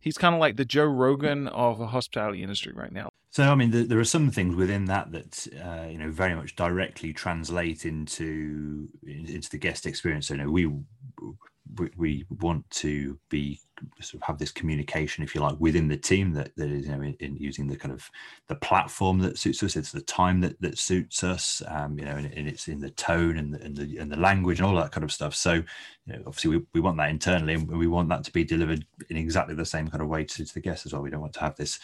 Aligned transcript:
He's 0.00 0.18
kind 0.18 0.34
of 0.34 0.40
like 0.40 0.56
the 0.56 0.64
Joe 0.64 0.84
Rogan 0.84 1.46
of 1.48 1.78
the 1.78 1.88
hospitality 1.88 2.42
industry 2.42 2.72
right 2.74 2.92
now. 2.92 3.10
So, 3.32 3.44
I 3.44 3.54
mean, 3.54 3.70
there 3.88 3.98
are 3.98 4.04
some 4.04 4.30
things 4.30 4.56
within 4.56 4.86
that 4.86 5.12
that 5.12 5.46
uh, 5.64 5.88
you 5.88 5.98
know 5.98 6.10
very 6.10 6.34
much 6.34 6.56
directly 6.56 7.12
translate 7.12 7.84
into 7.84 8.88
into 9.06 9.48
the 9.50 9.58
guest 9.58 9.86
experience. 9.86 10.28
So, 10.28 10.34
you 10.34 10.42
know, 10.42 10.50
we 10.50 10.66
we 11.96 12.24
want 12.28 12.68
to 12.70 13.18
be 13.28 13.60
sort 14.00 14.22
of 14.22 14.26
have 14.26 14.38
this 14.38 14.50
communication, 14.50 15.24
if 15.24 15.34
you 15.34 15.40
like, 15.40 15.56
within 15.58 15.88
the 15.88 15.96
team 15.96 16.32
that, 16.32 16.54
that 16.56 16.70
is 16.70 16.86
you 16.86 16.92
know 16.92 17.02
in, 17.02 17.14
in 17.20 17.36
using 17.36 17.66
the 17.66 17.76
kind 17.76 17.92
of 17.92 18.10
the 18.48 18.54
platform 18.54 19.18
that 19.20 19.38
suits 19.38 19.62
us. 19.62 19.76
It's 19.76 19.92
the 19.92 20.00
time 20.02 20.40
that, 20.40 20.60
that 20.60 20.78
suits 20.78 21.24
us, 21.24 21.62
um, 21.68 21.98
you 21.98 22.04
know, 22.04 22.16
and, 22.16 22.32
and, 22.34 22.48
it's 22.48 22.68
in 22.68 22.80
the 22.80 22.90
tone 22.90 23.38
and 23.38 23.54
the, 23.54 23.62
and 23.62 23.76
the 23.76 23.98
and 23.98 24.10
the 24.10 24.18
language 24.18 24.58
and 24.58 24.66
all 24.66 24.76
that 24.76 24.92
kind 24.92 25.04
of 25.04 25.12
stuff. 25.12 25.34
So, 25.34 25.54
you 25.54 25.64
know, 26.06 26.22
obviously 26.26 26.58
we, 26.58 26.62
we 26.74 26.80
want 26.80 26.98
that 26.98 27.10
internally, 27.10 27.54
and 27.54 27.68
we 27.68 27.86
want 27.86 28.08
that 28.10 28.24
to 28.24 28.32
be 28.32 28.44
delivered 28.44 28.84
in 29.08 29.16
exactly 29.16 29.54
the 29.54 29.64
same 29.64 29.88
kind 29.88 30.02
of 30.02 30.08
way 30.08 30.24
to, 30.24 30.44
to 30.44 30.54
the 30.54 30.60
guests 30.60 30.86
as 30.86 30.92
well. 30.92 31.02
We 31.02 31.10
don't 31.10 31.20
want 31.20 31.34
to 31.34 31.40
have 31.40 31.56
this 31.56 31.78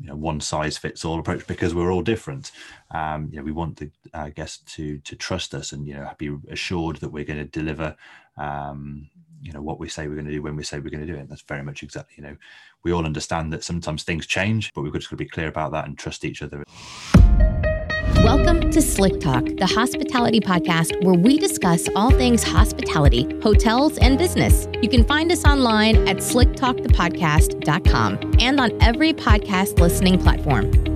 you 0.00 0.06
know 0.08 0.16
one 0.16 0.40
size 0.40 0.78
fits 0.78 1.04
all 1.04 1.18
approach 1.18 1.46
because 1.46 1.74
we're 1.74 1.92
all 1.92 2.02
different. 2.02 2.52
Um, 2.90 3.28
you 3.30 3.38
know, 3.38 3.44
we 3.44 3.52
want 3.52 3.76
the 3.76 3.90
uh, 4.14 4.30
guests 4.30 4.74
to 4.74 4.98
to 4.98 5.16
trust 5.16 5.54
us 5.54 5.72
and 5.72 5.86
you 5.86 5.94
know 5.94 6.10
be 6.18 6.36
assured 6.50 6.96
that 6.96 7.10
we're 7.10 7.24
going 7.24 7.38
to 7.38 7.44
deliver. 7.44 7.96
Um, 8.36 9.10
you 9.42 9.52
know 9.52 9.60
what 9.60 9.80
we 9.80 9.88
say 9.88 10.08
we're 10.08 10.14
going 10.14 10.26
to 10.26 10.32
do 10.32 10.42
when 10.42 10.56
we 10.56 10.62
say 10.62 10.78
we're 10.78 10.90
going 10.90 11.06
to 11.06 11.12
do 11.12 11.18
it. 11.18 11.28
That's 11.28 11.42
very 11.42 11.62
much 11.62 11.82
exactly 11.82 12.14
you 12.16 12.22
know 12.22 12.36
we 12.84 12.92
all 12.92 13.04
understand 13.04 13.52
that 13.52 13.62
sometimes 13.62 14.02
things 14.02 14.26
change, 14.26 14.72
but 14.74 14.82
we've 14.82 14.92
just 14.92 15.08
got 15.08 15.10
to 15.10 15.24
be 15.24 15.28
clear 15.28 15.46
about 15.48 15.70
that 15.72 15.86
and 15.86 15.98
trust 15.98 16.24
each 16.24 16.42
other. 16.42 16.64
Welcome 18.24 18.70
to 18.70 18.80
Slick 18.80 19.20
Talk, 19.20 19.44
the 19.44 19.66
hospitality 19.66 20.38
podcast 20.38 21.04
where 21.04 21.14
we 21.14 21.38
discuss 21.38 21.88
all 21.96 22.10
things 22.10 22.44
hospitality, 22.44 23.28
hotels, 23.40 23.98
and 23.98 24.16
business. 24.16 24.68
You 24.80 24.88
can 24.88 25.02
find 25.04 25.32
us 25.32 25.44
online 25.44 26.08
at 26.08 26.18
slicktalkthepodcast.com 26.18 28.34
and 28.38 28.60
on 28.60 28.80
every 28.80 29.12
podcast 29.12 29.80
listening 29.80 30.18
platform. 30.18 30.91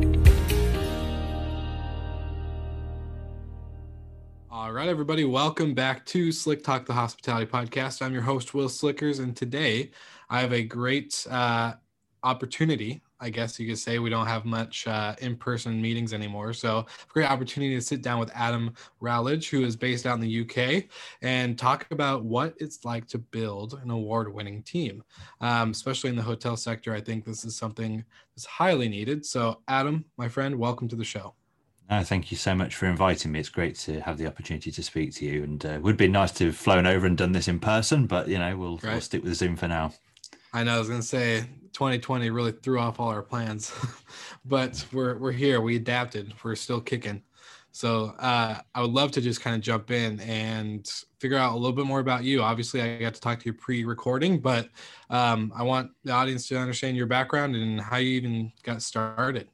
Right, 4.77 4.89
everybody, 4.89 5.25
welcome 5.25 5.73
back 5.73 6.05
to 6.05 6.31
Slick 6.31 6.63
Talk, 6.63 6.85
the 6.85 6.93
hospitality 6.93 7.47
podcast. 7.47 8.03
I'm 8.03 8.13
your 8.13 8.21
host, 8.21 8.53
Will 8.53 8.69
Slickers, 8.69 9.21
and 9.21 9.35
today 9.35 9.91
I 10.29 10.41
have 10.41 10.53
a 10.53 10.63
great 10.63 11.27
uh, 11.31 11.73
opportunity 12.23 13.01
I 13.19 13.31
guess 13.31 13.59
you 13.59 13.67
could 13.67 13.79
say 13.79 13.99
we 13.99 14.11
don't 14.11 14.27
have 14.27 14.45
much 14.45 14.87
uh, 14.87 15.15
in-person 15.21 15.81
meetings 15.81 16.13
anymore. 16.13 16.53
So 16.53 16.85
great 17.09 17.31
opportunity 17.31 17.75
to 17.75 17.81
sit 17.81 18.03
down 18.03 18.19
with 18.19 18.31
Adam 18.35 18.75
Rowledge, 19.01 19.49
who 19.49 19.65
is 19.65 19.75
based 19.75 20.07
out 20.07 20.21
in 20.21 20.21
the 20.21 20.41
UK, 20.43 20.85
and 21.23 21.59
talk 21.59 21.87
about 21.91 22.25
what 22.25 22.55
it's 22.59 22.85
like 22.85 23.07
to 23.09 23.19
build 23.19 23.81
an 23.83 23.91
award-winning 23.91 24.63
team, 24.65 25.03
um, 25.41 25.71
especially 25.71 26.11
in 26.11 26.17
the 26.17 26.23
hotel 26.23 26.57
sector. 26.57 26.93
I 26.93 27.01
think 27.01 27.25
this 27.25 27.45
is 27.45 27.57
something 27.57 28.05
that's 28.35 28.47
highly 28.47 28.89
needed. 28.89 29.25
So 29.25 29.63
Adam, 29.69 30.05
my 30.19 30.29
friend, 30.29 30.57
welcome 30.57 30.89
to 30.89 30.97
the 30.97 31.05
show. 31.05 31.35
No, 31.89 32.03
thank 32.03 32.33
you 32.33 32.37
so 32.37 32.55
much 32.55 32.75
for 32.75 32.87
inviting 32.87 33.31
me. 33.31 33.39
It's 33.39 33.49
great 33.49 33.77
to 33.81 34.01
have 34.01 34.19
the 34.19 34.27
opportunity 34.27 34.73
to 34.73 34.83
speak 34.83 35.15
to 35.17 35.25
you, 35.25 35.45
and 35.45 35.65
uh, 35.65 35.71
it 35.71 35.83
would 35.83 35.97
be 35.97 36.09
nice 36.09 36.33
to 36.33 36.47
have 36.47 36.57
flown 36.57 36.85
over 36.85 37.07
and 37.07 37.17
done 37.17 37.33
this 37.33 37.47
in 37.47 37.61
person, 37.61 38.07
but 38.07 38.27
you 38.27 38.39
know 38.39 38.57
we'll, 38.57 38.79
right. 38.79 38.93
we'll 38.93 39.01
stick 39.01 39.23
with 39.23 39.35
Zoom 39.35 39.57
for 39.57 39.69
now. 39.69 39.93
I 40.53 40.65
know 40.65 40.75
I 40.75 40.79
was 40.79 40.89
gonna 40.89 41.03
say 41.03 41.49
2020 41.75 42.31
really 42.31 42.53
threw 42.53 42.81
off 42.81 42.99
all 42.99 43.09
our 43.09 43.23
plans, 43.23 43.73
but 44.45 44.85
we're 44.93 45.17
we're 45.19 45.33
here. 45.33 45.61
We 45.61 45.77
adapted. 45.77 46.35
We're 46.43 46.57
still 46.57 46.81
kicking. 46.81 47.23
So 47.71 48.15
uh, 48.19 48.59
I 48.75 48.81
would 48.81 48.93
love 48.93 49.11
to 49.13 49.21
just 49.21 49.43
kind 49.43 49.55
of 49.55 49.61
jump 49.61 49.91
in 49.91 50.19
and 50.21 50.91
figure 51.21 51.37
out 51.37 51.53
a 51.53 51.57
little 51.59 51.77
bit 51.77 51.85
more 51.85 52.01
about 52.01 52.25
you. 52.25 52.41
Obviously, 52.41 52.81
I 52.81 52.97
got 52.97 53.13
to 53.13 53.21
talk 53.21 53.39
to 53.41 53.45
you 53.45 53.53
pre-recording, 53.53 54.41
but 54.41 54.71
um, 55.11 55.53
I 55.55 55.63
want 55.63 55.91
the 56.03 56.13
audience 56.13 56.49
to 56.49 56.57
understand 56.57 56.97
your 56.97 57.07
background 57.07 57.55
and 57.55 57.79
how 57.79 57.99
you 57.99 58.17
even 58.17 58.51
got 58.63 58.81
started. 58.81 59.49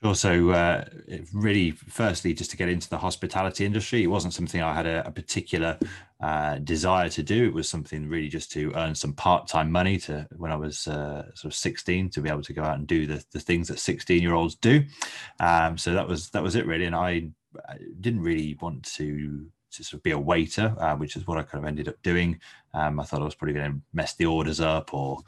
Sure. 0.00 0.14
So, 0.14 0.50
uh, 0.50 0.84
really, 1.32 1.72
firstly, 1.72 2.32
just 2.32 2.52
to 2.52 2.56
get 2.56 2.68
into 2.68 2.88
the 2.88 2.98
hospitality 2.98 3.64
industry, 3.64 4.04
it 4.04 4.06
wasn't 4.06 4.32
something 4.32 4.62
I 4.62 4.72
had 4.72 4.86
a, 4.86 5.04
a 5.08 5.10
particular 5.10 5.76
uh, 6.20 6.58
desire 6.58 7.08
to 7.08 7.22
do. 7.24 7.46
It 7.46 7.52
was 7.52 7.68
something 7.68 8.08
really 8.08 8.28
just 8.28 8.52
to 8.52 8.72
earn 8.76 8.94
some 8.94 9.12
part-time 9.12 9.72
money 9.72 9.98
to 9.98 10.28
when 10.36 10.52
I 10.52 10.56
was 10.56 10.86
uh, 10.86 11.34
sort 11.34 11.52
of 11.52 11.54
16 11.54 12.10
to 12.10 12.20
be 12.20 12.28
able 12.28 12.42
to 12.42 12.52
go 12.52 12.62
out 12.62 12.78
and 12.78 12.86
do 12.86 13.08
the, 13.08 13.24
the 13.32 13.40
things 13.40 13.66
that 13.68 13.78
16-year-olds 13.78 14.54
do. 14.56 14.84
Um, 15.40 15.76
so 15.76 15.92
that 15.94 16.06
was 16.06 16.30
that 16.30 16.44
was 16.44 16.54
it 16.54 16.66
really, 16.66 16.84
and 16.84 16.94
I, 16.96 17.30
didn't 18.00 18.20
really 18.20 18.56
want 18.60 18.84
to 18.84 19.46
to 19.72 19.82
sort 19.82 19.98
of 19.98 20.02
be 20.02 20.12
a 20.12 20.18
waiter, 20.18 20.74
uh, 20.78 20.94
which 20.94 21.16
is 21.16 21.26
what 21.26 21.38
I 21.38 21.42
kind 21.42 21.64
of 21.64 21.68
ended 21.68 21.88
up 21.88 22.00
doing. 22.02 22.38
Um, 22.72 23.00
I 23.00 23.04
thought 23.04 23.20
I 23.20 23.24
was 23.24 23.34
probably 23.34 23.54
going 23.54 23.72
to 23.72 23.80
mess 23.92 24.14
the 24.14 24.26
orders 24.26 24.60
up 24.60 24.94
or 24.94 25.18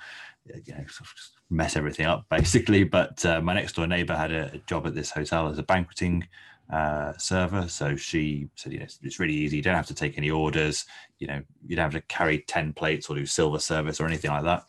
you 0.45 0.75
know, 0.75 0.85
sort 0.87 1.01
of 1.01 1.40
mess 1.51 1.77
everything 1.77 2.07
up 2.07 2.27
basically. 2.31 2.85
But 2.91 3.25
uh, 3.25 3.41
my 3.41 3.55
next 3.55 3.75
door 3.75 3.87
neighbor 3.87 4.17
had 4.17 4.33
a, 4.33 4.53
a, 4.55 4.59
job 4.59 4.87
at 4.87 4.95
this 4.95 5.11
hotel 5.11 5.49
as 5.49 5.59
a 5.59 5.63
banqueting 5.63 6.27
uh, 6.73 7.13
server. 7.19 7.69
So 7.69 7.97
she 7.97 8.49
said, 8.55 8.73
you 8.73 8.79
know, 8.79 8.87
it's 9.03 9.19
really 9.19 9.35
easy. 9.35 9.57
You 9.57 9.63
don't 9.63 9.75
have 9.75 9.87
to 9.89 9.95
take 9.95 10.17
any 10.17 10.31
orders. 10.31 10.87
You 11.19 11.27
know, 11.27 11.43
you 11.67 11.77
don't 11.77 11.93
have 11.93 12.01
to 12.01 12.07
carry 12.09 12.39
10 12.39 12.73
plates 12.73 13.09
or 13.09 13.17
do 13.17 13.27
silver 13.27 13.59
service 13.59 14.01
or 14.01 14.07
anything 14.07 14.31
like 14.31 14.45
that. 14.45 14.65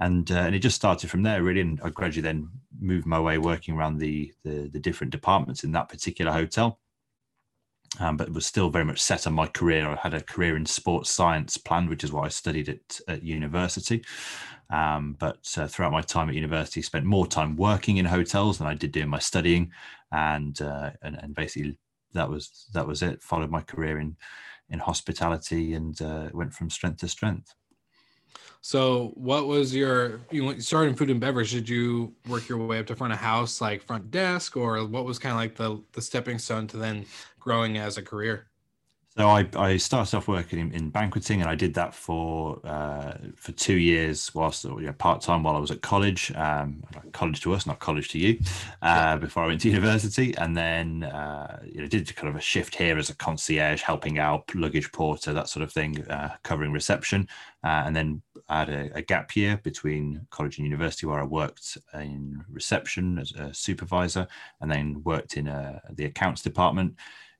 And, 0.00 0.30
uh, 0.30 0.38
and 0.38 0.54
it 0.54 0.60
just 0.60 0.76
started 0.76 1.10
from 1.10 1.22
there 1.22 1.42
really. 1.42 1.60
And 1.60 1.80
I 1.84 1.90
gradually 1.90 2.22
then 2.22 2.48
moved 2.80 3.06
my 3.06 3.20
way 3.20 3.38
working 3.38 3.76
around 3.76 3.98
the, 3.98 4.32
the, 4.42 4.68
the 4.72 4.80
different 4.80 5.12
departments 5.12 5.64
in 5.64 5.72
that 5.72 5.88
particular 5.88 6.32
hotel. 6.32 6.80
Um, 8.00 8.16
but 8.16 8.32
was 8.32 8.44
still 8.44 8.70
very 8.70 8.84
much 8.84 9.00
set 9.00 9.24
on 9.24 9.34
my 9.34 9.46
career. 9.46 9.86
I 9.86 9.94
had 9.94 10.14
a 10.14 10.20
career 10.20 10.56
in 10.56 10.66
sports 10.66 11.10
science 11.10 11.56
planned, 11.56 11.88
which 11.88 12.02
is 12.02 12.10
what 12.10 12.24
I 12.24 12.28
studied 12.28 12.68
at, 12.68 13.00
at 13.06 13.22
university. 13.22 14.04
Um, 14.70 15.16
but 15.20 15.48
uh, 15.56 15.68
throughout 15.68 15.92
my 15.92 16.00
time 16.00 16.28
at 16.28 16.34
university, 16.34 16.82
spent 16.82 17.04
more 17.04 17.26
time 17.26 17.56
working 17.56 17.98
in 17.98 18.06
hotels 18.06 18.58
than 18.58 18.66
I 18.66 18.74
did 18.74 18.92
doing 18.92 19.08
my 19.08 19.18
studying, 19.20 19.70
and 20.10 20.60
uh, 20.60 20.90
and, 21.02 21.16
and, 21.22 21.34
basically 21.34 21.76
that 22.14 22.28
was 22.28 22.66
that 22.72 22.86
was 22.86 23.02
it. 23.02 23.22
Followed 23.22 23.50
my 23.50 23.60
career 23.60 23.98
in 23.98 24.16
in 24.70 24.78
hospitality 24.78 25.74
and 25.74 26.00
uh, 26.00 26.30
went 26.32 26.54
from 26.54 26.70
strength 26.70 26.98
to 27.00 27.08
strength. 27.08 27.54
So, 28.66 29.12
what 29.16 29.46
was 29.46 29.74
your 29.74 30.22
you 30.30 30.58
started 30.58 30.88
in 30.88 30.96
food 30.96 31.10
and 31.10 31.20
beverage? 31.20 31.52
Did 31.52 31.68
you 31.68 32.14
work 32.26 32.48
your 32.48 32.56
way 32.56 32.78
up 32.78 32.86
to 32.86 32.96
front 32.96 33.12
of 33.12 33.18
house, 33.18 33.60
like 33.60 33.82
front 33.82 34.10
desk, 34.10 34.56
or 34.56 34.82
what 34.86 35.04
was 35.04 35.18
kind 35.18 35.34
of 35.34 35.36
like 35.36 35.54
the 35.54 35.82
the 35.92 36.00
stepping 36.00 36.38
stone 36.38 36.66
to 36.68 36.78
then 36.78 37.04
growing 37.38 37.76
as 37.76 37.98
a 37.98 38.02
career? 38.02 38.46
So 39.16 39.28
I, 39.28 39.46
I 39.54 39.76
started 39.76 40.16
off 40.16 40.26
working 40.26 40.58
in, 40.58 40.72
in 40.72 40.90
banqueting, 40.90 41.40
and 41.40 41.48
I 41.48 41.54
did 41.54 41.74
that 41.74 41.94
for 41.94 42.58
uh, 42.66 43.18
for 43.36 43.52
two 43.52 43.76
years 43.76 44.34
whilst 44.34 44.64
you 44.64 44.80
know, 44.80 44.92
part 44.94 45.20
time 45.20 45.44
while 45.44 45.54
I 45.54 45.60
was 45.60 45.70
at 45.70 45.82
college. 45.82 46.32
Um, 46.34 46.82
college 47.12 47.40
to 47.42 47.52
us, 47.52 47.64
not 47.64 47.78
college 47.78 48.08
to 48.08 48.18
you. 48.18 48.40
Uh, 48.82 49.18
before 49.18 49.44
I 49.44 49.46
went 49.46 49.60
to 49.60 49.68
university, 49.68 50.34
and 50.36 50.56
then 50.56 51.04
uh, 51.04 51.60
you 51.64 51.82
know 51.82 51.86
did 51.86 52.16
kind 52.16 52.28
of 52.28 52.34
a 52.34 52.40
shift 52.40 52.74
here 52.74 52.98
as 52.98 53.08
a 53.08 53.14
concierge, 53.14 53.82
helping 53.82 54.18
out, 54.18 54.52
luggage 54.54 54.90
porter, 54.90 55.32
that 55.32 55.48
sort 55.48 55.62
of 55.62 55.70
thing, 55.70 56.02
uh, 56.08 56.34
covering 56.42 56.72
reception, 56.72 57.28
uh, 57.62 57.84
and 57.86 57.94
then 57.94 58.20
I 58.48 58.58
had 58.58 58.68
a, 58.68 58.90
a, 58.96 59.02
gap 59.02 59.34
year 59.36 59.58
between 59.62 60.26
college 60.30 60.58
and 60.58 60.66
university 60.66 61.06
where 61.06 61.20
I 61.20 61.24
worked 61.24 61.78
in 61.94 62.44
reception 62.50 63.18
as 63.18 63.32
a 63.32 63.54
supervisor, 63.54 64.26
and 64.60 64.70
then 64.70 65.02
worked 65.02 65.36
in 65.36 65.48
uh, 65.48 65.80
the 65.90 66.04
accounts 66.04 66.42
department 66.42 66.94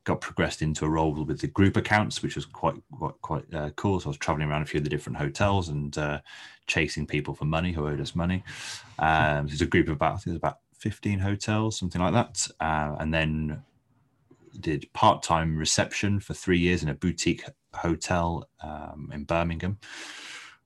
got 0.05 0.21
progressed 0.21 0.61
into 0.61 0.85
a 0.85 0.89
role 0.89 1.13
with 1.25 1.41
the 1.41 1.47
group 1.47 1.77
accounts, 1.77 2.23
which 2.23 2.37
was 2.37 2.45
quite 2.45 2.75
quite 2.93 3.21
quite 3.23 3.55
uh, 3.55 3.71
cool. 3.71 4.01
So 4.01 4.07
I 4.07 4.11
was 4.11 4.19
traveling 4.19 4.49
around 4.49 4.63
a 4.63 4.67
few 4.67 4.79
of 4.79 4.85
the 4.85 4.91
different 4.91 5.19
hotels 5.19 5.69
and 5.69 5.97
uh, 5.99 6.21
chasing 6.67 7.07
people 7.07 7.35
for 7.35 7.47
money 7.47 7.73
who 7.73 7.87
owed 7.89 8.01
us 8.01 8.15
money. 8.15 8.45
Um, 8.99 9.47
there's 9.47 9.63
a 9.63 9.67
group 9.67 9.89
of 9.89 9.97
about 9.97 10.15
I 10.15 10.19
think 10.19 10.37
about 10.37 10.59
15 10.79 11.19
hotels, 11.19 11.79
something 11.79 12.01
like 12.01 12.13
that, 12.13 12.47
uh, 12.61 12.97
and 13.01 13.13
then 13.13 13.63
did 14.61 14.87
part-time 14.93 15.57
reception 15.57 16.21
for 16.21 16.33
three 16.33 16.59
years 16.59 16.83
in 16.83 16.89
a 16.89 16.95
boutique 16.95 17.43
hotel 17.73 18.49
um, 18.63 19.11
in 19.13 19.25
Birmingham 19.25 19.79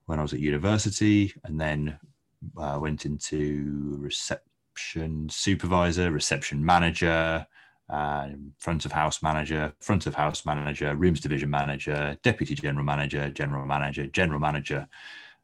when 0.08 0.18
I 0.18 0.22
was 0.22 0.32
at 0.32 0.40
university, 0.40 1.32
and 1.44 1.60
then 1.60 1.98
uh, 2.56 2.78
went 2.80 3.06
into 3.06 3.96
reception 3.98 5.28
supervisor, 5.28 6.10
reception 6.10 6.64
manager 6.64 7.46
uh, 7.90 8.28
front 8.58 8.84
of 8.84 8.92
house 8.92 9.22
manager, 9.22 9.72
front 9.80 10.06
of 10.06 10.14
house 10.14 10.44
manager, 10.44 10.94
rooms 10.94 11.20
division 11.20 11.50
manager, 11.50 12.16
deputy 12.22 12.54
general 12.54 12.84
manager, 12.84 13.30
general 13.30 13.64
manager, 13.64 14.06
general 14.08 14.38
manager, 14.38 14.86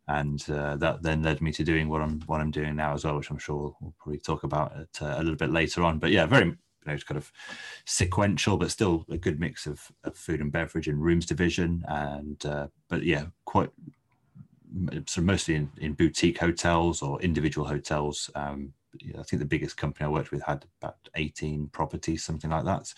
and 0.08 0.44
uh, 0.50 0.76
that 0.76 1.02
then 1.02 1.22
led 1.22 1.40
me 1.40 1.50
to 1.52 1.64
doing 1.64 1.88
what 1.88 2.02
I'm 2.02 2.20
what 2.26 2.40
I'm 2.40 2.50
doing 2.50 2.76
now 2.76 2.92
as 2.92 3.04
well, 3.04 3.16
which 3.16 3.30
I'm 3.30 3.38
sure 3.38 3.74
we'll 3.80 3.94
probably 3.98 4.18
talk 4.18 4.44
about 4.44 4.76
it, 4.76 5.00
uh, 5.00 5.14
a 5.16 5.22
little 5.22 5.36
bit 5.36 5.50
later 5.50 5.82
on. 5.82 5.98
But 5.98 6.10
yeah, 6.10 6.26
very 6.26 6.44
you 6.46 6.56
know, 6.86 6.92
it's 6.92 7.04
kind 7.04 7.16
of 7.16 7.32
sequential, 7.86 8.58
but 8.58 8.70
still 8.70 9.06
a 9.08 9.16
good 9.16 9.40
mix 9.40 9.66
of, 9.66 9.90
of 10.04 10.14
food 10.14 10.40
and 10.40 10.52
beverage 10.52 10.88
and 10.88 11.02
rooms 11.02 11.24
division, 11.24 11.82
and 11.88 12.44
uh, 12.44 12.66
but 12.90 13.04
yeah, 13.04 13.26
quite 13.46 13.70
sort 15.06 15.18
of 15.18 15.24
mostly 15.24 15.54
in, 15.54 15.70
in 15.78 15.92
boutique 15.92 16.38
hotels 16.38 17.02
or 17.02 17.20
individual 17.22 17.66
hotels. 17.66 18.30
Um, 18.34 18.72
I 19.18 19.22
think 19.22 19.40
the 19.40 19.46
biggest 19.46 19.76
company 19.76 20.06
I 20.06 20.08
worked 20.08 20.30
with 20.30 20.42
had 20.42 20.64
about 20.80 20.96
18 21.16 21.68
properties, 21.68 22.24
something 22.24 22.50
like 22.50 22.64
that. 22.64 22.94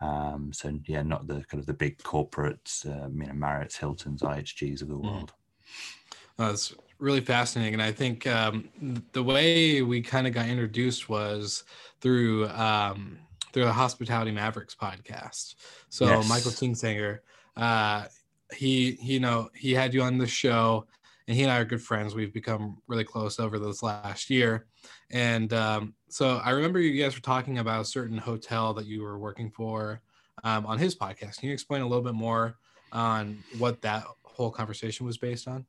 Um, 0.00 0.52
so 0.52 0.78
yeah, 0.86 1.02
not 1.02 1.26
the 1.26 1.44
kind 1.44 1.60
of 1.60 1.66
the 1.66 1.72
big 1.72 1.98
corporates, 1.98 2.84
uh, 2.86 3.08
you 3.08 3.26
know, 3.26 3.32
Marriott's, 3.32 3.76
Hilton's, 3.76 4.22
IHGs 4.22 4.82
of 4.82 4.88
the 4.88 4.94
hmm. 4.94 5.06
world. 5.06 5.32
Mm. 5.32 6.48
That's 6.48 6.74
really 6.98 7.20
fascinating, 7.20 7.74
and 7.74 7.82
I 7.82 7.92
think 7.92 8.26
um, 8.26 8.68
the 9.12 9.22
way 9.22 9.82
we 9.82 10.02
kind 10.02 10.26
of 10.26 10.32
got 10.32 10.48
introduced 10.48 11.08
was 11.08 11.62
through 12.00 12.48
um, 12.48 13.18
through 13.52 13.66
the 13.66 13.72
Hospitality 13.72 14.32
Mavericks 14.32 14.74
podcast. 14.74 15.54
So 15.90 16.06
Yes. 16.06 16.28
Michael 16.28 16.50
Kingsanger, 16.50 17.20
uh, 17.56 18.06
he, 18.52 18.92
he 18.92 19.14
you 19.14 19.20
know 19.20 19.48
he 19.54 19.72
had 19.72 19.94
you 19.94 20.02
on 20.02 20.18
the 20.18 20.26
show, 20.26 20.86
and 21.26 21.36
he 21.36 21.42
and 21.42 21.52
I 21.52 21.58
are 21.58 21.64
good 21.64 21.82
friends. 21.82 22.14
We've 22.14 22.32
become 22.32 22.78
really 22.86 23.04
close 23.04 23.38
over 23.38 23.58
this 23.58 23.82
last 23.82 24.30
year, 24.30 24.66
and 25.10 25.52
um, 25.52 25.94
so 26.08 26.40
I 26.44 26.50
remember 26.50 26.80
you 26.80 27.02
guys 27.02 27.14
were 27.14 27.20
talking 27.20 27.58
about 27.58 27.82
a 27.82 27.84
certain 27.84 28.18
hotel 28.18 28.74
that 28.74 28.86
you 28.86 29.02
were 29.02 29.18
working 29.18 29.50
for 29.50 30.02
um, 30.42 30.66
on 30.66 30.78
his 30.78 30.96
podcast. 30.96 31.38
Can 31.38 31.48
you 31.48 31.54
explain 31.54 31.82
a 31.82 31.86
little 31.86 32.04
bit 32.04 32.14
more 32.14 32.56
on 32.92 33.42
what 33.58 33.82
that 33.82 34.04
whole 34.22 34.50
conversation 34.50 35.06
was 35.06 35.18
based 35.18 35.48
on? 35.48 35.66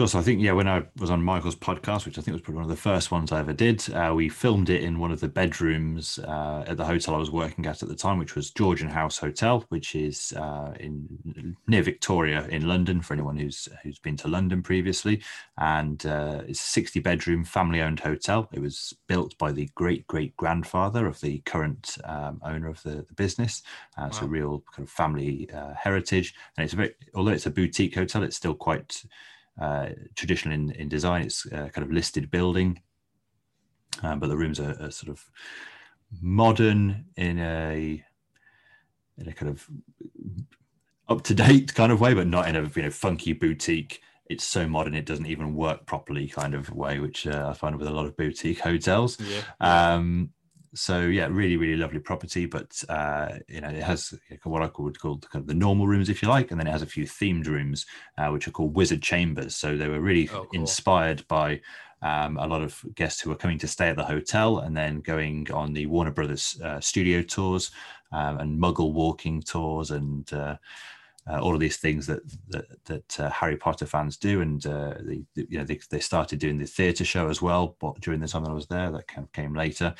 Sure. 0.00 0.08
So 0.08 0.18
I 0.18 0.22
think 0.22 0.40
yeah, 0.40 0.52
when 0.52 0.66
I 0.66 0.84
was 0.98 1.10
on 1.10 1.22
Michael's 1.22 1.56
podcast, 1.56 2.06
which 2.06 2.16
I 2.16 2.22
think 2.22 2.32
was 2.32 2.40
probably 2.40 2.62
one 2.62 2.64
of 2.64 2.70
the 2.70 2.82
first 2.82 3.10
ones 3.10 3.32
I 3.32 3.40
ever 3.40 3.52
did, 3.52 3.86
uh, 3.92 4.14
we 4.16 4.30
filmed 4.30 4.70
it 4.70 4.82
in 4.82 4.98
one 4.98 5.12
of 5.12 5.20
the 5.20 5.28
bedrooms 5.28 6.18
uh, 6.20 6.64
at 6.66 6.78
the 6.78 6.86
hotel 6.86 7.14
I 7.14 7.18
was 7.18 7.30
working 7.30 7.66
at 7.66 7.82
at 7.82 7.88
the 7.90 7.94
time, 7.94 8.18
which 8.18 8.34
was 8.34 8.50
Georgian 8.50 8.88
House 8.88 9.18
Hotel, 9.18 9.62
which 9.68 9.94
is 9.94 10.32
uh, 10.38 10.72
in 10.80 11.54
near 11.66 11.82
Victoria 11.82 12.46
in 12.46 12.66
London. 12.66 13.02
For 13.02 13.12
anyone 13.12 13.36
who's 13.36 13.68
who's 13.82 13.98
been 13.98 14.16
to 14.16 14.28
London 14.28 14.62
previously, 14.62 15.22
and 15.58 16.06
uh, 16.06 16.44
it's 16.48 16.62
a 16.62 16.72
60 16.80 17.00
bedroom 17.00 17.44
family 17.44 17.82
owned 17.82 18.00
hotel. 18.00 18.48
It 18.54 18.62
was 18.62 18.94
built 19.06 19.36
by 19.36 19.52
the 19.52 19.68
great 19.74 20.06
great 20.06 20.34
grandfather 20.38 21.06
of 21.06 21.20
the 21.20 21.40
current 21.40 21.98
um, 22.04 22.40
owner 22.42 22.68
of 22.68 22.82
the, 22.84 23.04
the 23.06 23.14
business. 23.16 23.62
Uh, 23.98 24.08
So 24.08 24.24
real 24.24 24.64
kind 24.74 24.88
of 24.88 24.90
family 24.90 25.50
uh, 25.52 25.74
heritage, 25.74 26.32
and 26.56 26.64
it's 26.64 26.72
a 26.72 26.76
very 26.76 26.94
although 27.14 27.32
it's 27.32 27.44
a 27.44 27.50
boutique 27.50 27.96
hotel, 27.96 28.22
it's 28.22 28.36
still 28.36 28.54
quite 28.54 29.04
traditional 30.14 30.54
in, 30.54 30.70
in 30.72 30.88
design. 30.88 31.22
It's 31.22 31.46
a 31.46 31.70
kind 31.70 31.84
of 31.84 31.92
listed 31.92 32.30
building, 32.30 32.80
um, 34.02 34.18
but 34.18 34.28
the 34.28 34.36
rooms 34.36 34.60
are, 34.60 34.76
are 34.80 34.90
sort 34.90 35.10
of 35.10 35.24
modern 36.20 37.06
in 37.16 37.38
a 37.38 38.04
in 39.18 39.28
a 39.28 39.32
kind 39.32 39.50
of 39.50 39.68
up 41.08 41.22
to 41.22 41.34
date 41.34 41.74
kind 41.74 41.92
of 41.92 42.00
way, 42.00 42.14
but 42.14 42.26
not 42.26 42.48
in 42.48 42.56
a 42.56 42.62
you 42.62 42.82
know 42.82 42.90
funky 42.90 43.32
boutique. 43.32 44.00
It's 44.26 44.44
so 44.44 44.68
modern 44.68 44.94
it 44.94 45.06
doesn't 45.06 45.26
even 45.26 45.54
work 45.54 45.86
properly 45.86 46.28
kind 46.28 46.54
of 46.54 46.70
way, 46.70 47.00
which 47.00 47.26
uh, 47.26 47.48
I 47.50 47.52
find 47.52 47.76
with 47.76 47.88
a 47.88 47.92
lot 47.92 48.06
of 48.06 48.16
boutique 48.16 48.60
hotels. 48.60 49.18
Yeah. 49.20 49.42
Um, 49.60 50.30
so 50.74 51.00
yeah, 51.02 51.26
really, 51.30 51.56
really 51.56 51.76
lovely 51.76 51.98
property, 51.98 52.46
but 52.46 52.82
uh, 52.88 53.38
you 53.48 53.60
know 53.60 53.68
it 53.68 53.82
has 53.82 54.14
what 54.44 54.62
I 54.62 54.70
would 54.78 55.00
call 55.00 55.18
kind 55.18 55.42
of 55.42 55.46
the 55.46 55.54
normal 55.54 55.86
rooms, 55.86 56.08
if 56.08 56.22
you 56.22 56.28
like, 56.28 56.50
and 56.50 56.60
then 56.60 56.66
it 56.66 56.72
has 56.72 56.82
a 56.82 56.86
few 56.86 57.04
themed 57.04 57.46
rooms, 57.46 57.86
uh, 58.18 58.28
which 58.28 58.46
are 58.46 58.52
called 58.52 58.76
wizard 58.76 59.02
chambers. 59.02 59.56
So 59.56 59.76
they 59.76 59.88
were 59.88 60.00
really 60.00 60.28
Oh, 60.32 60.44
cool. 60.44 60.52
inspired 60.52 61.26
by 61.28 61.60
um, 62.02 62.38
a 62.38 62.46
lot 62.46 62.62
of 62.62 62.82
guests 62.94 63.20
who 63.20 63.30
were 63.30 63.36
coming 63.36 63.58
to 63.58 63.68
stay 63.68 63.88
at 63.88 63.96
the 63.96 64.04
hotel 64.04 64.60
and 64.60 64.76
then 64.76 65.00
going 65.00 65.50
on 65.52 65.72
the 65.72 65.86
Warner 65.86 66.12
Brothers 66.12 66.60
uh, 66.62 66.80
studio 66.80 67.22
tours 67.22 67.70
um, 68.12 68.38
and 68.38 68.60
Muggle 68.60 68.92
walking 68.92 69.42
tours 69.42 69.90
and 69.90 70.32
uh, 71.30 71.40
all 71.40 71.54
of 71.54 71.60
these 71.60 71.76
things 71.76 72.06
that 72.06 72.20
that, 72.48 72.66
that 72.86 73.20
uh, 73.20 73.30
Harry 73.30 73.56
Potter 73.56 73.86
fans 73.86 74.16
do, 74.16 74.40
and 74.40 74.64
uh, 74.66 74.94
the, 75.00 75.24
the- 75.34 75.46
you 75.48 75.58
know 75.58 75.64
they, 75.64 75.78
they 75.90 76.00
started 76.00 76.38
doing 76.38 76.58
the 76.58 76.66
theatre 76.66 77.04
show 77.04 77.28
as 77.28 77.40
well. 77.40 77.76
But 77.80 78.00
during 78.00 78.20
the 78.20 78.28
time 78.28 78.44
that 78.44 78.50
I 78.50 78.54
was 78.54 78.66
there, 78.66 78.90
that 78.90 79.08
kind 79.08 79.24
of 79.26 79.32
came 79.32 79.54
later. 79.54 79.94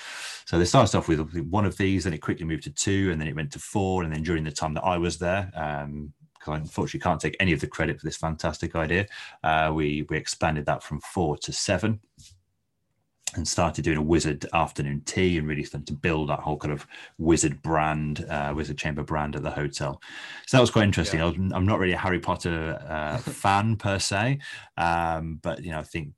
So 0.46 0.58
they 0.58 0.64
started 0.64 0.96
off 0.96 1.08
with 1.08 1.20
one 1.50 1.64
of 1.66 1.76
these, 1.76 2.04
then 2.04 2.14
it 2.14 2.18
quickly 2.18 2.46
moved 2.46 2.64
to 2.64 2.70
two, 2.70 3.10
and 3.12 3.20
then 3.20 3.28
it 3.28 3.36
went 3.36 3.52
to 3.52 3.58
four, 3.58 4.02
and 4.02 4.12
then 4.12 4.22
during 4.22 4.44
the 4.44 4.50
time 4.52 4.74
that 4.74 4.84
I 4.84 4.98
was 4.98 5.18
there. 5.18 5.50
Um, 5.54 6.12
I 6.46 6.56
unfortunately 6.56 7.00
can't 7.00 7.20
take 7.20 7.36
any 7.38 7.52
of 7.52 7.60
the 7.60 7.66
credit 7.66 8.00
for 8.00 8.06
this 8.06 8.16
fantastic 8.16 8.74
idea. 8.74 9.06
Uh, 9.44 9.70
we 9.74 10.06
we 10.08 10.16
expanded 10.16 10.64
that 10.66 10.82
from 10.82 11.00
four 11.00 11.36
to 11.36 11.52
seven, 11.52 12.00
and 13.36 13.46
started 13.46 13.84
doing 13.84 13.98
a 13.98 14.02
wizard 14.02 14.46
afternoon 14.52 15.02
tea, 15.04 15.38
and 15.38 15.46
really 15.46 15.64
started 15.64 15.86
to 15.86 15.92
build 15.92 16.28
that 16.28 16.40
whole 16.40 16.56
kind 16.56 16.72
of 16.72 16.86
wizard 17.18 17.62
brand, 17.62 18.26
uh, 18.28 18.52
wizard 18.54 18.78
chamber 18.78 19.02
brand 19.02 19.36
at 19.36 19.42
the 19.42 19.50
hotel. 19.50 20.00
So 20.46 20.56
that 20.56 20.60
was 20.60 20.70
quite 20.70 20.84
interesting. 20.84 21.20
Yeah. 21.20 21.26
I 21.26 21.28
was, 21.28 21.36
I'm 21.52 21.66
not 21.66 21.78
really 21.78 21.92
a 21.92 21.98
Harry 21.98 22.20
Potter 22.20 22.78
uh, 22.88 23.16
fan 23.18 23.76
per 23.76 23.98
se, 23.98 24.38
um, 24.76 25.38
but 25.42 25.62
you 25.62 25.70
know 25.72 25.78
I 25.78 25.82
think 25.84 26.12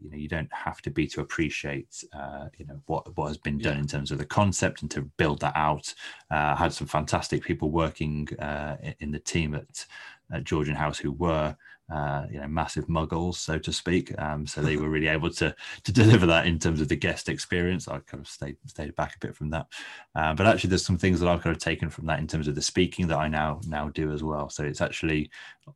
you 0.00 0.10
know 0.10 0.16
you 0.16 0.28
don't 0.28 0.52
have 0.52 0.80
to 0.82 0.90
be 0.90 1.06
to 1.08 1.20
appreciate 1.20 2.02
uh, 2.12 2.46
you 2.58 2.66
know 2.66 2.80
what 2.86 3.16
what 3.16 3.28
has 3.28 3.38
been 3.38 3.58
done 3.58 3.74
Yeah. 3.74 3.80
in 3.80 3.86
terms 3.86 4.10
of 4.10 4.18
the 4.18 4.24
concept 4.26 4.82
and 4.82 4.90
to 4.92 5.02
build 5.02 5.40
that 5.40 5.56
out. 5.56 5.94
Uh, 6.30 6.54
I 6.54 6.56
had 6.56 6.72
some 6.72 6.86
fantastic 6.86 7.42
people 7.42 7.70
working 7.70 8.28
uh, 8.38 8.76
in 9.00 9.10
the 9.10 9.18
team 9.18 9.54
at, 9.54 9.86
at 10.32 10.44
Georgian 10.44 10.76
House 10.76 10.98
who 10.98 11.12
were 11.12 11.56
uh, 11.90 12.26
you 12.30 12.40
know 12.40 12.46
massive 12.46 12.86
muggles 12.86 13.34
so 13.34 13.58
to 13.58 13.72
speak. 13.72 14.12
Um, 14.20 14.46
so 14.46 14.60
they 14.60 14.76
were 14.80 14.88
really 14.88 15.08
able 15.08 15.30
to 15.30 15.54
to 15.84 15.92
deliver 16.00 16.26
that 16.26 16.46
in 16.46 16.58
terms 16.58 16.80
of 16.80 16.88
the 16.88 16.96
guest 16.96 17.28
experience. 17.28 17.88
I 17.88 17.98
kind 18.00 18.20
of 18.22 18.28
stayed 18.28 18.56
stayed 18.66 18.94
back 18.96 19.16
a 19.16 19.26
bit 19.26 19.36
from 19.36 19.50
that, 19.50 19.66
uh, 20.14 20.34
but 20.34 20.46
actually 20.46 20.68
there's 20.70 20.84
some 20.84 20.98
things 20.98 21.20
that 21.20 21.28
I've 21.28 21.42
kind 21.42 21.54
of 21.54 21.62
taken 21.62 21.90
from 21.90 22.06
that 22.06 22.18
in 22.18 22.26
terms 22.26 22.48
of 22.48 22.54
the 22.54 22.62
speaking 22.62 23.06
that 23.08 23.18
I 23.18 23.28
now 23.28 23.60
now 23.66 23.88
do 23.88 24.12
as 24.12 24.22
well. 24.22 24.48
So 24.48 24.64
it's 24.64 24.80
actually 24.80 25.30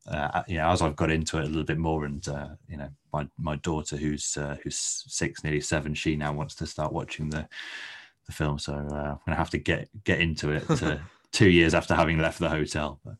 uh, 0.08 0.42
you 0.46 0.58
know 0.58 0.68
as 0.68 0.82
I've 0.82 0.96
got 0.96 1.10
into 1.10 1.38
it 1.38 1.44
a 1.44 1.46
little 1.46 1.64
bit 1.64 1.78
more 1.78 2.04
and 2.04 2.26
uh, 2.28 2.48
you 2.68 2.76
know 2.76 2.88
my 3.12 3.28
my 3.38 3.56
daughter 3.56 3.96
who's 3.96 4.36
uh, 4.36 4.56
who's 4.62 5.04
six 5.06 5.44
nearly 5.44 5.60
seven 5.60 5.94
she 5.94 6.16
now 6.16 6.32
wants 6.32 6.54
to 6.56 6.66
start 6.66 6.92
watching 6.92 7.30
the 7.30 7.48
the 8.26 8.32
film 8.32 8.58
so 8.58 8.72
uh, 8.72 9.12
I'm 9.12 9.18
gonna 9.26 9.36
have 9.36 9.50
to 9.50 9.58
get 9.58 9.88
get 10.04 10.20
into 10.20 10.50
it 10.50 10.64
two 11.32 11.50
years 11.50 11.74
after 11.74 11.94
having 11.94 12.18
left 12.18 12.38
the 12.38 12.48
hotel 12.48 13.00
but 13.04 13.14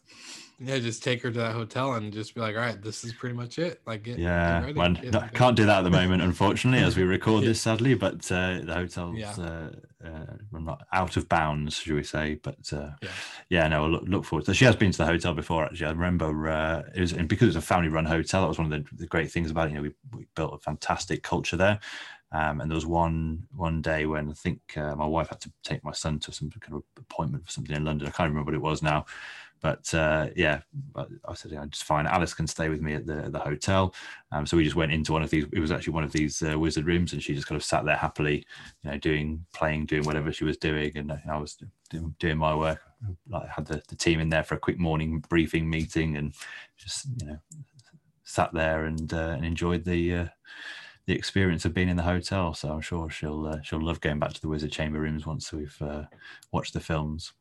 Yeah, 0.60 0.78
just 0.78 1.02
take 1.02 1.22
her 1.22 1.30
to 1.30 1.38
that 1.40 1.52
hotel 1.52 1.94
and 1.94 2.12
just 2.12 2.34
be 2.34 2.40
like, 2.40 2.54
all 2.54 2.60
right, 2.62 2.80
this 2.80 3.02
is 3.04 3.12
pretty 3.12 3.34
much 3.34 3.58
it. 3.58 3.80
Like, 3.86 4.02
get, 4.04 4.16
get 4.16 4.22
yeah 4.22 4.60
ready, 4.60 4.72
well, 4.74 4.92
get- 4.92 5.34
can't 5.34 5.56
do 5.56 5.66
that 5.66 5.78
at 5.78 5.82
the 5.82 5.90
moment 5.90 6.22
unfortunately 6.22 6.84
as 6.84 6.96
we 6.96 7.02
record 7.16 7.42
Yeah. 7.42 7.48
this 7.50 7.60
sadly 7.60 7.94
but 7.94 8.30
uh, 8.30 8.60
the 8.62 8.72
hotel's 8.74 9.18
Yeah. 9.18 9.32
uh, 9.38 9.70
uh, 10.06 10.36
not 10.60 10.86
out 10.92 11.16
of 11.16 11.28
bounds 11.28 11.76
should 11.76 11.94
we 11.94 12.04
say 12.04 12.34
but 12.42 12.72
uh, 12.72 12.90
Yeah. 13.02 13.08
yeah 13.48 13.68
no 13.68 13.86
look, 13.88 14.04
look 14.06 14.24
forward 14.24 14.46
to 14.46 14.54
she 14.54 14.64
has 14.64 14.76
been 14.76 14.92
to 14.92 14.98
the 14.98 15.06
hotel 15.06 15.34
before 15.34 15.64
actually 15.64 15.86
I 15.86 15.90
remember 15.90 16.48
uh, 16.48 16.82
it 16.94 17.00
was 17.00 17.12
and 17.12 17.28
because 17.28 17.48
it's 17.48 17.56
a 17.56 17.66
family 17.66 17.88
run 17.88 18.04
hotel 18.04 18.42
that 18.42 18.48
was 18.48 18.58
one 18.58 18.72
of 18.72 18.84
the, 18.84 18.96
the 18.96 19.06
great 19.06 19.30
things 19.32 19.50
about 19.50 19.68
it 19.68 19.70
you 19.72 19.76
know 19.76 19.82
we, 19.82 19.92
we 20.16 20.26
built 20.36 20.54
a 20.54 20.58
fantastic 20.58 21.22
culture 21.22 21.56
there 21.56 21.80
um, 22.32 22.60
and 22.60 22.70
there 22.70 22.74
was 22.76 22.86
one 22.86 23.46
one 23.54 23.80
day 23.82 24.06
when 24.06 24.28
I 24.30 24.32
think 24.34 24.60
uh, 24.76 24.94
my 24.96 25.06
wife 25.06 25.28
had 25.28 25.40
to 25.42 25.52
take 25.62 25.84
my 25.84 25.92
son 25.92 26.18
to 26.20 26.32
some 26.32 26.50
kind 26.50 26.74
of 26.74 26.82
appointment 26.98 27.44
for 27.46 27.52
something 27.52 27.76
in 27.76 27.84
London. 27.84 28.08
I 28.08 28.10
can't 28.10 28.28
remember 28.28 28.50
what 28.50 28.56
it 28.56 28.60
was 28.60 28.82
now, 28.82 29.06
but 29.64 29.94
uh, 29.94 30.28
yeah, 30.37 30.61
I 30.94 31.32
said, 31.32 31.52
yeah, 31.52 31.64
just 31.70 31.84
fine. 31.84 32.06
Alice 32.06 32.34
can 32.34 32.46
stay 32.46 32.69
with 32.69 32.82
me 32.82 32.93
at 32.93 33.06
the 33.06 33.31
the 33.31 33.38
hotel. 33.38 33.94
Um, 34.31 34.44
so 34.44 34.58
we 34.58 34.62
just 34.62 34.76
went 34.76 34.93
into 34.93 35.14
one 35.14 35.22
of 35.22 35.31
these. 35.31 35.46
It 35.55 35.58
was 35.58 35.72
actually 35.72 35.94
one 35.94 36.05
of 36.05 36.12
these 36.12 36.43
uh, 36.43 36.58
wizard 36.58 36.84
rooms, 36.84 37.14
and 37.14 37.22
she 37.22 37.34
just 37.34 37.46
kind 37.46 37.58
of 37.58 37.64
sat 37.64 37.87
there 37.87 37.96
happily, 37.96 38.44
you 38.83 38.90
know, 38.90 38.99
doing 38.99 39.42
playing, 39.54 39.87
doing 39.87 40.04
whatever 40.04 40.35
she 40.35 40.44
was 40.44 40.59
doing, 40.59 40.94
and 40.97 41.12
uh, 41.12 41.16
I 41.26 41.38
was 41.38 41.56
doing, 41.88 42.14
doing 42.18 42.37
my 42.37 42.54
work. 42.54 42.83
Like 43.26 43.49
had 43.49 43.64
the, 43.64 43.83
the 43.88 43.97
team 43.97 44.21
in 44.21 44.28
there 44.28 44.42
for 44.42 44.54
a 44.54 44.59
quick 44.59 44.78
morning 44.78 45.25
briefing 45.30 45.71
meeting, 45.71 46.18
and 46.18 46.35
just 46.76 47.06
you 47.23 47.26
know 47.26 47.38
sat 48.23 48.52
there 48.52 48.85
and 48.85 49.14
uh, 49.14 49.33
and 49.35 49.47
enjoyed 49.47 49.85
the. 49.85 50.14
Uh, 50.14 50.26
the 51.06 51.14
experience 51.14 51.66
of 51.66 51.75
being 51.75 51.90
in 51.90 51.99
the 51.99 52.02
hotel. 52.02 52.54
So 52.54 52.71
I'm 52.71 52.80
sure 52.80 53.11
she'll 53.11 53.44
uh, 53.44 53.61
she'll 53.62 53.85
love 53.85 54.00
going 54.00 54.18
back 54.18 54.33
to 54.33 54.40
the 54.40 54.49
Wizard 54.49 54.73
Chamber 54.73 55.00
rooms 55.00 55.26
once 55.26 55.52
we've 55.52 55.76
uh, 55.83 56.04
watched 56.50 56.73
the 56.73 56.80
films. 56.80 57.35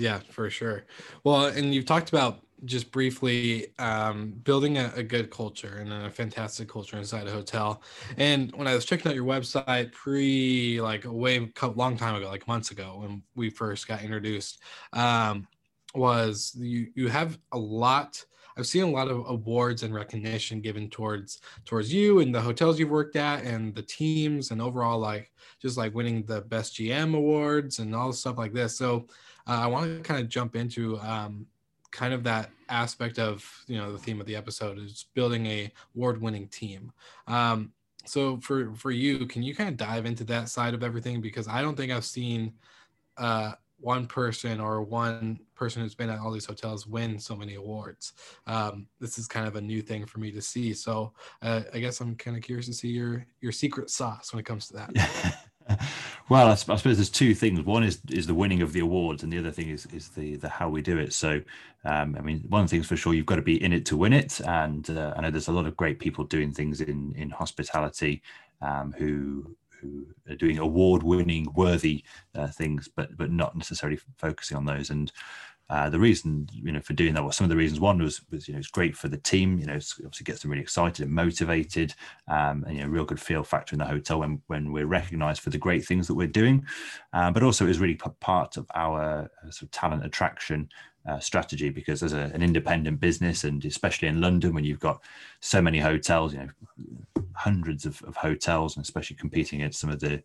Yeah, 0.00 0.20
for 0.30 0.48
sure. 0.48 0.86
Well, 1.24 1.46
and 1.46 1.74
you've 1.74 1.84
talked 1.84 2.08
about 2.08 2.40
just 2.64 2.90
briefly 2.90 3.68
um, 3.78 4.32
building 4.32 4.78
a, 4.78 4.90
a 4.96 5.02
good 5.02 5.30
culture 5.30 5.76
and 5.78 5.92
a 5.92 6.10
fantastic 6.10 6.68
culture 6.70 6.96
inside 6.96 7.26
a 7.26 7.30
hotel. 7.30 7.82
And 8.16 8.50
when 8.56 8.66
I 8.66 8.74
was 8.74 8.86
checking 8.86 9.10
out 9.10 9.14
your 9.14 9.26
website 9.26 9.92
pre, 9.92 10.80
like 10.80 11.04
a 11.04 11.12
way 11.12 11.52
long 11.76 11.98
time 11.98 12.14
ago, 12.14 12.28
like 12.28 12.48
months 12.48 12.70
ago 12.70 13.00
when 13.02 13.22
we 13.34 13.50
first 13.50 13.88
got 13.88 14.02
introduced, 14.02 14.62
um, 14.94 15.46
was 15.94 16.54
you 16.58 16.88
you 16.94 17.08
have 17.08 17.38
a 17.52 17.58
lot. 17.58 18.24
I've 18.56 18.66
seen 18.66 18.82
a 18.84 18.90
lot 18.90 19.08
of 19.08 19.24
awards 19.28 19.82
and 19.82 19.94
recognition 19.94 20.60
given 20.60 20.90
towards 20.90 21.40
towards 21.64 21.92
you 21.92 22.20
and 22.20 22.34
the 22.34 22.40
hotels 22.40 22.78
you've 22.78 22.90
worked 22.90 23.16
at 23.16 23.44
and 23.44 23.74
the 23.74 23.82
teams 23.82 24.50
and 24.50 24.62
overall 24.62 24.98
like 24.98 25.32
just 25.60 25.76
like 25.76 25.94
winning 25.94 26.24
the 26.26 26.42
best 26.42 26.74
GM 26.74 27.14
awards 27.14 27.78
and 27.80 27.94
all 27.94 28.12
stuff 28.12 28.38
like 28.38 28.52
this. 28.52 28.76
So 28.76 29.06
uh, 29.46 29.60
I 29.62 29.66
want 29.66 29.96
to 29.96 30.02
kind 30.02 30.20
of 30.20 30.28
jump 30.28 30.56
into 30.56 30.98
um, 31.00 31.46
kind 31.90 32.14
of 32.14 32.22
that 32.24 32.50
aspect 32.68 33.18
of 33.18 33.44
you 33.66 33.76
know 33.76 33.92
the 33.92 33.98
theme 33.98 34.20
of 34.20 34.26
the 34.26 34.36
episode 34.36 34.78
is 34.78 35.06
building 35.14 35.46
a 35.46 35.72
award-winning 35.94 36.48
team. 36.48 36.92
Um, 37.26 37.72
so 38.06 38.38
for 38.38 38.74
for 38.74 38.90
you, 38.90 39.26
can 39.26 39.42
you 39.42 39.54
kind 39.54 39.68
of 39.68 39.76
dive 39.76 40.06
into 40.06 40.24
that 40.24 40.48
side 40.48 40.74
of 40.74 40.82
everything 40.82 41.20
because 41.20 41.48
I 41.48 41.62
don't 41.62 41.76
think 41.76 41.92
I've 41.92 42.04
seen 42.04 42.54
uh, 43.16 43.52
one 43.80 44.06
person 44.06 44.60
or 44.60 44.82
one 44.82 45.40
person 45.54 45.82
who's 45.82 45.94
been 45.94 46.10
at 46.10 46.18
all 46.18 46.30
these 46.30 46.46
hotels 46.46 46.86
win 46.86 47.18
so 47.18 47.34
many 47.34 47.54
awards. 47.54 48.12
Um, 48.46 48.86
this 49.00 49.18
is 49.18 49.26
kind 49.26 49.46
of 49.46 49.56
a 49.56 49.60
new 49.60 49.82
thing 49.82 50.06
for 50.06 50.20
me 50.20 50.30
to 50.32 50.42
see. 50.42 50.74
So 50.74 51.12
uh, 51.42 51.62
I 51.72 51.80
guess 51.80 52.00
I'm 52.00 52.14
kind 52.16 52.36
of 52.36 52.42
curious 52.42 52.66
to 52.66 52.74
see 52.74 52.88
your 52.88 53.26
your 53.40 53.52
secret 53.52 53.90
sauce 53.90 54.32
when 54.32 54.40
it 54.40 54.46
comes 54.46 54.68
to 54.68 54.74
that. 54.74 55.36
well, 56.28 56.48
I, 56.48 56.52
I, 56.52 56.54
suppose 56.54 56.96
there's 56.96 57.10
two 57.10 57.34
things. 57.34 57.60
One 57.60 57.82
is 57.82 58.00
is 58.10 58.26
the 58.26 58.34
winning 58.34 58.62
of 58.62 58.72
the 58.72 58.80
awards, 58.80 59.22
and 59.22 59.32
the 59.32 59.38
other 59.38 59.50
thing 59.50 59.68
is 59.68 59.86
is 59.86 60.08
the 60.10 60.36
the 60.36 60.48
how 60.48 60.68
we 60.68 60.82
do 60.82 60.98
it. 60.98 61.12
So, 61.12 61.40
um, 61.84 62.16
I 62.18 62.22
mean, 62.22 62.44
one 62.48 62.66
thing's 62.66 62.86
for 62.86 62.96
sure, 62.96 63.14
you've 63.14 63.26
got 63.26 63.36
to 63.36 63.42
be 63.42 63.62
in 63.62 63.72
it 63.72 63.86
to 63.86 63.96
win 63.96 64.12
it. 64.12 64.40
And 64.40 64.88
uh, 64.90 65.14
I 65.16 65.22
know 65.22 65.30
there's 65.30 65.48
a 65.48 65.52
lot 65.52 65.66
of 65.66 65.76
great 65.76 65.98
people 65.98 66.24
doing 66.24 66.52
things 66.52 66.80
in 66.80 67.14
in 67.16 67.30
hospitality 67.30 68.22
um, 68.62 68.94
who 68.96 69.56
who 69.80 70.06
are 70.28 70.36
doing 70.36 70.58
award 70.58 71.02
winning 71.02 71.46
worthy 71.54 72.04
uh, 72.34 72.48
things, 72.48 72.88
but 72.88 73.16
but 73.16 73.30
not 73.30 73.56
necessarily 73.56 73.98
focusing 74.16 74.56
on 74.56 74.64
those. 74.64 74.90
And 74.90 75.12
uh, 75.70 75.88
the 75.88 76.00
reason, 76.00 76.48
you 76.52 76.72
know, 76.72 76.80
for 76.80 76.94
doing 76.94 77.14
that 77.14 77.22
was 77.22 77.36
some 77.36 77.44
of 77.44 77.48
the 77.48 77.56
reasons. 77.56 77.78
One 77.78 78.02
was, 78.02 78.20
was 78.32 78.48
you 78.48 78.54
know, 78.54 78.58
it's 78.58 78.68
great 78.68 78.96
for 78.96 79.06
the 79.06 79.16
team. 79.16 79.56
You 79.56 79.66
know, 79.66 79.74
obviously 79.74 80.24
gets 80.24 80.42
them 80.42 80.50
really 80.50 80.62
excited 80.62 81.04
and 81.04 81.14
motivated, 81.14 81.94
um, 82.26 82.64
and 82.66 82.76
you 82.76 82.82
know, 82.82 82.88
real 82.88 83.04
good 83.04 83.20
feel 83.20 83.44
factor 83.44 83.76
in 83.76 83.78
the 83.78 83.84
hotel 83.84 84.18
when 84.18 84.42
when 84.48 84.72
we're 84.72 84.86
recognised 84.86 85.40
for 85.40 85.50
the 85.50 85.58
great 85.58 85.86
things 85.86 86.08
that 86.08 86.16
we're 86.16 86.26
doing. 86.26 86.66
Uh, 87.12 87.30
but 87.30 87.44
also, 87.44 87.64
it 87.64 87.68
was 87.68 87.78
really 87.78 87.94
part 87.94 88.56
of 88.56 88.66
our 88.74 89.28
uh, 89.44 89.50
sort 89.50 89.62
of 89.62 89.70
talent 89.70 90.04
attraction 90.04 90.68
uh, 91.08 91.20
strategy 91.20 91.70
because 91.70 92.02
as 92.02 92.14
a, 92.14 92.32
an 92.34 92.42
independent 92.42 92.98
business, 92.98 93.44
and 93.44 93.64
especially 93.64 94.08
in 94.08 94.20
London, 94.20 94.52
when 94.52 94.64
you've 94.64 94.80
got 94.80 95.00
so 95.38 95.62
many 95.62 95.78
hotels, 95.78 96.34
you 96.34 96.40
know, 96.40 97.24
hundreds 97.34 97.86
of, 97.86 98.02
of 98.02 98.16
hotels, 98.16 98.76
and 98.76 98.84
especially 98.84 99.14
competing 99.14 99.60
against 99.60 99.78
some 99.78 99.90
of 99.90 100.00
the 100.00 100.20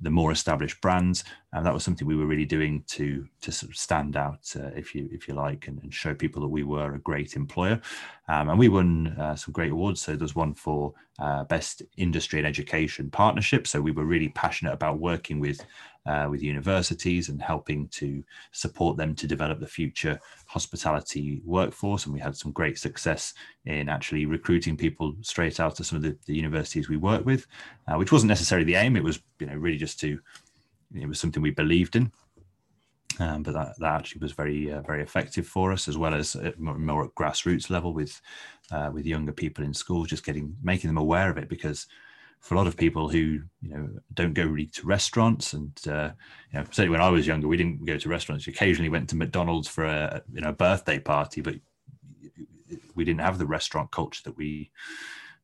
the 0.00 0.10
more 0.10 0.32
established 0.32 0.80
brands, 0.80 1.24
and 1.52 1.64
that 1.66 1.74
was 1.74 1.82
something 1.82 2.06
we 2.06 2.16
were 2.16 2.26
really 2.26 2.44
doing 2.44 2.84
to 2.88 3.26
to 3.40 3.52
sort 3.52 3.70
of 3.70 3.76
stand 3.76 4.16
out, 4.16 4.52
uh, 4.56 4.70
if 4.76 4.94
you 4.94 5.08
if 5.12 5.28
you 5.28 5.34
like, 5.34 5.66
and, 5.68 5.82
and, 5.82 5.92
show 5.92 6.14
people 6.14 6.42
that 6.42 6.48
we 6.48 6.62
were 6.62 6.94
a 6.94 7.00
great 7.00 7.34
employer. 7.36 7.80
Um, 8.28 8.50
and 8.50 8.58
we 8.58 8.68
won 8.68 9.08
uh, 9.18 9.34
some 9.34 9.52
great 9.52 9.72
awards. 9.72 10.00
So 10.00 10.14
there's 10.14 10.36
one 10.36 10.54
for 10.54 10.94
uh, 11.18 11.44
best 11.44 11.82
industry 11.96 12.38
and 12.38 12.46
education 12.46 13.10
partnership. 13.10 13.66
So 13.66 13.80
we 13.80 13.90
were 13.90 14.04
really 14.04 14.28
passionate 14.28 14.72
about 14.72 15.00
working 15.00 15.40
with 15.40 15.64
uh, 16.08 16.26
with 16.30 16.42
universities 16.42 17.28
and 17.28 17.40
helping 17.40 17.86
to 17.88 18.24
support 18.52 18.96
them 18.96 19.14
to 19.14 19.26
develop 19.26 19.60
the 19.60 19.66
future 19.66 20.18
hospitality 20.46 21.42
workforce. 21.44 22.06
And 22.06 22.14
we 22.14 22.20
had 22.20 22.34
some 22.34 22.50
great 22.50 22.78
success 22.78 23.34
in 23.66 23.90
actually 23.90 24.24
recruiting 24.24 24.76
people 24.76 25.14
straight 25.20 25.60
out 25.60 25.78
of 25.78 25.86
some 25.86 25.96
of 25.96 26.02
the, 26.02 26.16
the 26.24 26.34
universities 26.34 26.88
we 26.88 26.96
work 26.96 27.26
with, 27.26 27.46
uh, 27.86 27.96
which 27.96 28.10
wasn't 28.10 28.30
necessarily 28.30 28.64
the 28.64 28.76
aim. 28.76 28.96
It 28.96 29.04
was, 29.04 29.20
you 29.38 29.46
know, 29.46 29.54
really 29.54 29.76
just 29.76 30.00
to, 30.00 30.18
it 30.94 31.06
was 31.06 31.20
something 31.20 31.42
we 31.42 31.50
believed 31.50 31.94
in. 31.94 32.10
Um, 33.20 33.42
but 33.42 33.52
that, 33.52 33.78
that 33.78 33.96
actually 33.96 34.20
was 34.20 34.32
very 34.32 34.70
uh, 34.70 34.80
very 34.82 35.02
effective 35.02 35.44
for 35.44 35.72
us 35.72 35.88
as 35.88 35.98
well 35.98 36.14
as 36.14 36.36
at 36.36 36.60
more, 36.60 36.78
more 36.78 37.04
at 37.04 37.14
grassroots 37.16 37.68
level 37.68 37.92
with 37.92 38.20
uh, 38.70 38.90
with 38.92 39.06
younger 39.06 39.32
people 39.32 39.64
in 39.64 39.74
schools 39.74 40.08
just 40.08 40.24
getting 40.24 40.54
making 40.62 40.88
them 40.88 40.98
aware 40.98 41.28
of 41.28 41.36
it 41.36 41.48
because 41.48 41.88
for 42.40 42.54
a 42.54 42.58
lot 42.58 42.66
of 42.66 42.76
people 42.76 43.08
who 43.08 43.40
you 43.60 43.68
know 43.68 43.88
don't 44.14 44.34
go 44.34 44.44
really 44.44 44.66
to 44.66 44.86
restaurants. 44.86 45.52
And 45.52 45.78
uh, 45.86 46.10
you 46.52 46.58
know 46.58 46.64
certainly 46.70 46.90
when 46.90 47.00
I 47.00 47.10
was 47.10 47.26
younger 47.26 47.48
we 47.48 47.56
didn't 47.56 47.84
go 47.84 47.98
to 47.98 48.08
restaurants. 48.08 48.46
We 48.46 48.52
occasionally 48.52 48.88
went 48.88 49.08
to 49.10 49.16
McDonald's 49.16 49.68
for 49.68 49.84
a 49.84 50.22
you 50.32 50.40
know 50.40 50.52
birthday 50.52 50.98
party 50.98 51.40
but 51.40 51.56
we 52.94 53.04
didn't 53.04 53.20
have 53.20 53.38
the 53.38 53.46
restaurant 53.46 53.90
culture 53.90 54.22
that 54.24 54.36
we 54.36 54.70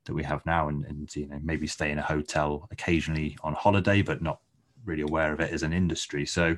that 0.06 0.14
we 0.14 0.22
have 0.22 0.44
now. 0.46 0.68
And, 0.68 0.84
and 0.84 1.14
you 1.16 1.26
know 1.26 1.38
maybe 1.42 1.66
stay 1.66 1.90
in 1.90 1.98
a 1.98 2.02
hotel 2.02 2.68
occasionally 2.70 3.36
on 3.42 3.54
holiday 3.54 4.02
but 4.02 4.22
not 4.22 4.40
really 4.84 5.02
aware 5.02 5.32
of 5.32 5.40
it 5.40 5.52
as 5.52 5.62
an 5.62 5.72
industry. 5.72 6.26
So 6.26 6.56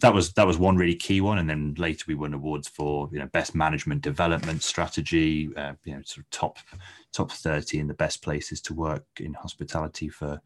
that 0.00 0.14
was 0.14 0.32
that 0.34 0.46
was 0.46 0.58
one 0.58 0.76
really 0.76 0.94
key 0.94 1.20
one. 1.20 1.38
And 1.38 1.48
then 1.48 1.74
later 1.78 2.04
we 2.08 2.14
won 2.14 2.34
awards 2.34 2.68
for 2.68 3.08
you 3.12 3.18
know 3.18 3.26
best 3.26 3.54
management 3.54 4.02
development 4.02 4.62
strategy, 4.62 5.50
uh, 5.56 5.74
you 5.84 5.94
know 5.94 6.02
sort 6.04 6.24
of 6.24 6.30
top 6.30 6.58
top 7.12 7.30
thirty 7.32 7.78
in 7.78 7.88
the 7.88 7.94
best 7.94 8.22
places 8.22 8.60
to 8.62 8.74
work 8.74 9.04
in 9.18 9.34
hospitality 9.34 10.08
for 10.08 10.40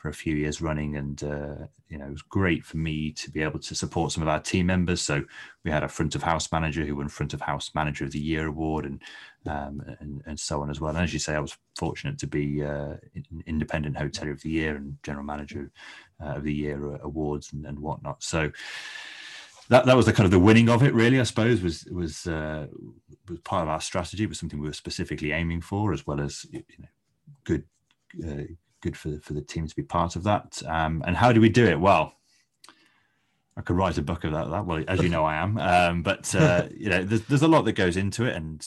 for 0.00 0.08
a 0.08 0.14
few 0.14 0.34
years 0.34 0.62
running 0.62 0.96
and 0.96 1.22
uh, 1.24 1.66
you 1.88 1.98
know 1.98 2.06
it 2.06 2.10
was 2.10 2.22
great 2.22 2.64
for 2.64 2.78
me 2.78 3.12
to 3.12 3.30
be 3.30 3.42
able 3.42 3.58
to 3.58 3.74
support 3.74 4.10
some 4.12 4.22
of 4.22 4.28
our 4.28 4.40
team 4.40 4.64
members. 4.66 5.02
So 5.02 5.22
we 5.62 5.70
had 5.70 5.84
a 5.84 5.88
front 5.88 6.14
of 6.14 6.22
house 6.22 6.50
manager 6.50 6.86
who 6.86 6.96
won 6.96 7.08
front 7.08 7.34
of 7.34 7.42
house 7.42 7.72
manager 7.74 8.04
of 8.04 8.12
the 8.12 8.18
year 8.18 8.46
award 8.46 8.86
and 8.86 9.02
um, 9.46 9.82
and, 10.00 10.22
and 10.24 10.40
so 10.40 10.62
on 10.62 10.70
as 10.70 10.80
well. 10.80 10.96
And 10.96 11.04
as 11.04 11.12
you 11.12 11.18
say 11.18 11.34
i 11.34 11.38
was 11.38 11.56
fortunate 11.76 12.18
to 12.18 12.26
be 12.26 12.64
uh, 12.64 12.94
independent 13.46 13.96
hotelier 13.96 14.32
of 14.32 14.40
the 14.40 14.48
year 14.48 14.76
and 14.76 14.96
general 15.02 15.24
manager 15.24 15.70
uh, 16.22 16.36
of 16.36 16.44
the 16.44 16.54
year 16.54 16.82
awards 17.02 17.52
and, 17.52 17.66
and 17.66 17.78
whatnot. 17.78 18.22
So 18.22 18.50
that, 19.68 19.84
that 19.84 19.96
was 19.96 20.06
the 20.06 20.14
kind 20.14 20.24
of 20.24 20.30
the 20.30 20.38
winning 20.38 20.68
of 20.68 20.82
it 20.82 20.92
really 20.94 21.20
i 21.20 21.22
suppose 21.22 21.62
was 21.62 21.84
was 21.92 22.26
uh, 22.26 22.66
was 23.28 23.38
part 23.40 23.64
of 23.64 23.68
our 23.68 23.82
strategy. 23.82 24.24
Was 24.24 24.38
something 24.38 24.60
we 24.60 24.66
were 24.66 24.72
specifically 24.72 25.32
aiming 25.32 25.60
for 25.60 25.92
as 25.92 26.06
well 26.06 26.22
as 26.22 26.46
you 26.50 26.62
know 26.78 26.88
good 27.44 27.64
uh, 28.26 28.44
good 28.80 28.96
for 28.96 29.18
for 29.20 29.32
the 29.32 29.42
team 29.42 29.66
to 29.66 29.76
be 29.76 29.82
part 29.82 30.16
of 30.16 30.24
that. 30.24 30.62
Um, 30.66 31.02
and 31.06 31.16
how 31.16 31.32
do 31.32 31.40
we 31.40 31.48
do 31.48 31.66
it? 31.66 31.78
Well, 31.80 32.14
I 33.56 33.62
could 33.62 33.76
write 33.76 33.98
a 33.98 34.02
book 34.02 34.24
of 34.24 34.32
that. 34.32 34.50
that 34.50 34.66
well, 34.66 34.82
as 34.88 35.02
you 35.02 35.08
know, 35.08 35.24
I 35.24 35.36
am. 35.36 35.58
Um, 35.58 36.02
but 36.02 36.34
uh, 36.34 36.68
you 36.76 36.88
know, 36.88 37.02
there's, 37.02 37.22
there's 37.22 37.42
a 37.42 37.48
lot 37.48 37.64
that 37.66 37.72
goes 37.72 37.96
into 37.96 38.24
it, 38.24 38.34
and 38.34 38.66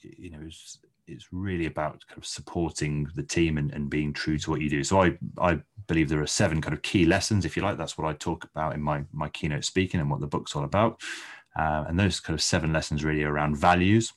you 0.00 0.30
know, 0.30 0.40
it's, 0.44 0.78
it's 1.06 1.28
really 1.32 1.66
about 1.66 2.04
kind 2.08 2.18
of 2.18 2.26
supporting 2.26 3.08
the 3.14 3.22
team 3.22 3.58
and, 3.58 3.72
and 3.72 3.90
being 3.90 4.12
true 4.12 4.38
to 4.38 4.50
what 4.50 4.60
you 4.60 4.68
do. 4.68 4.82
So 4.84 5.02
I 5.02 5.16
I 5.38 5.60
believe 5.86 6.08
there 6.08 6.22
are 6.22 6.26
seven 6.26 6.60
kind 6.60 6.74
of 6.74 6.82
key 6.82 7.04
lessons, 7.04 7.44
if 7.44 7.56
you 7.56 7.62
like. 7.62 7.78
That's 7.78 7.98
what 7.98 8.08
I 8.08 8.14
talk 8.14 8.44
about 8.44 8.74
in 8.74 8.82
my 8.82 9.04
my 9.12 9.28
keynote 9.28 9.64
speaking 9.64 10.00
and 10.00 10.10
what 10.10 10.20
the 10.20 10.26
book's 10.26 10.56
all 10.56 10.64
about. 10.64 11.00
Uh, 11.54 11.84
and 11.86 12.00
those 12.00 12.18
kind 12.18 12.34
of 12.34 12.42
seven 12.42 12.72
lessons 12.72 13.04
really 13.04 13.24
around 13.24 13.56
values. 13.56 14.12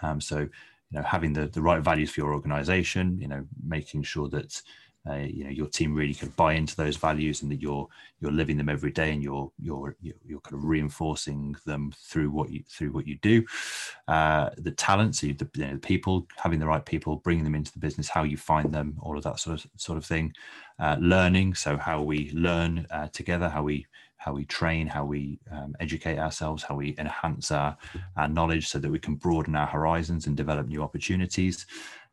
Um, 0.00 0.20
so 0.20 0.48
you 0.90 0.98
know 0.98 1.04
having 1.04 1.32
the, 1.32 1.46
the 1.48 1.62
right 1.62 1.82
values 1.82 2.10
for 2.10 2.20
your 2.20 2.32
organization 2.32 3.18
you 3.20 3.28
know 3.28 3.44
making 3.62 4.02
sure 4.02 4.28
that 4.28 4.62
uh, 5.08 5.14
you 5.14 5.44
know 5.44 5.50
your 5.50 5.66
team 5.66 5.94
really 5.94 6.12
can 6.12 6.28
buy 6.30 6.52
into 6.52 6.76
those 6.76 6.96
values 6.96 7.40
and 7.40 7.50
that 7.50 7.60
you're 7.60 7.88
you're 8.20 8.30
living 8.30 8.58
them 8.58 8.68
every 8.68 8.90
day 8.90 9.12
and 9.12 9.22
you're 9.22 9.50
you're 9.58 9.96
you're 10.02 10.40
kind 10.40 10.54
of 10.54 10.64
reinforcing 10.64 11.56
them 11.64 11.90
through 11.96 12.30
what 12.30 12.50
you 12.50 12.62
through 12.68 12.92
what 12.92 13.06
you 13.06 13.16
do. 13.22 13.42
Uh, 14.08 14.50
the 14.58 14.70
talents 14.72 15.20
the, 15.20 15.28
you 15.54 15.66
know, 15.66 15.72
the 15.72 15.78
people 15.78 16.26
having 16.36 16.58
the 16.58 16.66
right 16.66 16.84
people 16.84 17.16
bringing 17.16 17.44
them 17.44 17.54
into 17.54 17.72
the 17.72 17.78
business 17.78 18.08
how 18.08 18.24
you 18.24 18.36
find 18.36 18.72
them 18.74 18.94
all 19.00 19.16
of 19.16 19.24
that 19.24 19.40
sort 19.40 19.64
of 19.64 19.70
sort 19.80 19.96
of 19.96 20.04
thing. 20.04 20.32
Uh, 20.78 20.96
learning 21.00 21.54
so 21.54 21.76
how 21.78 22.02
we 22.02 22.30
learn 22.32 22.86
uh, 22.90 23.08
together 23.08 23.48
how 23.48 23.62
we 23.62 23.86
how 24.20 24.34
we 24.34 24.44
train, 24.44 24.86
how 24.86 25.02
we 25.02 25.40
um, 25.50 25.74
educate 25.80 26.18
ourselves, 26.18 26.62
how 26.62 26.74
we 26.74 26.94
enhance 26.98 27.50
our, 27.50 27.74
our 28.18 28.28
knowledge 28.28 28.68
so 28.68 28.78
that 28.78 28.90
we 28.90 28.98
can 28.98 29.14
broaden 29.14 29.56
our 29.56 29.66
horizons 29.66 30.26
and 30.26 30.36
develop 30.36 30.66
new 30.66 30.82
opportunities. 30.82 31.64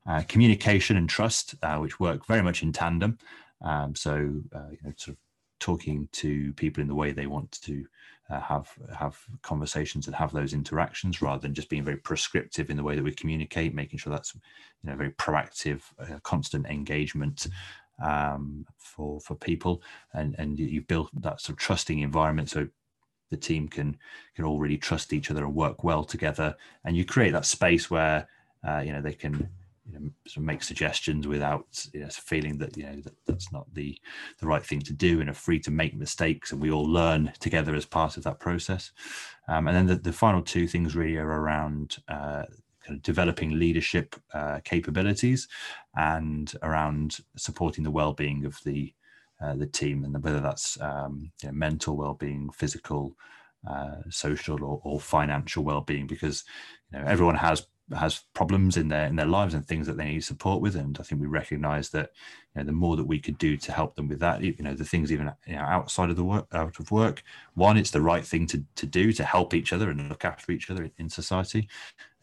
Uh, 0.08 0.24
communication 0.30 0.96
and 0.96 1.10
trust, 1.10 1.56
uh, 1.64 1.76
which 1.76 2.00
work 2.00 2.26
very 2.26 2.42
much 2.42 2.64
in 2.64 2.72
tandem. 2.72 3.18
Um, 3.62 3.94
so, 3.94 4.14
uh, 4.56 4.70
you 4.72 4.78
know, 4.84 4.94
sort 4.96 5.16
of 5.16 5.18
talking 5.60 6.08
to 6.14 6.54
people 6.54 6.82
in 6.82 6.88
the 6.88 6.96
way 6.96 7.12
they 7.12 7.28
want 7.28 7.52
to 7.64 7.86
uh, 8.30 8.40
have 8.40 8.70
have 8.98 9.18
conversations 9.42 10.08
and 10.08 10.16
have 10.16 10.32
those 10.32 10.54
interactions, 10.54 11.22
rather 11.22 11.42
than 11.42 11.54
just 11.54 11.70
being 11.70 11.84
very 11.84 11.98
prescriptive 11.98 12.70
in 12.70 12.78
the 12.78 12.84
way 12.84 12.96
that 12.96 13.04
we 13.04 13.14
communicate, 13.14 13.74
making 13.74 14.00
sure 14.00 14.12
that's 14.12 14.34
you 14.34 14.90
know 14.90 14.96
very 14.96 15.12
proactive, 15.12 15.82
uh, 16.00 16.20
constant 16.24 16.66
engagement 16.68 17.48
um, 18.04 18.66
for 18.78 19.20
for 19.20 19.36
people, 19.36 19.82
and 20.14 20.36
and 20.38 20.60
you've 20.60 20.88
built 20.88 21.10
that 21.22 21.42
sort 21.42 21.54
of 21.54 21.58
trusting 21.58 22.00
environment 22.00 22.50
so 22.50 22.68
the 23.30 23.38
team 23.38 23.68
can 23.68 23.98
can 24.36 24.46
all 24.46 24.60
really 24.60 24.78
trust 24.78 25.14
each 25.14 25.32
other 25.32 25.44
and 25.46 25.56
work 25.56 25.84
well 25.84 26.04
together, 26.04 26.56
and 26.86 26.96
you 26.96 27.06
create 27.06 27.32
that 27.32 27.46
space 27.46 27.90
where 27.90 28.28
uh, 28.68 28.80
you 28.80 28.92
know 28.92 29.02
they 29.02 29.14
can 29.14 29.50
you 29.92 30.00
know, 30.00 30.10
sort 30.28 30.38
of 30.38 30.44
make 30.44 30.64
suggestions 30.64 31.28
without 31.28 31.66
you 31.94 32.02
know, 32.02 32.10
feeling 32.10 32.58
that 32.58 32.76
you 32.76 32.84
know 32.84 33.00
that 33.02 33.14
that's 33.26 33.52
not 33.52 33.74
the 33.74 33.98
the 34.40 34.48
right 34.48 34.66
thing 34.66 34.82
to 34.82 34.94
do 34.94 35.22
and 35.22 35.30
are 35.30 35.34
free 35.34 35.60
to 35.60 35.72
make 35.72 35.96
mistakes. 35.96 36.52
And 36.52 36.62
we 36.62 36.72
all 36.72 36.86
learn 36.86 37.32
together 37.40 37.76
as 37.76 37.86
part 37.86 38.18
of 38.18 38.24
that 38.24 38.40
process. 38.40 38.92
Um, 39.48 39.68
and 39.68 39.76
then 39.76 39.86
the, 39.86 39.96
the 39.96 40.14
final 40.14 40.42
two 40.42 40.68
things 40.68 40.96
really 40.96 41.18
are 41.18 41.28
around 41.28 41.98
uh, 42.08 42.44
kind 42.88 42.98
of 42.98 43.04
developing 43.04 43.60
leadership 43.60 44.16
uh, 44.34 44.60
capabilities 44.64 45.48
and 45.96 46.54
around 46.64 47.20
supporting 47.36 47.84
the 47.84 47.92
well-being 47.92 48.46
of 48.46 48.60
the 48.64 48.94
uh, 49.40 49.56
the 49.56 49.68
team 49.68 50.04
and 50.04 50.24
whether 50.24 50.40
that's 50.40 50.82
um, 50.82 51.32
you 51.44 51.50
know, 51.50 51.54
mental 51.54 51.96
well-being 51.96 52.50
physical 52.50 53.16
uh, 53.70 53.98
social 54.10 54.64
or, 54.64 54.82
or 54.84 55.00
financial 55.00 55.64
well-being 55.64 56.08
because 56.08 56.44
you 56.92 56.98
know 56.98 57.06
everyone 57.06 57.36
has 57.36 57.68
has 57.96 58.24
problems 58.34 58.78
in 58.78 58.90
their 58.90 59.06
in 59.06 59.16
their 59.16 59.26
lives 59.26 59.54
and 59.54 59.66
things 59.66 59.88
that 59.88 59.98
they 59.98 60.06
need 60.06 60.24
support 60.24 60.62
with. 60.62 60.76
And 60.76 60.98
i 61.00 61.04
think 61.04 61.22
we 61.22 61.28
recognize 61.28 61.90
that 61.90 62.12
you 62.54 62.62
know 62.62 62.66
the 62.66 62.72
more 62.72 62.96
that 62.96 63.06
we 63.06 63.20
could 63.20 63.38
do 63.38 63.58
to 63.58 63.72
help 63.72 63.96
them 63.96 64.08
with 64.08 64.20
that 64.20 64.42
you 64.42 64.56
know 64.60 64.74
the 64.74 64.84
things 64.84 65.12
even 65.12 65.32
you 65.46 65.56
know 65.56 65.62
outside 65.62 66.10
of 66.10 66.16
the 66.16 66.24
work 66.24 66.48
out 66.54 66.80
of 66.80 66.92
work 66.92 67.24
one 67.54 67.78
it's 67.78 67.92
the 67.92 68.02
right 68.02 68.26
thing 68.26 68.46
to, 68.48 68.64
to 68.76 68.86
do 68.86 69.12
to 69.14 69.24
help 69.24 69.54
each 69.54 69.72
other 69.72 69.90
and 69.90 70.10
look 70.10 70.26
after 70.26 70.52
each 70.52 70.70
other 70.70 70.90
in 70.98 71.10
society 71.10 71.70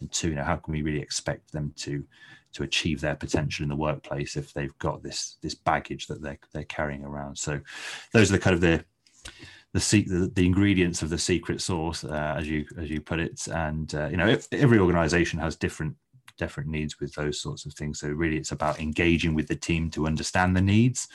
and 0.04 0.12
two 0.12 0.28
you 0.28 0.34
know 0.34 0.44
how 0.44 0.56
can 0.56 0.72
we 0.72 0.82
really 0.82 1.00
expect 1.00 1.50
them 1.52 1.72
to 1.76 2.04
to 2.52 2.62
achieve 2.62 3.00
their 3.00 3.16
potential 3.16 3.62
in 3.62 3.68
the 3.68 3.76
workplace 3.76 4.36
if 4.36 4.52
they've 4.52 4.78
got 4.78 5.02
this 5.02 5.36
this 5.42 5.54
baggage 5.54 6.06
that 6.06 6.20
they're 6.22 6.38
they're 6.52 6.64
carrying 6.64 7.02
around 7.04 7.36
so 7.36 7.58
those 8.12 8.30
are 8.30 8.34
the 8.36 8.38
kind 8.38 8.54
of 8.54 8.60
the 8.60 8.84
the, 9.72 10.30
the, 10.32 10.46
ingredients 10.46 11.02
of 11.02 11.10
the 11.10 11.18
secret 11.18 11.60
sauce, 11.60 12.04
uh, 12.04 12.36
as 12.38 12.48
you 12.48 12.64
as 12.78 12.88
you 12.88 13.00
put 13.00 13.18
it. 13.18 13.44
And 13.48 13.92
uh, 13.92 14.06
you 14.06 14.16
know, 14.16 14.38
every 14.52 14.78
organization 14.78 15.40
has 15.40 15.56
different 15.56 15.96
different 16.36 16.68
needs 16.68 17.00
with 17.00 17.12
those 17.14 17.40
sorts 17.40 17.66
of 17.66 17.74
things. 17.74 17.98
So 17.98 18.08
really, 18.08 18.36
it's 18.36 18.52
about 18.52 18.78
engaging 18.78 19.34
with 19.34 19.48
the 19.48 19.56
team 19.56 19.90
to 19.90 20.06
understand 20.06 20.56
the 20.56 20.60
needs, 20.60 21.08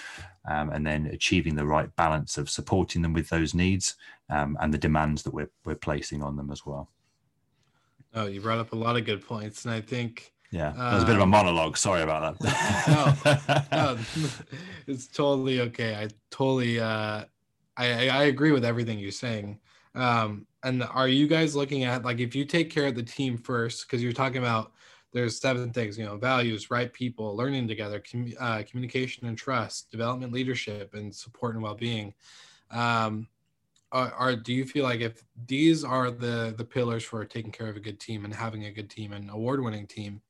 um, 0.49 0.71
and 0.71 0.85
then 0.85 1.05
achieving 1.07 1.55
the 1.55 1.65
right 1.65 1.93
balance 1.95 2.37
of 2.37 2.49
supporting 2.49 3.01
them 3.01 3.13
with 3.13 3.29
those 3.29 3.53
needs 3.53 3.95
um, 4.29 4.57
and 4.59 4.73
the 4.73 4.77
demands 4.77 5.23
that 5.23 5.33
we're, 5.33 5.51
we're 5.65 5.75
placing 5.75 6.21
on 6.21 6.35
them 6.35 6.51
as 6.51 6.65
well. 6.65 6.89
Oh, 8.13 8.25
you 8.25 8.41
brought 8.41 8.59
up 8.59 8.73
a 8.73 8.75
lot 8.75 8.97
of 8.97 9.05
good 9.05 9.25
points. 9.25 9.65
And 9.65 9.73
I 9.73 9.81
think 9.81 10.33
yeah, 10.51 10.73
that 10.75 10.93
was 10.95 11.03
a 11.03 11.05
bit 11.05 11.15
of 11.15 11.21
a 11.21 11.23
um, 11.23 11.29
monologue. 11.29 11.77
Sorry 11.77 12.01
about 12.01 12.39
that. 12.39 13.67
no, 13.71 13.77
no, 13.77 13.97
it's 14.87 15.07
totally 15.07 15.61
okay. 15.61 15.95
I 15.95 16.07
totally, 16.31 16.79
uh, 16.79 17.25
I, 17.77 18.09
I 18.09 18.23
agree 18.23 18.51
with 18.51 18.65
everything 18.65 18.99
you're 18.99 19.11
saying. 19.11 19.59
Um, 19.95 20.47
and 20.63 20.83
are 20.83 21.07
you 21.07 21.27
guys 21.27 21.55
looking 21.55 21.83
at 21.83 22.03
like 22.03 22.19
if 22.19 22.35
you 22.35 22.45
take 22.45 22.69
care 22.71 22.87
of 22.87 22.95
the 22.95 23.03
team 23.03 23.37
first, 23.37 23.85
because 23.85 24.03
you're 24.03 24.11
talking 24.11 24.39
about 24.39 24.71
there's 25.13 25.39
seven 25.39 25.71
things, 25.71 25.97
you 25.97 26.05
know, 26.05 26.17
values, 26.17 26.69
right 26.69 26.91
people, 26.91 27.35
learning 27.35 27.67
together, 27.67 28.01
com- 28.11 28.33
uh, 28.39 28.63
communication 28.69 29.27
and 29.27 29.37
trust, 29.37 29.89
development, 29.91 30.33
leadership, 30.33 30.93
and 30.93 31.13
support 31.13 31.55
and 31.55 31.63
well-being. 31.63 32.13
Um, 32.71 33.27
are, 33.91 34.11
are, 34.13 34.35
do 34.35 34.53
you 34.53 34.65
feel 34.65 34.83
like 34.83 35.01
if 35.01 35.23
these 35.47 35.83
are 35.83 36.11
the 36.11 36.53
the 36.57 36.65
pillars 36.65 37.03
for 37.03 37.25
taking 37.25 37.51
care 37.51 37.67
of 37.67 37.75
a 37.75 37.79
good 37.79 37.99
team 37.99 38.25
and 38.25 38.33
having 38.33 38.65
a 38.65 38.71
good 38.71 38.89
team 38.89 39.13
and 39.13 39.29
award-winning 39.31 39.87
team, 39.87 40.21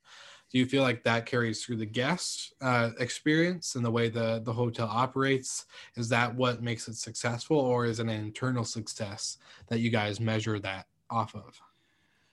do 0.50 0.58
you 0.58 0.66
feel 0.66 0.82
like 0.82 1.04
that 1.04 1.26
carries 1.26 1.64
through 1.64 1.76
the 1.76 1.86
guest 1.86 2.54
uh, 2.60 2.90
experience 2.98 3.76
and 3.76 3.84
the 3.84 3.90
way 3.90 4.08
the 4.08 4.40
the 4.44 4.52
hotel 4.52 4.88
operates? 4.90 5.66
Is 5.96 6.08
that 6.08 6.34
what 6.34 6.62
makes 6.62 6.88
it 6.88 6.96
successful 6.96 7.58
or 7.58 7.86
is 7.86 8.00
it 8.00 8.04
an 8.04 8.10
internal 8.10 8.64
success 8.64 9.38
that 9.68 9.80
you 9.80 9.90
guys 9.90 10.20
measure 10.20 10.58
that 10.60 10.86
off 11.10 11.34
of? 11.34 11.60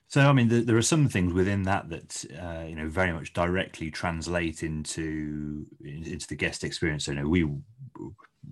So 0.08 0.22
i 0.22 0.32
mean 0.32 0.48
the, 0.48 0.62
there 0.62 0.76
are 0.76 0.82
some 0.82 1.08
things 1.08 1.34
within 1.34 1.64
that 1.64 1.90
that 1.90 2.24
uh, 2.42 2.64
you 2.66 2.74
know 2.74 2.88
very 2.88 3.12
much 3.12 3.34
directly 3.34 3.90
translate 3.90 4.62
into 4.62 5.66
into 5.84 6.26
the 6.26 6.36
guest 6.36 6.64
experience. 6.64 7.04
So 7.04 7.12
you 7.12 7.20
know 7.20 7.28
we 7.28 7.46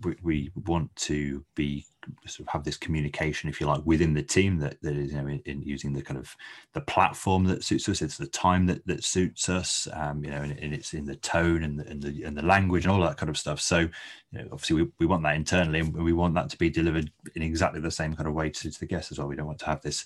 we, 0.03 0.17
we 0.23 0.53
want 0.65 0.95
to 0.97 1.45
be 1.55 1.87
sort 2.27 2.49
of 2.49 2.53
have 2.53 2.65
this 2.65 2.77
communication, 2.77 3.49
if 3.49 3.61
you 3.61 3.67
like, 3.67 3.83
within 3.85 4.15
the 4.15 4.23
team 4.23 4.59
that, 4.59 4.81
that 4.83 4.95
is, 4.97 5.13
you 5.13 5.21
know, 5.21 5.27
in, 5.27 5.41
in 5.45 5.63
using 5.63 5.93
the 5.93 6.03
kind 6.03 6.19
of 6.19 6.37
the 6.73 6.81
platform 6.81 7.45
that 7.45 7.65
suits 7.65 7.89
us. 7.89 8.03
It's 8.03 8.17
the 8.17 8.27
time 8.27 8.67
that, 8.67 8.87
that 8.87 9.05
suits 9.05 9.49
us, 9.49 9.89
um, 9.93 10.25
you 10.25 10.31
know, 10.31 10.43
and, 10.43 10.59
and, 10.59 10.73
it's 10.73 10.95
in 10.95 11.05
the 11.05 11.17
tone 11.17 11.65
and 11.65 11.81
the, 11.81 11.87
and 11.87 12.03
the, 12.03 12.23
and 12.23 12.37
the 12.37 12.45
language 12.45 12.85
and 12.85 12.93
all 12.93 13.01
that 13.03 13.17
kind 13.17 13.31
of 13.31 13.39
stuff. 13.39 13.61
So, 13.61 13.81
you 13.81 13.91
know, 14.33 14.49
obviously 14.53 14.83
we, 14.83 14.89
we 15.01 15.07
want 15.07 15.23
that 15.25 15.37
internally 15.37 15.81
and 15.81 15.93
we 15.93 16.13
want 16.13 16.35
that 16.35 16.49
to 16.51 16.59
be 16.59 16.71
delivered 16.71 17.11
in 17.35 17.43
exactly 17.43 17.81
the 17.81 17.91
same 17.91 18.15
kind 18.15 18.29
of 18.29 18.35
way 18.35 18.51
to, 18.51 18.71
to 18.71 18.81
the 18.81 18.87
guests 18.87 19.11
as 19.11 19.19
well. 19.19 19.29
We 19.29 19.37
don't 19.37 19.47
want 19.47 19.59
to 19.61 19.67
have 19.67 19.83
this 19.83 20.05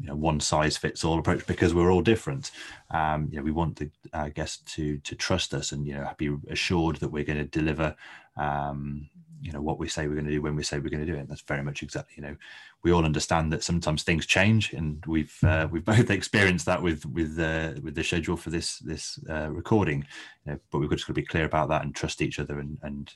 you 0.00 0.06
know 0.06 0.16
one 0.16 0.40
size 0.40 0.76
fits 0.76 1.04
all 1.04 1.18
approach 1.18 1.46
because 1.46 1.74
we're 1.74 1.92
all 1.92 2.00
different 2.00 2.50
um 2.90 3.28
you 3.30 3.36
know 3.36 3.42
we 3.42 3.50
want 3.50 3.76
the 3.76 3.90
uh, 4.12 4.28
guests 4.28 4.62
to 4.74 4.98
to 4.98 5.14
trust 5.14 5.52
us 5.52 5.72
and 5.72 5.86
you 5.86 5.94
know 5.94 6.08
be 6.16 6.34
assured 6.48 6.96
that 6.96 7.10
we're 7.10 7.24
going 7.24 7.38
to 7.38 7.44
deliver 7.44 7.94
um 8.36 9.08
you 9.42 9.52
know 9.52 9.60
what 9.60 9.78
we 9.78 9.88
say 9.88 10.06
we're 10.06 10.14
going 10.14 10.26
to 10.26 10.32
do 10.32 10.40
when 10.40 10.56
we 10.56 10.62
say 10.62 10.78
we're 10.78 10.88
going 10.88 11.04
to 11.04 11.12
do 11.12 11.18
it. 11.18 11.28
That's 11.28 11.42
very 11.42 11.62
much 11.62 11.82
exactly 11.82 12.14
you 12.16 12.22
know 12.22 12.36
we 12.82 12.92
all 12.92 13.04
understand 13.04 13.52
that 13.52 13.62
sometimes 13.62 14.02
things 14.02 14.26
change, 14.26 14.72
and 14.72 15.04
we've 15.06 15.36
uh, 15.44 15.68
we've 15.70 15.84
both 15.94 16.10
experienced 16.10 16.66
that 16.66 16.82
with 16.82 17.06
with 17.06 17.38
uh, 17.38 17.72
with 17.82 17.94
the 17.94 18.02
schedule 18.02 18.36
for 18.36 18.50
this 18.50 18.78
this 18.78 19.18
uh, 19.28 19.50
recording. 19.50 20.04
You 20.44 20.52
know, 20.52 20.58
but 20.70 20.78
we've 20.78 20.90
just 20.90 21.04
got 21.04 21.14
to 21.14 21.20
be 21.20 21.26
clear 21.26 21.44
about 21.44 21.68
that 21.68 21.84
and 21.84 21.94
trust 21.94 22.22
each 22.22 22.38
other 22.38 22.58
and 22.58 22.78
and 22.82 23.14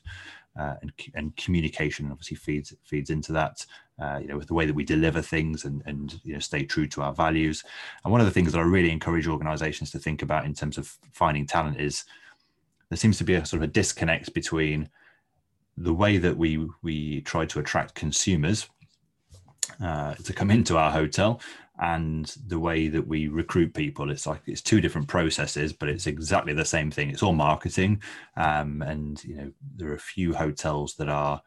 uh, 0.58 0.74
and, 0.82 0.92
and 1.14 1.36
communication 1.36 2.10
obviously 2.10 2.36
feeds 2.36 2.74
feeds 2.84 3.10
into 3.10 3.32
that. 3.32 3.64
Uh, 4.00 4.18
you 4.20 4.28
know, 4.28 4.36
with 4.36 4.46
the 4.46 4.54
way 4.54 4.66
that 4.66 4.74
we 4.74 4.84
deliver 4.84 5.20
things 5.20 5.64
and 5.64 5.82
and 5.86 6.20
you 6.22 6.34
know 6.34 6.40
stay 6.40 6.64
true 6.64 6.86
to 6.86 7.02
our 7.02 7.12
values. 7.12 7.64
And 8.04 8.12
one 8.12 8.20
of 8.20 8.26
the 8.26 8.32
things 8.32 8.52
that 8.52 8.60
I 8.60 8.64
really 8.64 8.90
encourage 8.90 9.26
organisations 9.26 9.90
to 9.92 9.98
think 9.98 10.22
about 10.22 10.44
in 10.44 10.54
terms 10.54 10.78
of 10.78 10.96
finding 11.12 11.46
talent 11.46 11.80
is 11.80 12.04
there 12.88 12.98
seems 12.98 13.18
to 13.18 13.24
be 13.24 13.34
a 13.34 13.44
sort 13.44 13.62
of 13.62 13.68
a 13.68 13.72
disconnect 13.72 14.32
between 14.32 14.88
the 15.76 15.94
way 15.94 16.18
that 16.18 16.36
we 16.36 16.66
we 16.82 17.20
try 17.22 17.46
to 17.46 17.58
attract 17.58 17.94
consumers 17.94 18.68
uh, 19.82 20.14
to 20.14 20.32
come 20.32 20.50
into 20.50 20.76
our 20.76 20.90
hotel 20.90 21.40
and 21.78 22.34
the 22.46 22.58
way 22.58 22.88
that 22.88 23.06
we 23.06 23.28
recruit 23.28 23.74
people. 23.74 24.10
It's 24.10 24.26
like 24.26 24.40
it's 24.46 24.62
two 24.62 24.80
different 24.80 25.08
processes 25.08 25.72
but 25.72 25.88
it's 25.88 26.06
exactly 26.06 26.54
the 26.54 26.64
same 26.64 26.90
thing. 26.90 27.10
It's 27.10 27.22
all 27.22 27.34
marketing 27.34 28.02
um, 28.36 28.82
and 28.82 29.22
you 29.24 29.36
know 29.36 29.52
there 29.76 29.90
are 29.90 29.94
a 29.94 29.98
few 29.98 30.34
hotels 30.34 30.94
that 30.94 31.08
are 31.08 31.42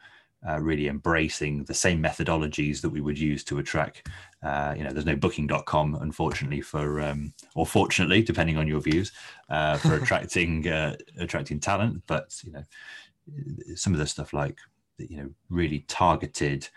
uh, 0.48 0.60
really 0.60 0.88
embracing 0.88 1.66
the 1.66 1.74
same 1.74 2.02
methodologies 2.02 2.80
that 2.82 2.90
we 2.90 3.02
would 3.02 3.20
use 3.20 3.44
to 3.44 3.60
attract 3.60 4.08
uh, 4.42 4.74
you 4.78 4.86
know 4.86 4.92
there's 4.92 5.06
no 5.06 5.16
booking.com 5.16 5.96
unfortunately 5.96 6.62
for 6.62 7.02
um, 7.02 7.34
or 7.56 7.66
fortunately 7.66 8.22
depending 8.22 8.58
on 8.58 8.66
your 8.66 8.80
views 8.80 9.12
uh, 9.50 9.78
for 9.78 9.96
attracting 10.02 10.66
uh, 10.70 10.96
attracting 11.18 11.60
talent 11.60 12.02
but 12.08 12.42
you 12.46 12.54
know 12.54 12.64
some 13.76 13.94
of 13.94 14.00
the 14.00 14.08
stuff 14.08 14.34
like 14.34 14.58
you 14.98 15.18
know 15.18 15.30
really 15.50 15.80
targeted 15.88 16.68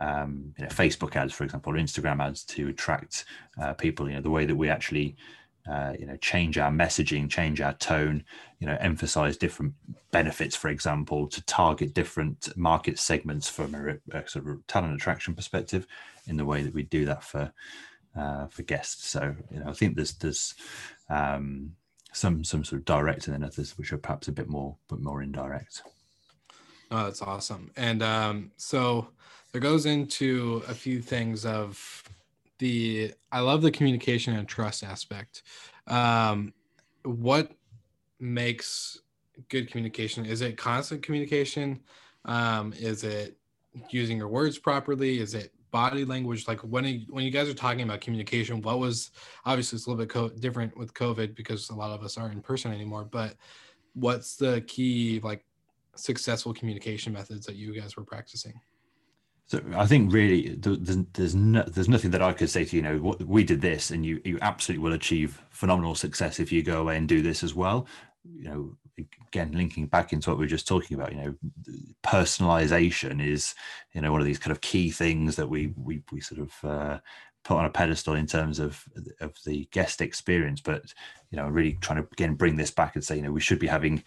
um, 0.00 0.54
you 0.56 0.64
know, 0.64 0.70
Facebook 0.70 1.16
ads, 1.16 1.32
for 1.32 1.44
example, 1.44 1.72
or 1.72 1.76
Instagram 1.76 2.22
ads 2.22 2.44
to 2.44 2.68
attract 2.68 3.24
uh, 3.60 3.74
people. 3.74 4.08
You 4.08 4.16
know, 4.16 4.22
the 4.22 4.30
way 4.30 4.46
that 4.46 4.56
we 4.56 4.70
actually, 4.70 5.16
uh, 5.70 5.92
you 5.98 6.06
know, 6.06 6.16
change 6.16 6.56
our 6.56 6.70
messaging, 6.70 7.28
change 7.28 7.60
our 7.60 7.74
tone, 7.74 8.24
you 8.58 8.66
know, 8.66 8.76
emphasize 8.80 9.36
different 9.36 9.74
benefits, 10.10 10.56
for 10.56 10.68
example, 10.68 11.26
to 11.28 11.44
target 11.44 11.92
different 11.92 12.56
market 12.56 12.98
segments 12.98 13.48
from 13.48 13.74
a, 13.74 14.16
a 14.16 14.26
sort 14.26 14.48
of 14.48 14.66
talent 14.66 14.94
attraction 14.94 15.34
perspective, 15.34 15.86
in 16.26 16.36
the 16.36 16.44
way 16.44 16.62
that 16.62 16.74
we 16.74 16.84
do 16.84 17.04
that 17.04 17.22
for 17.22 17.52
uh, 18.16 18.46
for 18.46 18.62
guests. 18.62 19.08
So, 19.08 19.34
you 19.50 19.60
know, 19.60 19.68
I 19.68 19.72
think 19.72 19.96
there's 19.96 20.14
there's 20.14 20.54
um, 21.10 21.72
some 22.12 22.44
some 22.44 22.64
sort 22.64 22.80
of 22.80 22.84
direct 22.86 23.26
and 23.26 23.34
then 23.34 23.44
others 23.44 23.76
which 23.76 23.92
are 23.92 23.98
perhaps 23.98 24.28
a 24.28 24.32
bit 24.32 24.48
more 24.48 24.76
but 24.88 25.00
more 25.00 25.22
indirect. 25.22 25.82
Oh, 26.92 27.04
that's 27.04 27.22
awesome. 27.22 27.70
And 27.74 28.02
um, 28.02 28.52
so 28.58 29.08
there 29.50 29.62
goes 29.62 29.86
into 29.86 30.62
a 30.68 30.74
few 30.74 31.00
things 31.00 31.46
of 31.46 32.04
the 32.58 33.14
I 33.32 33.40
love 33.40 33.62
the 33.62 33.70
communication 33.70 34.34
and 34.34 34.46
trust 34.46 34.84
aspect. 34.84 35.42
Um, 35.86 36.52
what 37.04 37.50
makes 38.20 39.00
good 39.48 39.70
communication? 39.70 40.26
Is 40.26 40.42
it 40.42 40.58
constant 40.58 41.02
communication? 41.02 41.80
Um, 42.26 42.74
is 42.78 43.04
it 43.04 43.38
using 43.88 44.18
your 44.18 44.28
words 44.28 44.58
properly? 44.58 45.18
Is 45.18 45.32
it 45.32 45.50
body 45.70 46.04
language? 46.04 46.46
Like 46.46 46.60
when 46.60 46.84
you, 46.84 47.06
when 47.08 47.24
you 47.24 47.30
guys 47.30 47.48
are 47.48 47.54
talking 47.54 47.80
about 47.80 48.02
communication, 48.02 48.60
what 48.60 48.80
was 48.80 49.12
obviously 49.46 49.76
it's 49.76 49.86
a 49.86 49.90
little 49.90 50.04
bit 50.04 50.10
co- 50.10 50.28
different 50.28 50.76
with 50.76 50.92
COVID 50.92 51.34
because 51.34 51.70
a 51.70 51.74
lot 51.74 51.90
of 51.90 52.04
us 52.04 52.18
aren't 52.18 52.34
in 52.34 52.42
person 52.42 52.70
anymore. 52.70 53.08
But 53.10 53.36
what's 53.94 54.36
the 54.36 54.60
key 54.66 55.20
like 55.24 55.42
successful 55.96 56.54
communication 56.54 57.12
methods 57.12 57.46
that 57.46 57.56
you 57.56 57.78
guys 57.78 57.96
were 57.96 58.04
practicing? 58.04 58.60
So 59.46 59.60
I 59.74 59.86
think 59.86 60.12
really 60.12 60.54
there's 60.54 60.96
there's, 61.12 61.34
no, 61.34 61.62
there's 61.64 61.88
nothing 61.88 62.10
that 62.12 62.22
I 62.22 62.32
could 62.32 62.48
say 62.48 62.64
to 62.64 62.76
you 62.76 62.82
know 62.82 62.98
what 62.98 63.22
we 63.22 63.44
did 63.44 63.60
this 63.60 63.90
and 63.90 64.06
you 64.06 64.20
you 64.24 64.38
absolutely 64.40 64.82
will 64.82 64.94
achieve 64.94 65.42
phenomenal 65.50 65.94
success 65.94 66.40
if 66.40 66.50
you 66.52 66.62
go 66.62 66.80
away 66.80 66.96
and 66.96 67.08
do 67.08 67.22
this 67.22 67.42
as 67.42 67.54
well. 67.54 67.86
You 68.24 68.44
know, 68.44 68.76
again 69.28 69.52
linking 69.52 69.86
back 69.86 70.12
into 70.12 70.30
what 70.30 70.38
we 70.38 70.44
were 70.44 70.48
just 70.48 70.68
talking 70.68 70.96
about. 70.96 71.12
You 71.12 71.18
know, 71.18 71.34
personalization 72.04 73.24
is 73.24 73.54
you 73.92 74.00
know 74.00 74.12
one 74.12 74.20
of 74.20 74.26
these 74.26 74.38
kind 74.38 74.52
of 74.52 74.60
key 74.60 74.90
things 74.90 75.36
that 75.36 75.48
we 75.48 75.74
we 75.76 76.02
we 76.12 76.20
sort 76.20 76.40
of 76.40 76.64
uh, 76.64 76.98
put 77.44 77.56
on 77.56 77.64
a 77.64 77.70
pedestal 77.70 78.14
in 78.14 78.26
terms 78.26 78.58
of 78.58 78.84
of 79.20 79.34
the 79.44 79.68
guest 79.72 80.00
experience. 80.00 80.60
But 80.60 80.94
you 81.30 81.36
know, 81.36 81.48
really 81.48 81.78
trying 81.80 82.02
to 82.02 82.08
again 82.12 82.34
bring 82.34 82.56
this 82.56 82.70
back 82.70 82.94
and 82.94 83.04
say 83.04 83.16
you 83.16 83.22
know 83.22 83.32
we 83.32 83.40
should 83.40 83.58
be 83.58 83.66
having 83.66 84.02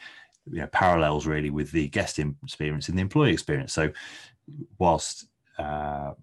you 0.52 0.62
know 0.62 0.68
parallels 0.68 1.26
really 1.26 1.50
with 1.50 1.72
the 1.72 1.88
guest 1.90 2.20
experience 2.44 2.90
and 2.90 2.98
the 2.98 3.02
employee 3.02 3.34
experience. 3.34 3.74
So 3.74 3.92
whilst 4.78 5.28
uh, 5.58 6.14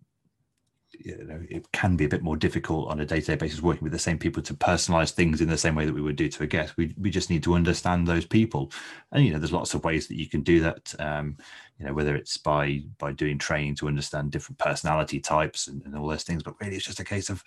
you 0.99 1.25
know, 1.25 1.41
it 1.49 1.71
can 1.73 1.97
be 1.97 2.05
a 2.05 2.09
bit 2.09 2.23
more 2.23 2.37
difficult 2.37 2.89
on 2.89 3.01
a 3.01 3.07
day-to-day 3.07 3.37
basis 3.37 3.63
working 3.63 3.83
with 3.83 3.93
the 3.93 3.99
same 3.99 4.19
people 4.19 4.43
to 4.43 4.55
personalize 4.55 5.11
things 5.11 5.41
in 5.41 5.49
the 5.49 5.57
same 5.57 5.75
way 5.75 5.87
that 5.87 5.95
we 5.95 6.03
would 6.03 6.17
do 6.17 6.29
to 6.29 6.43
a 6.43 6.47
guest. 6.47 6.77
We 6.77 6.95
we 6.99 7.11
just 7.11 7.31
need 7.31 7.43
to 7.45 7.55
understand 7.55 8.07
those 8.07 8.27
people, 8.27 8.71
and 9.11 9.25
you 9.25 9.33
know, 9.33 9.39
there's 9.39 9.53
lots 9.53 9.75
of 9.75 9.85
ways 9.85 10.07
that 10.09 10.19
you 10.19 10.29
can 10.29 10.43
do 10.43 10.61
that. 10.61 10.95
Um, 10.99 11.37
you 11.79 11.87
know, 11.87 11.95
whether 11.95 12.15
it's 12.15 12.37
by 12.37 12.83
by 12.99 13.13
doing 13.13 13.39
training 13.39 13.77
to 13.77 13.89
understand 13.89 14.31
different 14.31 14.59
personality 14.59 15.19
types 15.21 15.67
and, 15.67 15.83
and 15.85 15.97
all 15.97 16.09
those 16.09 16.25
things, 16.25 16.43
but 16.43 16.61
really, 16.61 16.77
it's 16.77 16.87
just 16.87 17.01
a 17.01 17.05
case 17.05 17.31
of 17.31 17.43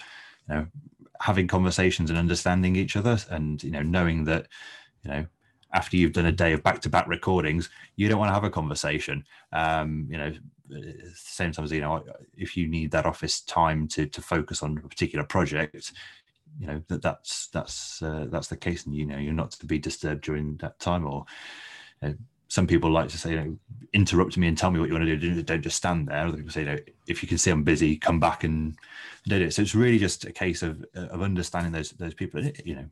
you 0.50 0.56
know 0.56 0.68
having 1.22 1.48
conversations 1.48 2.10
and 2.10 2.20
understanding 2.20 2.76
each 2.76 2.96
other, 2.96 3.18
and 3.30 3.64
you 3.64 3.72
know, 3.72 3.84
knowing 3.84 4.26
that 4.26 4.48
you 5.04 5.12
know 5.12 5.26
after 5.74 5.98
you've 5.98 6.14
done 6.14 6.26
a 6.26 6.32
day 6.32 6.54
of 6.54 6.64
back-to-back 6.64 7.08
recordings, 7.08 7.70
you 7.96 8.08
don't 8.08 8.20
want 8.20 8.30
to 8.30 8.34
have 8.34 8.44
a 8.44 8.50
conversation. 8.50 9.26
Um, 9.52 10.08
you 10.10 10.18
know, 10.18 10.34
same 11.14 11.52
time 11.52 11.66
as 11.66 11.72
you 11.72 11.82
know, 11.82 12.04
if 12.38 12.56
you 12.58 12.68
need 12.68 12.92
that 12.92 13.06
office 13.06 13.42
time 13.42 13.88
to 13.90 14.06
to 14.08 14.22
focus 14.22 14.64
on 14.64 14.78
a 14.78 14.88
particular 14.88 15.26
project, 15.26 15.92
you 16.60 16.68
know 16.68 16.82
that 16.88 17.02
that's 17.02 17.48
that's 17.48 18.02
uh, 18.02 18.28
that's 18.30 18.48
the 18.48 18.58
case, 18.58 18.86
and 18.86 18.96
you 18.96 19.06
know 19.06 19.18
you're 19.18 19.34
not 19.34 19.52
to 19.52 19.66
be 19.66 19.78
disturbed 19.78 20.24
during 20.24 20.58
that 20.58 20.80
time. 20.80 21.06
Or 21.06 21.26
you 22.02 22.10
know, 22.10 22.16
some 22.48 22.68
people 22.68 22.90
like 22.90 23.10
to 23.10 23.18
say, 23.18 23.32
you 23.32 23.36
know, 23.36 23.58
interrupt 23.94 24.38
me 24.38 24.48
and 24.48 24.58
tell 24.58 24.72
me 24.72 24.80
what 24.80 24.88
you 24.88 24.96
want 24.96 25.06
to 25.06 25.18
do. 25.18 25.42
Don't 25.42 25.62
just 25.62 25.78
stand 25.78 26.08
there. 26.08 26.26
Other 26.26 26.38
people 26.38 26.52
say, 26.52 26.62
you 26.62 26.68
know, 26.68 26.78
if 27.08 27.22
you 27.22 27.28
can 27.28 27.38
see 27.38 27.52
I'm 27.52 27.64
busy, 27.64 27.98
come 27.98 28.20
back 28.20 28.44
and 28.44 28.76
do 29.28 29.42
it. 29.42 29.54
So 29.54 29.62
it's 29.62 29.76
really 29.76 30.00
just 30.00 30.26
a 30.26 30.32
case 30.32 30.64
of 30.64 30.86
of 30.96 31.22
understanding 31.22 31.72
those 31.72 31.92
those 31.92 32.14
people. 32.14 32.44
You 32.64 32.76
know, 32.76 32.86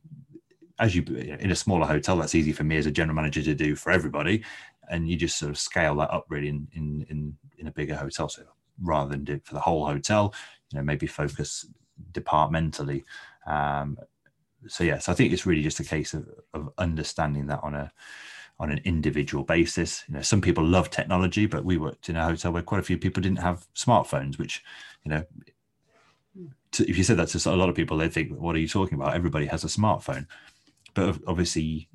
as 0.80 0.96
you 0.96 1.04
in 1.40 1.52
a 1.52 1.56
smaller 1.56 1.86
hotel, 1.86 2.18
that's 2.18 2.36
easy 2.36 2.52
for 2.54 2.64
me 2.64 2.78
as 2.78 2.86
a 2.86 2.92
general 2.92 3.16
manager 3.16 3.42
to 3.44 3.56
do 3.56 3.76
for 3.76 3.92
everybody. 3.92 4.44
and 4.90 5.10
you 5.10 5.16
just 5.16 5.38
sort 5.38 5.50
of 5.52 5.58
scale 5.58 5.96
that 5.96 6.12
up 6.12 6.26
really 6.30 6.50
in 6.50 6.68
in 6.74 7.06
in, 7.10 7.38
in 7.58 7.68
a 7.68 7.72
bigger 7.72 7.96
hotel. 7.96 8.30
So 8.30 8.44
rather 8.82 9.10
than 9.12 9.24
do 9.24 9.34
it 9.34 9.46
for 9.46 9.54
the 9.54 9.60
whole 9.62 9.86
hotel, 9.86 10.34
you 10.72 10.78
know, 10.78 10.84
maybe 10.84 11.08
focus 11.08 11.66
departmentally. 12.12 13.04
Um, 13.48 13.98
so 14.68 14.84
yes, 14.84 15.10
I 15.10 15.14
think 15.14 15.34
it's 15.34 15.46
really 15.46 15.64
just 15.64 15.80
a 15.80 15.84
case 15.84 16.14
of, 16.14 16.30
of 16.54 16.72
understanding 16.78 17.48
that 17.48 17.64
on 17.64 17.74
a 17.76 17.92
on 18.60 18.72
an 18.72 18.80
individual 18.86 19.44
basis. 19.44 20.04
You 20.08 20.16
know, 20.16 20.22
some 20.22 20.42
people 20.42 20.64
love 20.66 20.90
technology, 20.90 21.46
but 21.48 21.66
we 21.66 21.78
worked 21.78 22.10
in 22.10 22.16
a 22.16 22.24
hotel 22.26 22.52
where 22.54 22.62
quite 22.64 22.80
a 22.80 22.84
few 22.84 22.98
people 22.98 23.22
didn't 23.22 23.40
have 23.40 23.68
smartphones, 23.76 24.38
which, 24.38 24.64
you 25.04 25.10
know, 25.12 25.26
if 26.80 26.98
you 26.98 27.04
said 27.04 27.18
that 27.18 27.28
to 27.30 27.50
a 27.50 27.56
lot 27.56 27.70
of 27.70 27.76
people, 27.76 27.98
they'd 27.98 28.14
think, 28.14 28.32
"What 28.32 28.56
are 28.56 28.60
you 28.60 28.68
talking 28.68 28.96
about? 28.96 29.16
Everybody 29.16 29.46
has 29.48 29.64
a 29.64 29.68
smartphone." 29.68 30.28
But 30.94 31.20
obviously, 31.28 31.90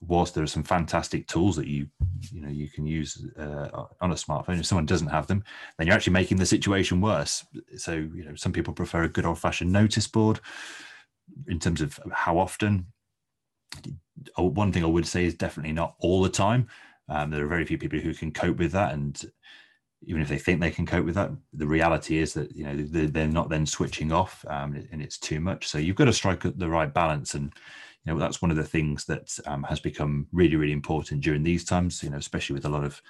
whilst 0.00 0.34
there 0.34 0.44
are 0.44 0.48
some 0.48 0.62
fantastic 0.62 1.26
tools 1.26 1.56
that 1.56 1.66
you 1.66 1.86
you 2.30 2.40
know 2.40 2.48
you 2.48 2.68
can 2.68 2.86
use 2.86 3.26
uh, 3.38 3.86
on 4.00 4.12
a 4.12 4.14
smartphone, 4.14 4.58
if 4.58 4.66
someone 4.66 4.86
doesn't 4.86 5.08
have 5.08 5.26
them, 5.26 5.42
then 5.78 5.86
you're 5.86 5.96
actually 5.96 6.12
making 6.12 6.36
the 6.38 6.46
situation 6.46 7.00
worse. 7.00 7.44
So 7.76 7.92
you 7.92 8.24
know, 8.24 8.34
some 8.34 8.52
people 8.52 8.74
prefer 8.74 9.04
a 9.04 9.08
good 9.08 9.26
old-fashioned 9.26 9.72
notice 9.72 10.06
board 10.06 10.40
in 11.48 11.58
terms 11.58 11.80
of 11.80 11.98
how 12.12 12.38
often. 12.38 12.86
One 14.36 14.72
thing 14.72 14.84
I 14.84 14.88
would 14.88 15.06
say 15.06 15.26
is 15.26 15.34
definitely 15.34 15.72
not 15.72 15.96
all 15.98 16.22
the 16.22 16.30
time. 16.30 16.68
Um, 17.08 17.30
there 17.30 17.44
are 17.44 17.48
very 17.48 17.64
few 17.64 17.78
people 17.78 17.98
who 17.98 18.14
can 18.14 18.32
cope 18.32 18.56
with 18.56 18.72
that, 18.72 18.94
and 18.94 19.22
even 20.02 20.22
if 20.22 20.28
they 20.28 20.38
think 20.38 20.60
they 20.60 20.70
can 20.70 20.86
cope 20.86 21.04
with 21.04 21.14
that, 21.14 21.30
the 21.52 21.66
reality 21.66 22.18
is 22.18 22.32
that 22.34 22.54
you 22.54 22.64
know 22.64 22.76
they're, 22.76 23.26
not 23.26 23.48
then 23.48 23.66
switching 23.66 24.12
off, 24.12 24.44
um, 24.48 24.74
and 24.92 25.02
it's 25.02 25.18
too 25.18 25.40
much. 25.40 25.66
So 25.68 25.78
you've 25.78 25.96
got 25.96 26.06
to 26.06 26.12
strike 26.12 26.42
the 26.42 26.68
right 26.68 26.92
balance, 26.92 27.34
and 27.34 27.52
you 28.06 28.12
know 28.12 28.18
that's 28.18 28.40
one 28.40 28.50
of 28.50 28.56
the 28.56 28.64
things 28.64 29.04
that 29.06 29.36
um, 29.46 29.64
has 29.64 29.80
become 29.80 30.26
really, 30.32 30.56
really 30.56 30.72
important 30.72 31.22
during 31.22 31.42
these 31.42 31.64
times. 31.64 32.02
You 32.02 32.10
know, 32.10 32.18
especially 32.18 32.54
with 32.54 32.64
a 32.64 32.70
lot 32.70 32.84
of 32.84 33.02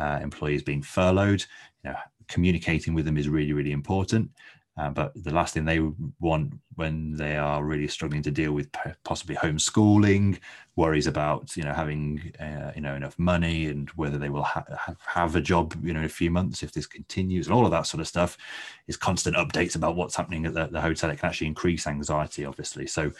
uh, 0.00 0.18
employees 0.22 0.62
being 0.62 0.82
furloughed, 0.82 1.44
you 1.84 1.90
know, 1.90 1.96
communicating 2.28 2.94
with 2.94 3.04
them 3.04 3.18
is 3.18 3.28
really, 3.28 3.52
really 3.52 3.72
important. 3.72 4.30
Uh, 4.78 4.90
but 4.90 5.12
the 5.24 5.34
last 5.34 5.54
thing 5.54 5.64
they 5.64 5.80
want 6.20 6.52
when 6.76 7.12
they 7.16 7.36
are 7.36 7.64
really 7.64 7.88
struggling 7.88 8.22
to 8.22 8.30
deal 8.30 8.52
with 8.52 8.70
possibly 9.02 9.34
homeschooling, 9.34 10.38
worries 10.76 11.08
about 11.08 11.56
you 11.56 11.64
know 11.64 11.72
having 11.72 12.32
uh, 12.38 12.70
you 12.76 12.80
know 12.80 12.94
enough 12.94 13.18
money 13.18 13.66
and 13.66 13.90
whether 13.90 14.18
they 14.18 14.28
will 14.28 14.44
ha- 14.44 14.64
have 15.04 15.34
a 15.34 15.40
job 15.40 15.74
you 15.82 15.92
know 15.92 15.98
in 15.98 16.06
a 16.06 16.08
few 16.08 16.30
months 16.30 16.62
if 16.62 16.72
this 16.72 16.86
continues 16.86 17.48
and 17.48 17.54
all 17.54 17.64
of 17.64 17.72
that 17.72 17.88
sort 17.88 18.00
of 18.00 18.06
stuff 18.06 18.38
is 18.86 18.96
constant 18.96 19.34
updates 19.34 19.74
about 19.74 19.96
what's 19.96 20.14
happening 20.14 20.46
at 20.46 20.54
the, 20.54 20.68
the 20.68 20.80
hotel. 20.80 21.10
It 21.10 21.18
can 21.18 21.28
actually 21.28 21.48
increase 21.48 21.88
anxiety, 21.88 22.44
obviously. 22.44 22.86
So 22.86 23.10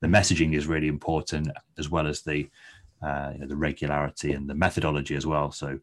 the 0.00 0.06
messaging 0.06 0.54
is 0.54 0.66
really 0.66 0.88
important 0.88 1.50
as 1.78 1.88
well 1.88 2.06
as 2.06 2.22
the 2.22 2.48
uh, 3.02 3.30
you 3.32 3.40
know, 3.40 3.46
the 3.46 3.56
regularity 3.56 4.32
and 4.32 4.48
the 4.48 4.54
methodology 4.54 5.14
as 5.14 5.24
well. 5.24 5.52
So 5.52 5.68
you 5.68 5.80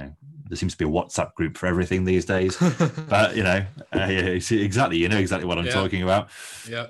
know, 0.00 0.16
there 0.48 0.56
seems 0.56 0.72
to 0.72 0.78
be 0.78 0.84
a 0.84 0.88
WhatsApp 0.88 1.34
group 1.34 1.56
for 1.56 1.66
everything 1.66 2.04
these 2.04 2.24
days. 2.24 2.56
but 3.08 3.36
you 3.36 3.42
know, 3.42 3.64
uh, 3.94 4.06
yeah, 4.06 4.38
exactly, 4.50 4.98
you 4.98 5.08
know 5.08 5.18
exactly 5.18 5.46
what 5.46 5.58
I'm 5.58 5.66
yeah. 5.66 5.72
talking 5.72 6.02
about. 6.02 6.28
Yeah. 6.68 6.88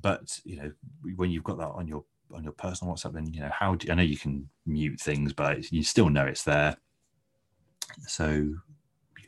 But 0.00 0.40
you 0.44 0.56
know, 0.56 0.72
when 1.16 1.30
you've 1.30 1.44
got 1.44 1.58
that 1.58 1.68
on 1.68 1.86
your 1.86 2.04
on 2.32 2.42
your 2.42 2.52
personal 2.52 2.94
WhatsApp, 2.94 3.12
then 3.12 3.32
you 3.32 3.40
know 3.40 3.50
how 3.52 3.74
do 3.74 3.90
I 3.90 3.94
know 3.94 4.02
you 4.02 4.18
can 4.18 4.48
mute 4.66 5.00
things, 5.00 5.32
but 5.32 5.70
you 5.70 5.82
still 5.84 6.08
know 6.08 6.26
it's 6.26 6.44
there. 6.44 6.76
So 8.06 8.54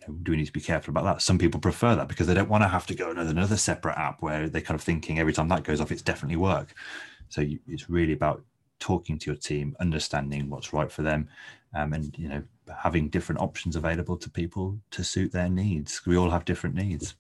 know, 0.08 0.14
do 0.22 0.32
we 0.32 0.38
need 0.38 0.46
to 0.46 0.52
be 0.52 0.60
careful 0.60 0.90
about 0.90 1.04
that? 1.04 1.22
Some 1.22 1.38
people 1.38 1.60
prefer 1.60 1.94
that 1.96 2.08
because 2.08 2.26
they 2.26 2.34
don't 2.34 2.48
want 2.48 2.62
to 2.62 2.68
have 2.68 2.86
to 2.86 2.94
go 2.94 3.10
another 3.10 3.30
another 3.30 3.56
separate 3.56 3.98
app 3.98 4.22
where 4.22 4.48
they're 4.48 4.60
kind 4.62 4.78
of 4.78 4.84
thinking 4.84 5.18
every 5.18 5.32
time 5.32 5.48
that 5.48 5.64
goes 5.64 5.80
off, 5.80 5.92
it's 5.92 6.02
definitely 6.02 6.36
work. 6.36 6.74
So 7.28 7.40
you, 7.40 7.58
it's 7.66 7.88
really 7.88 8.12
about 8.12 8.44
talking 8.78 9.18
to 9.18 9.26
your 9.30 9.36
team, 9.36 9.76
understanding 9.80 10.50
what's 10.50 10.72
right 10.72 10.90
for 10.90 11.02
them, 11.02 11.28
um, 11.74 11.92
and 11.92 12.16
you 12.18 12.28
know 12.28 12.42
having 12.76 13.08
different 13.08 13.40
options 13.40 13.76
available 13.76 14.16
to 14.16 14.30
people 14.30 14.78
to 14.90 15.04
suit 15.04 15.32
their 15.32 15.48
needs. 15.48 16.04
We 16.06 16.16
all 16.16 16.30
have 16.30 16.44
different 16.44 16.76
needs. 16.76 17.14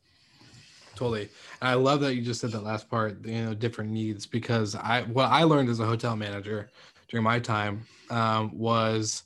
Totally. 0.94 1.30
And 1.60 1.70
I 1.70 1.74
love 1.74 2.00
that 2.00 2.14
you 2.14 2.22
just 2.22 2.40
said 2.40 2.52
that 2.52 2.62
last 2.62 2.88
part, 2.88 3.24
you 3.24 3.44
know, 3.44 3.54
different 3.54 3.90
needs, 3.90 4.26
because 4.26 4.74
I, 4.74 5.02
what 5.02 5.24
I 5.24 5.44
learned 5.44 5.70
as 5.70 5.80
a 5.80 5.86
hotel 5.86 6.16
manager 6.16 6.70
during 7.08 7.24
my 7.24 7.38
time 7.38 7.86
um, 8.10 8.56
was 8.56 9.24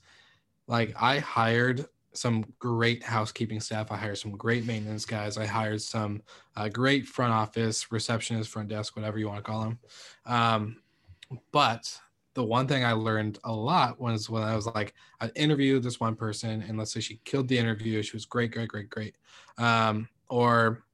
like 0.69 0.95
I 1.01 1.19
hired 1.19 1.87
some 2.17 2.45
great 2.59 3.03
housekeeping 3.03 3.61
staff. 3.61 3.93
I 3.93 3.97
hired 3.97 4.19
some 4.19 4.33
great 4.33 4.67
maintenance 4.67 5.05
guys. 5.05 5.37
I 5.37 5.47
hired 5.47 5.83
some 5.83 6.23
uh, 6.57 6.69
great 6.69 7.07
front 7.07 7.33
office, 7.33 7.93
receptionist, 7.93 8.51
front 8.51 8.69
desk, 8.69 8.97
whatever 8.97 9.19
you 9.19 9.29
want 9.29 9.45
to 9.45 9.51
call 9.51 9.63
them. 9.63 9.79
Um, 10.25 10.77
but 11.53 11.99
the 12.35 12.45
one 12.45 12.69
thing 12.69 12.85
I 12.85 12.93
learned 12.93 13.39
a 13.45 13.53
lot 13.53 14.01
was 14.01 14.29
when 14.29 14.43
I 14.43 14.55
was 14.55 14.67
like, 14.67 14.95
I 15.21 15.29
interviewed 15.35 15.83
this 15.83 15.99
one 16.01 16.15
person, 16.15 16.63
and 16.63 16.79
let's 16.79 16.93
say 16.93 17.01
she 17.01 17.21
killed 17.25 17.49
the 17.49 17.59
interview. 17.59 18.03
She 18.03 18.15
was 18.17 18.27
great, 18.27 18.53
great, 18.53 18.69
great, 18.69 18.91
great. 18.91 19.17
Um, 19.59 20.09
or 20.29 20.85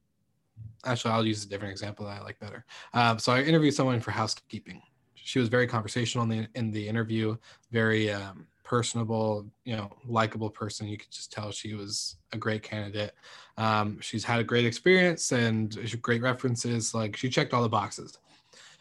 actually, 0.85 1.13
I'll 1.13 1.25
use 1.25 1.43
a 1.43 1.49
different 1.49 1.71
example 1.71 2.05
that 2.05 2.19
I 2.19 2.23
like 2.23 2.39
better. 2.39 2.65
Um, 2.93 3.19
so 3.19 3.33
I 3.33 3.41
interviewed 3.41 3.73
someone 3.73 3.99
for 3.99 4.11
housekeeping. 4.11 4.81
She 5.15 5.39
was 5.39 5.49
very 5.49 5.67
conversational 5.67 6.23
in 6.23 6.29
the 6.29 6.47
in 6.55 6.71
the 6.71 6.87
interview, 6.87 7.35
very 7.71 8.11
um, 8.11 8.47
personable, 8.63 9.45
you 9.65 9.75
know, 9.75 9.91
likable 10.07 10.49
person. 10.49 10.87
You 10.87 10.97
could 10.97 11.11
just 11.11 11.31
tell 11.31 11.51
she 11.51 11.73
was 11.73 12.17
a 12.31 12.37
great 12.37 12.63
candidate. 12.63 13.13
Um, 13.57 13.99
she's 14.01 14.23
had 14.23 14.39
a 14.39 14.43
great 14.43 14.65
experience 14.65 15.31
and 15.31 15.77
great 16.01 16.21
references. 16.21 16.93
Like 16.93 17.15
she 17.15 17.29
checked 17.29 17.53
all 17.53 17.63
the 17.63 17.69
boxes. 17.69 18.17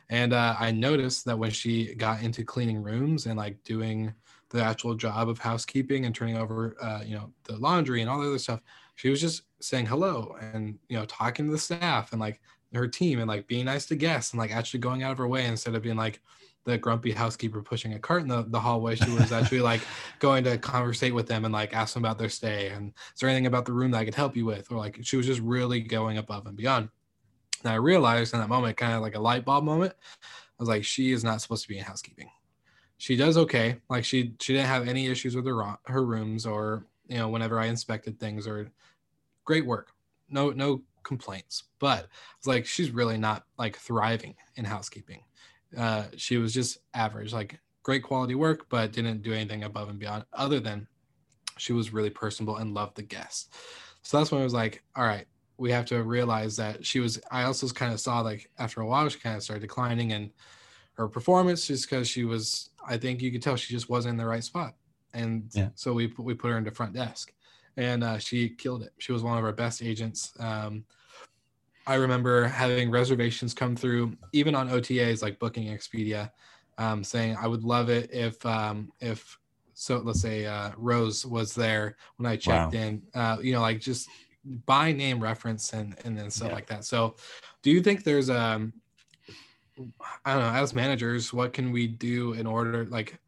And 0.08 0.32
uh, 0.32 0.56
I 0.58 0.72
noticed 0.72 1.24
that 1.24 1.38
when 1.38 1.50
she 1.50 1.94
got 1.94 2.22
into 2.22 2.44
cleaning 2.44 2.82
rooms 2.82 3.26
and 3.26 3.36
like 3.38 3.62
doing 3.64 4.12
the 4.50 4.62
actual 4.62 4.94
job 4.94 5.28
of 5.28 5.38
housekeeping 5.38 6.04
and 6.04 6.14
turning 6.14 6.36
over, 6.36 6.76
uh, 6.82 7.00
you 7.04 7.14
know, 7.14 7.32
the 7.44 7.56
laundry 7.56 8.02
and 8.02 8.10
all 8.10 8.20
the 8.20 8.28
other 8.28 8.38
stuff, 8.38 8.60
she 8.94 9.08
was 9.08 9.20
just 9.20 9.42
saying 9.60 9.86
hello 9.86 10.36
and 10.40 10.78
you 10.88 10.96
know 10.96 11.04
talking 11.06 11.46
to 11.46 11.52
the 11.52 11.58
staff 11.58 12.12
and 12.12 12.20
like 12.20 12.40
her 12.74 12.88
team 12.88 13.18
and 13.18 13.28
like 13.28 13.46
being 13.46 13.64
nice 13.64 13.86
to 13.86 13.94
guests 13.94 14.32
and 14.32 14.40
like 14.40 14.54
actually 14.54 14.80
going 14.80 15.02
out 15.02 15.12
of 15.12 15.18
her 15.18 15.28
way 15.28 15.46
instead 15.46 15.74
of 15.74 15.82
being 15.82 15.96
like 15.96 16.20
the 16.64 16.78
grumpy 16.78 17.10
housekeeper 17.10 17.62
pushing 17.62 17.94
a 17.94 17.98
cart 17.98 18.22
in 18.22 18.28
the, 18.28 18.44
the 18.48 18.60
hallway. 18.60 18.94
She 18.94 19.10
was 19.10 19.32
actually 19.32 19.60
like 19.60 19.80
going 20.18 20.44
to 20.44 20.58
conversate 20.58 21.14
with 21.14 21.26
them 21.26 21.44
and 21.44 21.52
like 21.52 21.74
ask 21.74 21.94
them 21.94 22.04
about 22.04 22.18
their 22.18 22.28
stay 22.28 22.68
and 22.68 22.92
is 23.14 23.20
there 23.20 23.28
anything 23.28 23.46
about 23.46 23.64
the 23.64 23.72
room 23.72 23.90
that 23.90 23.98
I 23.98 24.04
could 24.04 24.14
help 24.14 24.36
you 24.36 24.44
with? 24.44 24.70
Or 24.70 24.78
like 24.78 24.98
she 25.02 25.16
was 25.16 25.26
just 25.26 25.40
really 25.40 25.80
going 25.80 26.18
above 26.18 26.46
and 26.46 26.56
beyond. 26.56 26.88
And 27.62 27.72
I 27.72 27.76
realized 27.76 28.34
in 28.34 28.40
that 28.40 28.48
moment, 28.48 28.76
kind 28.76 28.92
of 28.92 29.02
like 29.02 29.14
a 29.14 29.20
light 29.20 29.44
bulb 29.44 29.64
moment, 29.64 29.94
I 30.22 30.62
was 30.62 30.68
like, 30.68 30.84
she 30.84 31.12
is 31.12 31.24
not 31.24 31.40
supposed 31.40 31.62
to 31.62 31.68
be 31.68 31.78
in 31.78 31.84
housekeeping. 31.84 32.30
She 32.98 33.16
does 33.16 33.36
okay. 33.36 33.76
Like 33.88 34.04
she 34.04 34.34
she 34.40 34.52
didn't 34.52 34.68
have 34.68 34.86
any 34.86 35.06
issues 35.06 35.34
with 35.34 35.46
her 35.46 35.76
her 35.86 36.04
rooms 36.04 36.46
or 36.46 36.86
you 37.08 37.18
know 37.18 37.28
whenever 37.28 37.58
I 37.58 37.66
inspected 37.66 38.20
things 38.20 38.46
or 38.46 38.70
great 39.44 39.66
work. 39.66 39.92
No 40.28 40.50
no 40.50 40.82
complaints. 41.02 41.64
But 41.80 42.06
it's 42.38 42.46
like 42.46 42.64
she's 42.64 42.90
really 42.90 43.18
not 43.18 43.44
like 43.58 43.76
thriving 43.76 44.36
in 44.54 44.64
housekeeping. 44.64 45.22
Uh, 45.76 46.04
she 46.16 46.38
was 46.38 46.52
just 46.52 46.78
average, 46.94 47.32
like 47.32 47.58
great 47.82 48.02
quality 48.02 48.34
work, 48.34 48.68
but 48.68 48.92
didn't 48.92 49.22
do 49.22 49.32
anything 49.32 49.64
above 49.64 49.88
and 49.88 49.98
beyond 49.98 50.24
other 50.32 50.60
than 50.60 50.86
she 51.58 51.72
was 51.72 51.92
really 51.92 52.10
personable 52.10 52.56
and 52.56 52.74
loved 52.74 52.96
the 52.96 53.02
guests. 53.02 53.48
So 54.02 54.18
that's 54.18 54.32
when 54.32 54.40
I 54.40 54.44
was 54.44 54.54
like, 54.54 54.82
all 54.96 55.04
right, 55.04 55.26
we 55.62 55.70
have 55.70 55.86
to 55.86 56.02
realize 56.02 56.56
that 56.56 56.84
she 56.84 56.98
was 56.98 57.20
i 57.30 57.44
also 57.44 57.68
kind 57.68 57.92
of 57.92 58.00
saw 58.00 58.20
like 58.20 58.50
after 58.58 58.80
a 58.80 58.86
while 58.86 59.08
she 59.08 59.18
kind 59.20 59.36
of 59.36 59.42
started 59.44 59.60
declining 59.60 60.10
in 60.10 60.30
her 60.94 61.06
performance 61.08 61.68
just 61.68 61.88
because 61.88 62.08
she 62.08 62.24
was 62.24 62.70
i 62.86 62.96
think 62.96 63.22
you 63.22 63.30
could 63.30 63.40
tell 63.40 63.54
she 63.54 63.72
just 63.72 63.88
wasn't 63.88 64.10
in 64.10 64.16
the 64.16 64.26
right 64.26 64.42
spot 64.42 64.74
and 65.14 65.50
yeah. 65.52 65.68
so 65.76 65.92
we 65.92 66.12
we 66.18 66.34
put 66.34 66.50
her 66.50 66.58
into 66.58 66.70
front 66.72 66.92
desk 66.92 67.32
and 67.76 68.02
uh, 68.02 68.18
she 68.18 68.48
killed 68.48 68.82
it 68.82 68.92
she 68.98 69.12
was 69.12 69.22
one 69.22 69.38
of 69.38 69.44
our 69.44 69.52
best 69.52 69.82
agents 69.82 70.32
um, 70.40 70.84
i 71.86 71.94
remember 71.94 72.44
having 72.44 72.90
reservations 72.90 73.54
come 73.54 73.76
through 73.76 74.16
even 74.32 74.54
on 74.54 74.68
otas 74.68 75.22
like 75.22 75.38
booking 75.38 75.66
expedia 75.66 76.30
um, 76.78 77.04
saying 77.04 77.36
i 77.40 77.46
would 77.46 77.64
love 77.64 77.88
it 77.88 78.10
if 78.12 78.44
um, 78.46 78.90
if 79.00 79.38
so 79.74 79.98
let's 79.98 80.20
say 80.20 80.46
uh, 80.46 80.70
rose 80.76 81.24
was 81.26 81.54
there 81.54 81.96
when 82.16 82.30
i 82.30 82.36
checked 82.36 82.74
wow. 82.74 82.80
in 82.80 83.02
uh, 83.14 83.36
you 83.40 83.52
know 83.52 83.60
like 83.60 83.80
just 83.80 84.08
by 84.66 84.92
name 84.92 85.20
reference 85.20 85.72
and 85.72 85.96
and 86.04 86.18
then 86.18 86.30
stuff 86.30 86.48
yeah. 86.48 86.54
like 86.54 86.66
that. 86.66 86.84
So, 86.84 87.16
do 87.62 87.70
you 87.70 87.80
think 87.80 88.04
there's 88.04 88.30
um 88.30 88.72
I 90.24 90.34
don't 90.34 90.42
know 90.42 90.60
as 90.60 90.74
managers 90.74 91.32
what 91.32 91.52
can 91.52 91.72
we 91.72 91.86
do 91.86 92.34
in 92.34 92.46
order 92.46 92.84
like 92.86 93.18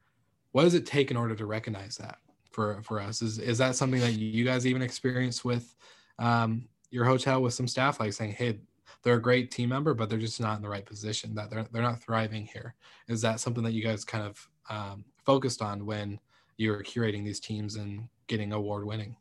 what 0.53 0.62
does 0.64 0.75
it 0.75 0.87
take 0.87 1.11
in 1.11 1.17
order 1.17 1.35
to 1.35 1.47
recognize 1.47 1.97
that 1.97 2.19
for 2.51 2.83
for 2.83 3.01
us 3.01 3.23
is 3.23 3.38
is 3.38 3.59
that 3.59 3.77
something 3.77 4.01
that 4.01 4.12
you 4.12 4.45
guys 4.45 4.67
even 4.67 4.83
experience 4.83 5.45
with 5.45 5.75
um, 6.19 6.69
your 6.94 7.04
hotel 7.04 7.42
with 7.42 7.52
some 7.52 7.66
staff 7.66 7.98
like 7.98 8.12
saying 8.12 8.30
hey 8.33 8.61
they're 9.02 9.16
a 9.16 9.22
great 9.22 9.50
team 9.50 9.70
member 9.70 9.94
but 9.94 10.09
they're 10.09 10.18
just 10.18 10.40
not 10.40 10.57
in 10.57 10.62
the 10.62 10.68
right 10.68 10.87
position 10.87 11.35
that 11.35 11.50
they're, 11.50 11.66
they're 11.72 11.83
not 11.83 12.00
thriving 12.00 12.46
here 12.46 12.74
is 13.09 13.20
that 13.20 13.40
something 13.40 13.64
that 13.64 13.72
you 13.72 13.83
guys 13.83 14.04
kind 14.04 14.24
of 14.24 14.48
um, 14.70 15.04
focused 15.24 15.61
on 15.61 15.85
when 15.85 16.18
you 16.57 16.70
were 16.70 16.83
curating 16.83 17.24
these 17.24 17.40
teams 17.40 17.74
and 17.74 18.09
getting 18.28 18.52
award 18.52 18.87
winning 18.87 19.16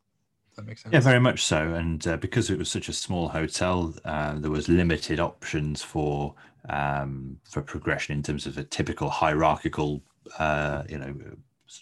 that 0.56 0.66
makes 0.66 0.82
sense. 0.82 0.92
Yeah, 0.92 1.00
very 1.00 1.18
much 1.18 1.42
so. 1.42 1.74
And 1.74 2.06
uh, 2.06 2.16
because 2.16 2.48
it 2.48 2.58
was 2.58 2.70
such 2.70 2.88
a 2.88 2.92
small 2.92 3.28
hotel, 3.28 3.92
uh, 4.04 4.38
there 4.38 4.52
was 4.52 4.68
limited 4.68 5.18
options 5.18 5.82
for 5.82 6.34
um, 6.68 7.38
for 7.42 7.60
progression 7.60 8.16
in 8.16 8.22
terms 8.22 8.46
of 8.46 8.56
a 8.56 8.64
typical 8.64 9.10
hierarchical, 9.10 10.02
uh, 10.38 10.84
you 10.88 10.98
know, 10.98 11.14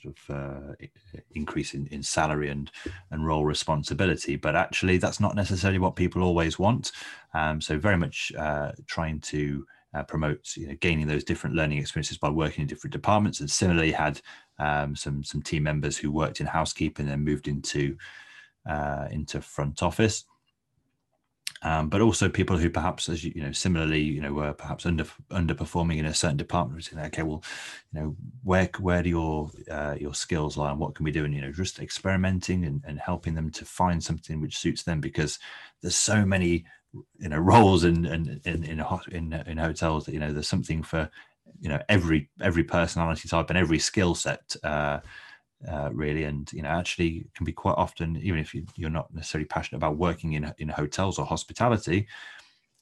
sort 0.01 0.17
of 0.29 0.37
uh, 0.37 0.75
increase 1.35 1.75
in, 1.75 1.87
in 1.89 2.03
salary 2.03 2.49
and 2.51 2.71
and 3.11 3.27
role 3.27 3.45
responsibility. 3.45 4.37
But 4.37 4.57
actually, 4.57 4.99
that's 4.99 5.21
not 5.21 5.35
necessarily 5.35 5.79
what 5.79 5.97
people 5.97 6.23
always 6.23 6.59
want. 6.59 6.93
Um, 7.35 7.61
so 7.61 7.79
very 7.79 7.97
much 7.97 8.33
uh, 8.39 8.73
trying 8.87 9.21
to 9.21 9.67
uh, 9.95 10.03
promote 10.05 10.57
you 10.57 10.69
know, 10.69 10.77
gaining 10.81 11.07
those 11.07 11.25
different 11.25 11.57
learning 11.57 11.79
experiences 11.79 12.19
by 12.19 12.31
working 12.31 12.63
in 12.63 12.69
different 12.69 12.93
departments. 12.93 13.41
And 13.41 13.51
similarly, 13.51 13.93
had 13.93 14.21
um, 14.59 14.97
some 14.97 15.23
some 15.25 15.43
team 15.43 15.65
members 15.65 15.97
who 15.97 16.11
worked 16.11 16.41
in 16.41 16.47
housekeeping 16.47 17.09
and 17.09 17.25
moved 17.25 17.49
into 17.49 17.97
uh, 18.69 19.09
into 19.11 19.41
front 19.41 19.83
office 19.83 20.25
um, 21.63 21.89
but 21.89 22.01
also 22.01 22.29
people 22.29 22.57
who 22.57 22.71
perhaps, 22.71 23.09
as 23.09 23.23
you, 23.23 23.33
you 23.35 23.43
know, 23.43 23.53
similarly, 23.53 24.01
you 24.01 24.21
know, 24.21 24.33
were 24.33 24.53
perhaps 24.53 24.87
under 24.87 25.05
underperforming 25.31 25.99
in 25.99 26.07
a 26.07 26.15
certain 26.15 26.37
department. 26.37 26.85
Saying, 26.85 27.05
okay, 27.07 27.23
well, 27.23 27.43
you 27.93 28.01
know, 28.01 28.17
where 28.43 28.71
where 28.79 29.03
do 29.03 29.11
your 29.11 29.51
uh, 29.71 29.97
your 29.99 30.15
skills 30.15 30.57
lie, 30.57 30.71
and 30.71 30.81
what 30.81 30.95
can 30.95 31.05
we 31.05 31.13
do? 31.13 31.25
And 31.25 31.35
you 31.35 31.41
know, 31.41 31.53
just 31.53 31.79
experimenting 31.79 32.65
and, 32.65 32.83
and 32.87 32.99
helping 32.99 33.35
them 33.35 33.51
to 33.51 33.65
find 33.65 34.03
something 34.03 34.41
which 34.41 34.59
suits 34.59 34.83
them, 34.83 35.01
because 35.01 35.39
there's 35.81 35.97
so 35.97 36.25
many, 36.25 36.65
you 37.19 37.29
know, 37.29 37.39
roles 37.39 37.85
in 37.85 38.07
in 38.07 38.41
in 38.45 38.65
in, 38.65 39.33
in, 39.33 39.33
in 39.47 39.59
hotels 39.59 40.07
that 40.07 40.15
you 40.15 40.21
know 40.21 40.33
there's 40.33 40.49
something 40.49 40.83
for 40.83 41.11
you 41.61 41.69
know 41.69 41.81
every 41.89 42.31
every 42.41 42.65
personality 42.65 43.29
type 43.29 43.51
and 43.51 43.59
every 43.59 43.79
skill 43.79 44.15
set. 44.15 44.57
Uh, 44.65 45.01
uh, 45.69 45.91
really. 45.93 46.25
And 46.25 46.51
you 46.53 46.63
know 46.63 46.69
actually 46.69 47.27
can 47.35 47.45
be 47.45 47.53
quite 47.53 47.75
often 47.77 48.17
even 48.17 48.39
if 48.39 48.55
you, 48.55 48.67
you're 48.77 48.91
not 48.91 49.13
necessarily 49.15 49.47
passionate 49.47 49.79
about 49.79 49.97
working 49.97 50.35
in 50.35 50.53
in 50.59 50.69
hotels 50.69 51.19
or 51.19 51.27
hospitality 51.27 52.07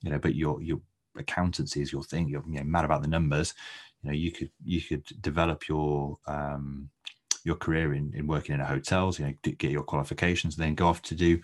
you 0.03 0.11
know 0.11 0.19
but 0.19 0.35
your 0.35 0.63
your 0.63 0.81
accountancy 1.19 1.83
is 1.83 1.93
your 1.93 2.03
thing 2.03 2.29
you're 2.29 2.43
you 2.49 2.59
know, 2.59 2.65
mad 2.65 2.85
about 2.85 3.03
the 3.03 3.09
numbers 3.09 3.55
you 4.03 4.09
know 4.09 4.15
you 4.15 4.33
could 4.33 4.51
you 4.65 4.81
could 4.81 5.05
develop 5.21 5.69
your 5.69 6.17
um 6.27 6.89
your 7.45 7.57
career 7.57 7.95
in, 7.95 8.13
in 8.15 8.27
working 8.27 8.55
in 8.55 8.61
a 8.61 8.65
hotels 8.65 9.19
you 9.19 9.27
know 9.27 9.33
get 9.43 9.71
your 9.71 9.83
qualifications 9.83 10.57
and 10.57 10.65
then 10.65 10.75
go 10.75 10.87
off 10.87 11.03
to 11.03 11.15
do 11.15 11.41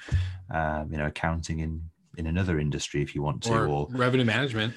um, 0.50 0.90
you 0.90 0.98
know 0.98 1.06
accounting 1.06 1.60
in 1.60 1.82
in 2.16 2.26
another 2.26 2.58
industry 2.58 3.02
if 3.02 3.14
you 3.14 3.22
want 3.22 3.42
to 3.42 3.52
or, 3.52 3.66
or 3.66 3.88
revenue 3.90 4.24
management. 4.24 4.74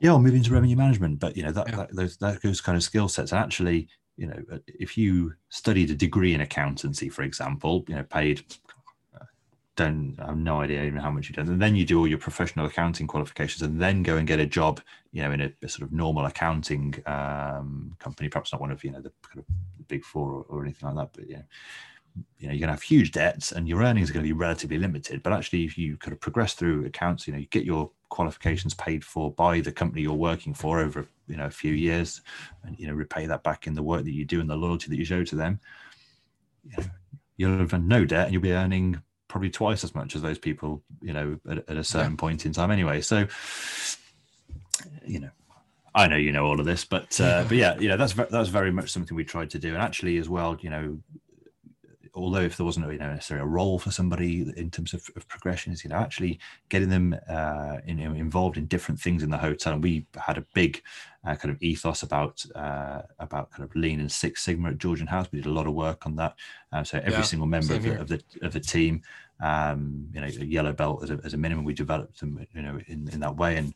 Yeah 0.00 0.12
or 0.12 0.20
move 0.20 0.34
into 0.34 0.52
revenue 0.52 0.76
management. 0.76 1.18
But 1.20 1.36
you 1.36 1.42
know 1.42 1.52
that, 1.52 1.68
yeah. 1.68 1.76
that 1.76 1.96
those 1.96 2.16
that 2.18 2.42
those 2.42 2.60
kind 2.60 2.76
of 2.76 2.82
skill 2.82 3.08
sets 3.08 3.32
and 3.32 3.38
actually 3.38 3.88
you 4.16 4.26
know, 4.26 4.42
uh, 4.52 4.58
if 4.66 4.96
you 4.96 5.34
studied 5.48 5.90
a 5.90 5.94
degree 5.94 6.34
in 6.34 6.40
accountancy, 6.40 7.08
for 7.08 7.22
example, 7.22 7.84
you 7.88 7.94
know, 7.94 8.02
paid, 8.02 8.42
uh, 9.14 9.24
don't 9.76 10.16
I 10.18 10.26
have 10.26 10.36
no 10.36 10.60
idea 10.60 10.84
even 10.84 11.00
how 11.00 11.10
much 11.10 11.28
you've 11.28 11.36
done, 11.36 11.48
and 11.48 11.60
then 11.60 11.76
you 11.76 11.84
do 11.84 11.98
all 11.98 12.06
your 12.06 12.18
professional 12.18 12.66
accounting 12.66 13.06
qualifications, 13.06 13.62
and 13.62 13.80
then 13.80 14.02
go 14.02 14.16
and 14.16 14.26
get 14.26 14.40
a 14.40 14.46
job, 14.46 14.80
you 15.12 15.22
know, 15.22 15.32
in 15.32 15.40
a, 15.40 15.52
a 15.62 15.68
sort 15.68 15.86
of 15.86 15.92
normal 15.92 16.26
accounting 16.26 16.94
um, 17.06 17.94
company, 17.98 18.28
perhaps 18.28 18.52
not 18.52 18.60
one 18.60 18.70
of 18.70 18.82
you 18.84 18.90
know 18.90 19.00
the 19.00 19.12
kind 19.22 19.38
of 19.38 19.44
big 19.88 20.04
four 20.04 20.30
or, 20.30 20.44
or 20.48 20.62
anything 20.64 20.88
like 20.88 20.96
that, 20.96 21.18
but 21.18 21.28
yeah, 21.28 21.42
you 22.38 22.46
know 22.46 22.52
you're 22.52 22.60
going 22.60 22.68
to 22.68 22.74
have 22.74 22.82
huge 22.82 23.12
debts 23.12 23.52
and 23.52 23.68
your 23.68 23.82
earnings 23.82 24.10
are 24.10 24.12
going 24.12 24.24
to 24.24 24.28
be 24.28 24.38
relatively 24.38 24.78
limited 24.78 25.22
but 25.22 25.32
actually 25.32 25.64
if 25.64 25.76
you 25.76 25.96
kind 25.96 26.12
of 26.12 26.20
progress 26.20 26.54
through 26.54 26.84
accounts 26.84 27.26
you 27.26 27.32
know 27.32 27.38
you 27.38 27.46
get 27.46 27.64
your 27.64 27.90
qualifications 28.08 28.74
paid 28.74 29.04
for 29.04 29.32
by 29.32 29.60
the 29.60 29.72
company 29.72 30.02
you're 30.02 30.14
working 30.14 30.54
for 30.54 30.80
over 30.80 31.06
you 31.26 31.36
know 31.36 31.46
a 31.46 31.50
few 31.50 31.72
years 31.72 32.22
and 32.64 32.78
you 32.78 32.86
know 32.86 32.92
repay 32.92 33.26
that 33.26 33.42
back 33.42 33.66
in 33.66 33.74
the 33.74 33.82
work 33.82 34.04
that 34.04 34.12
you 34.12 34.24
do 34.24 34.40
and 34.40 34.48
the 34.48 34.56
loyalty 34.56 34.88
that 34.88 34.96
you 34.96 35.04
show 35.04 35.24
to 35.24 35.34
them 35.34 35.58
you 36.64 36.76
know, 36.76 36.84
you'll 37.36 37.58
have 37.58 37.82
no 37.82 38.04
debt 38.04 38.24
and 38.24 38.32
you'll 38.32 38.42
be 38.42 38.52
earning 38.52 39.00
probably 39.28 39.50
twice 39.50 39.82
as 39.82 39.94
much 39.94 40.14
as 40.14 40.22
those 40.22 40.38
people 40.38 40.82
you 41.00 41.12
know 41.12 41.38
at, 41.50 41.58
at 41.68 41.76
a 41.76 41.84
certain 41.84 42.12
yeah. 42.12 42.16
point 42.16 42.46
in 42.46 42.52
time 42.52 42.70
anyway 42.70 43.00
so 43.00 43.26
you 45.04 45.20
know 45.20 45.30
I 45.96 46.08
know 46.08 46.16
you 46.16 46.30
know 46.30 46.44
all 46.44 46.60
of 46.60 46.66
this, 46.66 46.84
but 46.84 47.18
uh, 47.22 47.44
but 47.48 47.56
yeah, 47.56 47.78
you 47.78 47.88
know 47.88 47.96
that's 47.96 48.12
that's 48.12 48.50
very 48.50 48.70
much 48.70 48.92
something 48.92 49.16
we 49.16 49.24
tried 49.24 49.48
to 49.50 49.58
do, 49.58 49.72
and 49.72 49.82
actually 49.82 50.18
as 50.18 50.28
well, 50.28 50.58
you 50.60 50.68
know, 50.68 50.98
although 52.16 52.40
if 52.40 52.56
there 52.56 52.66
wasn't 52.66 52.90
you 52.90 52.98
know, 52.98 53.12
necessarily 53.12 53.44
a 53.44 53.48
role 53.48 53.78
for 53.78 53.90
somebody 53.90 54.50
in 54.56 54.70
terms 54.70 54.94
of, 54.94 55.08
of 55.14 55.28
progression, 55.28 55.72
is 55.72 55.84
you 55.84 55.90
know 55.90 55.96
actually 55.96 56.40
getting 56.68 56.88
them 56.88 57.14
uh, 57.28 57.76
in, 57.86 58.00
involved 58.00 58.56
in 58.56 58.66
different 58.66 58.98
things 58.98 59.22
in 59.22 59.30
the 59.30 59.38
hotel. 59.38 59.74
And 59.74 59.82
we 59.82 60.06
had 60.16 60.38
a 60.38 60.46
big 60.54 60.82
uh, 61.24 61.34
kind 61.36 61.54
of 61.54 61.62
ethos 61.62 62.02
about 62.02 62.44
uh, 62.54 63.02
about 63.18 63.50
kind 63.50 63.64
of 63.64 63.76
lean 63.76 64.00
and 64.00 64.10
Six 64.10 64.42
Sigma 64.42 64.70
at 64.70 64.78
Georgian 64.78 65.06
House. 65.06 65.28
We 65.30 65.40
did 65.40 65.48
a 65.48 65.52
lot 65.52 65.66
of 65.66 65.74
work 65.74 66.06
on 66.06 66.16
that. 66.16 66.34
Uh, 66.72 66.82
so 66.82 66.98
every 66.98 67.12
yeah, 67.12 67.22
single 67.22 67.46
member 67.46 67.74
of 67.74 67.82
the, 67.82 68.00
of 68.00 68.08
the, 68.08 68.22
of 68.42 68.52
the 68.52 68.60
team, 68.60 69.02
um, 69.40 70.08
you 70.12 70.20
know, 70.20 70.26
a 70.26 70.44
yellow 70.44 70.72
belt 70.72 71.02
as 71.02 71.10
a, 71.10 71.20
as 71.22 71.34
a 71.34 71.38
minimum, 71.38 71.64
we 71.64 71.74
developed 71.74 72.20
them 72.20 72.44
you 72.54 72.62
know 72.62 72.80
in, 72.88 73.08
in 73.12 73.20
that 73.20 73.36
way 73.36 73.56
and 73.56 73.74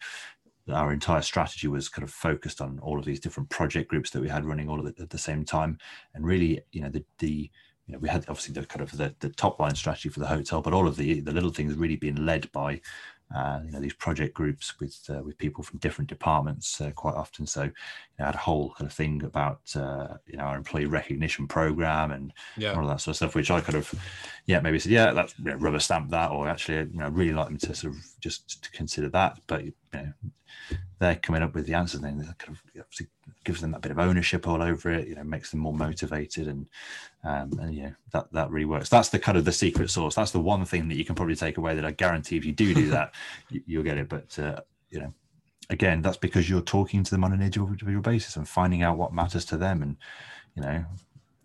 our 0.72 0.92
entire 0.92 1.22
strategy 1.22 1.66
was 1.66 1.88
kind 1.88 2.04
of 2.04 2.12
focused 2.12 2.60
on 2.60 2.78
all 2.80 2.98
of 2.98 3.04
these 3.04 3.18
different 3.18 3.48
project 3.48 3.88
groups 3.88 4.10
that 4.10 4.20
we 4.20 4.28
had 4.28 4.44
running 4.44 4.68
all 4.68 4.78
of 4.78 4.86
it 4.86 5.00
at 5.00 5.10
the 5.10 5.18
same 5.18 5.44
time 5.44 5.78
and 6.14 6.24
really 6.24 6.60
you 6.72 6.80
know 6.80 6.88
the 6.88 7.04
the 7.18 7.50
you 7.90 7.96
know, 7.96 8.00
we 8.00 8.08
had 8.08 8.24
obviously 8.28 8.54
the 8.54 8.64
kind 8.64 8.82
of 8.82 8.96
the, 8.96 9.12
the 9.18 9.30
top 9.30 9.58
line 9.58 9.74
strategy 9.74 10.08
for 10.08 10.20
the 10.20 10.26
hotel, 10.26 10.62
but 10.62 10.72
all 10.72 10.86
of 10.86 10.96
the 10.96 11.20
the 11.20 11.32
little 11.32 11.50
things 11.50 11.74
really 11.74 11.96
being 11.96 12.24
led 12.24 12.50
by 12.52 12.80
uh, 13.34 13.60
you 13.64 13.72
know 13.72 13.80
these 13.80 13.94
project 13.94 14.32
groups 14.32 14.78
with 14.78 14.98
uh, 15.08 15.22
with 15.24 15.36
people 15.38 15.64
from 15.64 15.80
different 15.80 16.08
departments 16.08 16.80
uh, 16.80 16.92
quite 16.92 17.14
often. 17.14 17.46
So 17.46 17.64
you 17.64 17.72
know, 18.18 18.24
I 18.24 18.26
had 18.26 18.36
a 18.36 18.38
whole 18.38 18.72
kind 18.78 18.88
of 18.88 18.92
thing 18.92 19.24
about 19.24 19.60
uh, 19.74 20.18
you 20.28 20.36
know 20.36 20.44
our 20.44 20.56
employee 20.56 20.86
recognition 20.86 21.48
program 21.48 22.12
and 22.12 22.32
yeah. 22.56 22.74
all 22.74 22.82
of 22.82 22.88
that 22.88 23.00
sort 23.00 23.14
of 23.14 23.16
stuff, 23.16 23.34
which 23.34 23.50
I 23.50 23.60
kind 23.60 23.76
of 23.76 23.92
yeah 24.46 24.60
maybe 24.60 24.78
said 24.78 24.92
yeah 24.92 25.12
that's 25.12 25.34
you 25.38 25.46
know, 25.46 25.56
rubber 25.56 25.80
stamp 25.80 26.10
that, 26.10 26.30
or 26.30 26.48
actually 26.48 26.78
you 26.78 26.98
know 26.98 27.08
really 27.08 27.32
like 27.32 27.48
them 27.48 27.58
to 27.58 27.74
sort 27.74 27.94
of 27.94 28.00
just 28.20 28.62
to 28.62 28.70
consider 28.70 29.08
that, 29.10 29.40
but 29.48 29.64
you 29.92 30.00
know 30.00 30.12
they're 31.00 31.16
coming 31.16 31.42
up 31.42 31.54
with 31.54 31.66
the 31.66 31.74
answers, 31.74 32.02
then 32.02 32.18
that 32.18 32.38
kind 32.38 32.56
of 32.56 33.06
gives 33.44 33.60
them 33.60 33.70
that 33.70 33.80
bit 33.80 33.90
of 33.90 33.98
ownership 33.98 34.46
all 34.46 34.62
over 34.62 34.90
it. 34.90 35.08
You 35.08 35.14
know, 35.14 35.24
makes 35.24 35.50
them 35.50 35.60
more 35.60 35.72
motivated, 35.72 36.46
and 36.46 36.68
um, 37.24 37.58
and 37.58 37.74
you 37.74 37.82
know 37.84 37.94
that 38.12 38.30
that 38.32 38.50
really 38.50 38.66
works. 38.66 38.90
That's 38.90 39.08
the 39.08 39.18
kind 39.18 39.38
of 39.38 39.46
the 39.46 39.52
secret 39.52 39.90
sauce. 39.90 40.14
That's 40.14 40.30
the 40.30 40.40
one 40.40 40.64
thing 40.66 40.88
that 40.88 40.96
you 40.96 41.04
can 41.04 41.14
probably 41.14 41.36
take 41.36 41.56
away 41.56 41.74
that 41.74 41.86
I 41.86 41.92
guarantee 41.92 42.36
if 42.36 42.44
you 42.44 42.52
do 42.52 42.74
do 42.74 42.90
that, 42.90 43.14
you, 43.48 43.78
will 43.78 43.84
get 43.84 43.98
it. 43.98 44.10
But 44.10 44.38
uh, 44.38 44.60
you 44.90 45.00
know, 45.00 45.12
again, 45.70 46.02
that's 46.02 46.18
because 46.18 46.50
you're 46.50 46.60
talking 46.60 47.02
to 47.02 47.10
them 47.10 47.24
on 47.24 47.32
an 47.32 47.40
individual 47.40 48.02
basis 48.02 48.36
and 48.36 48.46
finding 48.46 48.82
out 48.82 48.98
what 48.98 49.14
matters 49.14 49.46
to 49.46 49.56
them, 49.56 49.82
and 49.82 49.96
you 50.54 50.62
know. 50.62 50.84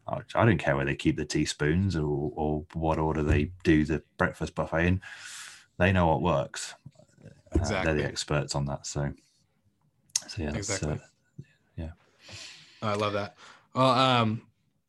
I 0.08 0.46
don't 0.46 0.60
care 0.60 0.76
where 0.76 0.86
they 0.86 0.94
keep 0.94 1.18
the 1.18 1.26
teaspoons 1.26 1.96
or, 1.96 2.32
or 2.36 2.64
what 2.74 3.00
order 3.00 3.24
they 3.24 3.52
do 3.64 3.86
the 3.86 4.04
breakfast 4.20 4.54
buffet 4.54 4.86
in. 4.86 5.02
They 5.80 5.92
know 5.92 6.06
what 6.06 6.22
works. 6.22 6.76
Exactly. 7.54 7.94
They're 7.94 8.04
the 8.04 8.08
experts 8.08 8.56
on 8.56 8.66
that. 8.66 8.86
So, 8.86 9.12
so 10.28 10.42
yeah, 10.42 10.54
exactly. 10.56 10.94
Uh, 10.94 11.44
yeah. 11.78 11.90
I 12.82 12.96
love 12.96 13.14
that. 13.14 13.36
Well, 13.74 13.90
um, 13.90 14.42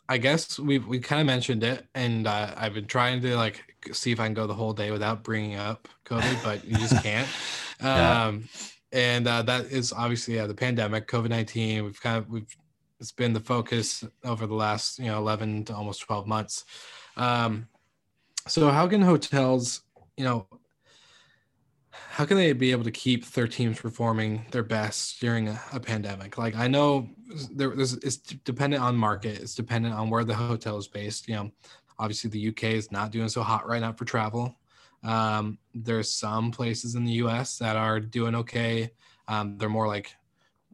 I 0.09 0.19
guess 0.19 0.59
we 0.59 0.79
we 0.79 0.99
kind 1.01 1.21
of 1.21 1.27
mentioned 1.27 1.65
it, 1.65 1.87
and 1.95 2.27
uh, 2.27 2.55
I've 2.57 2.75
been 2.75 2.87
trying 2.87 3.21
to 3.23 3.37
like 3.37 3.63
see 3.93 4.13
if 4.13 4.21
I 4.21 4.27
can 4.27 4.35
go 4.35 4.47
the 4.47 4.55
whole 4.55 4.73
day 4.73 4.91
without 4.91 5.23
bringing 5.23 5.57
up 5.57 5.89
COVID, 6.05 6.43
but 6.45 6.65
you 6.65 6.77
just 6.77 7.03
can't. 7.03 7.29
yeah. 7.83 8.27
Um, 8.27 8.49
and 8.93 9.27
uh, 9.27 9.43
that 9.43 9.67
is 9.67 9.93
obviously 9.93 10.37
yeah 10.37 10.47
the 10.47 10.55
pandemic, 10.55 11.09
COVID 11.09 11.29
nineteen. 11.29 11.85
We've 11.85 12.01
kind 12.01 12.19
of 12.19 12.31
we've 12.31 12.57
it's 13.01 13.13
been 13.13 13.33
the 13.33 13.41
focus 13.41 14.05
over 14.25 14.47
the 14.47 14.55
last 14.55 14.99
you 14.99 15.07
know 15.07 15.19
eleven 15.19 15.65
to 15.65 15.75
almost 15.75 16.01
twelve 16.03 16.27
months. 16.27 16.65
Um, 17.17 17.69
so 18.47 18.71
how 18.71 18.87
can 18.87 19.03
hotels, 19.03 19.83
you 20.17 20.25
know, 20.25 20.47
how 22.11 22.25
can 22.25 22.37
they 22.37 22.53
be 22.53 22.73
able 22.73 22.85
to 22.85 22.91
keep 22.91 23.27
their 23.33 23.47
teams 23.47 23.81
performing 23.81 24.47
their 24.51 24.63
best 24.63 25.21
during 25.21 25.49
a, 25.49 25.61
a 25.73 25.81
pandemic? 25.81 26.39
Like 26.39 26.57
I 26.57 26.69
know 26.69 27.09
there, 27.53 27.71
there's 27.71 27.95
it's 27.95 28.17
dependent 28.17 28.83
on 28.83 28.97
market. 28.97 29.41
It's 29.41 29.55
dependent 29.55 29.95
on 29.95 30.11
where 30.11 30.25
the 30.25 30.35
hotel 30.35 30.79
is 30.79 30.89
based. 30.89 31.29
You 31.29 31.35
know, 31.35 31.51
obviously 31.99 32.31
the 32.31 32.49
UK 32.49 32.65
is 32.65 32.91
not 32.91 33.11
doing 33.11 33.29
so 33.29 33.43
hot 33.43 33.67
right 33.67 33.81
now 33.81 33.93
for 33.93 34.05
travel. 34.05 34.57
Um, 35.03 35.59
there's 35.75 36.11
some 36.11 36.51
places 36.51 36.95
in 36.95 37.05
the 37.05 37.13
US 37.13 37.59
that 37.59 37.77
are 37.77 38.01
doing 38.01 38.35
okay. 38.37 38.91
Um, 39.29 39.59
they're 39.59 39.69
more 39.69 39.87
like 39.87 40.15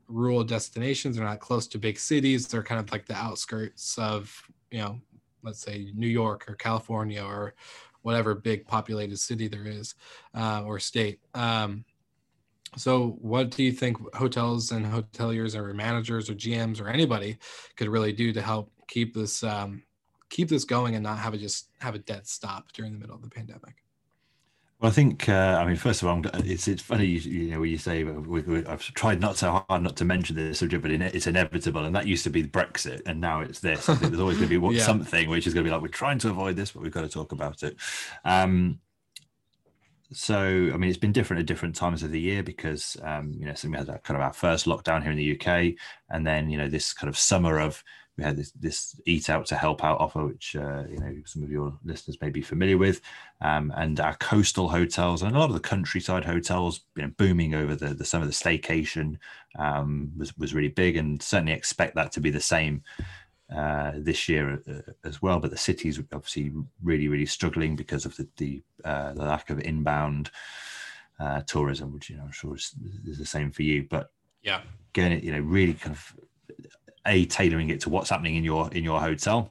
rural 0.08 0.44
destinations. 0.44 1.16
They're 1.16 1.24
not 1.24 1.40
close 1.40 1.66
to 1.68 1.78
big 1.78 1.98
cities. 1.98 2.46
They're 2.46 2.62
kind 2.62 2.80
of 2.80 2.90
like 2.92 3.06
the 3.06 3.14
outskirts 3.14 3.98
of, 3.98 4.42
you 4.70 4.78
know, 4.78 5.00
let's 5.42 5.60
say 5.60 5.90
New 5.94 6.08
York 6.08 6.48
or 6.48 6.54
California 6.54 7.22
or 7.22 7.54
whatever 8.02 8.34
big 8.34 8.66
populated 8.66 9.18
city 9.18 9.48
there 9.48 9.66
is 9.66 9.94
uh, 10.34 10.62
or 10.64 10.78
state. 10.78 11.20
Um, 11.34 11.84
so, 12.76 13.18
what 13.20 13.50
do 13.50 13.62
you 13.62 13.72
think 13.72 13.98
hotels 14.14 14.72
and 14.72 14.86
hoteliers 14.86 15.54
or 15.54 15.72
managers 15.74 16.30
or 16.30 16.34
GMs 16.34 16.80
or 16.80 16.88
anybody 16.88 17.38
could 17.76 17.88
really 17.88 18.12
do 18.12 18.32
to 18.32 18.40
help 18.40 18.72
keep 18.88 19.14
this 19.14 19.42
um, 19.44 19.82
keep 20.30 20.48
this 20.48 20.64
going 20.64 20.94
and 20.94 21.02
not 21.02 21.18
have 21.18 21.34
it 21.34 21.38
just 21.38 21.68
have 21.80 21.94
a 21.94 21.98
dead 21.98 22.26
stop 22.26 22.72
during 22.72 22.92
the 22.92 22.98
middle 22.98 23.14
of 23.14 23.22
the 23.22 23.28
pandemic? 23.28 23.81
Well, 24.82 24.90
I 24.90 24.94
think 24.94 25.28
uh, 25.28 25.58
I 25.60 25.64
mean 25.64 25.76
first 25.76 26.02
of 26.02 26.08
all, 26.08 26.20
it's 26.44 26.66
it's 26.66 26.82
funny 26.82 27.06
you, 27.06 27.20
you 27.20 27.50
know 27.52 27.60
when 27.60 27.70
you 27.70 27.78
say 27.78 28.02
we, 28.02 28.40
we, 28.40 28.66
I've 28.66 28.82
tried 28.82 29.20
not 29.20 29.36
so 29.36 29.64
hard 29.68 29.80
not 29.80 29.94
to 29.98 30.04
mention 30.04 30.34
this 30.34 30.58
subject, 30.58 30.82
but 30.82 30.90
it's 30.90 31.28
inevitable, 31.28 31.84
and 31.84 31.94
that 31.94 32.08
used 32.08 32.24
to 32.24 32.30
be 32.30 32.42
Brexit, 32.42 33.00
and 33.06 33.20
now 33.20 33.42
it's 33.42 33.60
this. 33.60 33.86
There's 33.86 34.18
always 34.18 34.38
going 34.38 34.48
to 34.48 34.60
be 34.60 34.74
yeah. 34.76 34.82
something 34.82 35.28
which 35.30 35.46
is 35.46 35.54
going 35.54 35.62
to 35.62 35.68
be 35.68 35.72
like 35.72 35.82
we're 35.82 35.86
trying 35.86 36.18
to 36.18 36.30
avoid 36.30 36.56
this, 36.56 36.72
but 36.72 36.82
we've 36.82 36.90
got 36.90 37.02
to 37.02 37.08
talk 37.08 37.30
about 37.30 37.62
it. 37.62 37.76
Um, 38.24 38.80
so 40.10 40.40
I 40.40 40.76
mean, 40.76 40.90
it's 40.90 40.98
been 40.98 41.12
different 41.12 41.38
at 41.38 41.46
different 41.46 41.76
times 41.76 42.02
of 42.02 42.10
the 42.10 42.20
year 42.20 42.42
because 42.42 42.96
um, 43.04 43.34
you 43.38 43.46
know, 43.46 43.54
so 43.54 43.68
we 43.68 43.76
had 43.76 43.86
that 43.86 44.02
kind 44.02 44.16
of 44.16 44.22
our 44.22 44.32
first 44.32 44.66
lockdown 44.66 45.00
here 45.00 45.12
in 45.12 45.16
the 45.16 45.38
UK, 45.40 45.74
and 46.10 46.26
then 46.26 46.50
you 46.50 46.58
know 46.58 46.68
this 46.68 46.92
kind 46.92 47.08
of 47.08 47.16
summer 47.16 47.60
of 47.60 47.84
we 48.16 48.24
had 48.24 48.36
this 48.36 48.50
this 48.52 49.00
eat 49.06 49.30
out 49.30 49.46
to 49.46 49.56
help 49.56 49.82
out 49.82 50.00
offer, 50.00 50.26
which 50.26 50.54
uh, 50.54 50.84
you 50.88 50.98
know 50.98 51.14
some 51.24 51.42
of 51.42 51.50
your 51.50 51.72
listeners 51.84 52.20
may 52.20 52.28
be 52.28 52.42
familiar 52.42 52.76
with, 52.76 53.00
um, 53.40 53.72
and 53.76 54.00
our 54.00 54.14
coastal 54.16 54.68
hotels 54.68 55.22
and 55.22 55.34
a 55.34 55.38
lot 55.38 55.48
of 55.48 55.54
the 55.54 55.60
countryside 55.60 56.24
hotels, 56.24 56.82
you 56.94 57.02
know, 57.02 57.12
booming 57.16 57.54
over 57.54 57.74
the 57.74 57.94
the 57.94 58.04
summer. 58.04 58.26
The 58.26 58.32
staycation 58.32 59.18
um, 59.58 60.12
was 60.16 60.36
was 60.36 60.54
really 60.54 60.68
big, 60.68 60.96
and 60.96 61.22
certainly 61.22 61.52
expect 61.52 61.94
that 61.94 62.12
to 62.12 62.20
be 62.20 62.30
the 62.30 62.40
same. 62.40 62.82
Uh, 63.54 63.92
this 63.96 64.30
year 64.30 64.62
uh, 64.66 64.92
as 65.04 65.20
well, 65.20 65.38
but 65.38 65.50
the 65.50 65.58
city's 65.58 66.00
obviously 66.14 66.50
really, 66.82 67.06
really 67.06 67.26
struggling 67.26 67.76
because 67.76 68.06
of 68.06 68.16
the 68.16 68.26
the, 68.38 68.62
uh, 68.82 69.12
the 69.12 69.22
lack 69.22 69.50
of 69.50 69.60
inbound 69.60 70.30
uh, 71.20 71.42
tourism, 71.42 71.92
which 71.92 72.08
you 72.08 72.16
know 72.16 72.22
I'm 72.22 72.32
sure 72.32 72.56
is, 72.56 72.74
is 73.06 73.18
the 73.18 73.26
same 73.26 73.50
for 73.50 73.62
you. 73.62 73.86
But 73.90 74.10
yeah, 74.42 74.62
getting 74.94 75.18
it, 75.18 75.24
you 75.24 75.32
know, 75.32 75.40
really 75.40 75.74
kind 75.74 75.94
of 75.94 76.16
a 77.06 77.24
tailoring 77.26 77.70
it 77.70 77.80
to 77.80 77.90
what's 77.90 78.10
happening 78.10 78.36
in 78.36 78.44
your 78.44 78.70
in 78.72 78.84
your 78.84 79.00
hotel. 79.00 79.50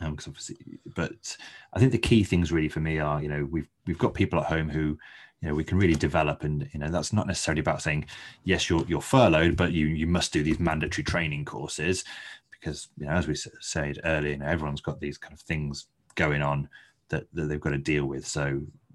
Um, 0.00 0.12
because 0.12 0.28
obviously, 0.28 0.56
but 0.94 1.36
I 1.72 1.78
think 1.78 1.92
the 1.92 1.98
key 1.98 2.22
things 2.22 2.52
really 2.52 2.68
for 2.68 2.80
me 2.80 2.98
are, 2.98 3.22
you 3.22 3.28
know, 3.28 3.48
we've 3.50 3.68
we've 3.86 3.98
got 3.98 4.14
people 4.14 4.38
at 4.38 4.46
home 4.46 4.68
who, 4.68 4.98
you 5.40 5.48
know, 5.48 5.54
we 5.54 5.64
can 5.64 5.78
really 5.78 5.94
develop, 5.94 6.44
and 6.44 6.68
you 6.72 6.80
know, 6.80 6.88
that's 6.88 7.12
not 7.12 7.26
necessarily 7.26 7.60
about 7.60 7.82
saying, 7.82 8.06
yes, 8.44 8.68
you're 8.68 8.84
you're 8.86 9.00
furloughed, 9.00 9.56
but 9.56 9.72
you 9.72 9.86
you 9.86 10.06
must 10.06 10.32
do 10.32 10.42
these 10.42 10.60
mandatory 10.60 11.04
training 11.04 11.44
courses, 11.44 12.04
because 12.50 12.88
you 12.98 13.06
know, 13.06 13.12
as 13.12 13.26
we 13.26 13.34
said 13.34 13.98
earlier, 14.04 14.32
you 14.32 14.38
know, 14.38 14.46
everyone's 14.46 14.80
got 14.80 15.00
these 15.00 15.18
kind 15.18 15.32
of 15.32 15.40
things 15.40 15.86
going 16.14 16.42
on 16.42 16.68
that, 17.08 17.26
that 17.32 17.46
they've 17.46 17.60
got 17.60 17.70
to 17.70 17.78
deal 17.78 18.06
with. 18.06 18.26
So, 18.26 18.46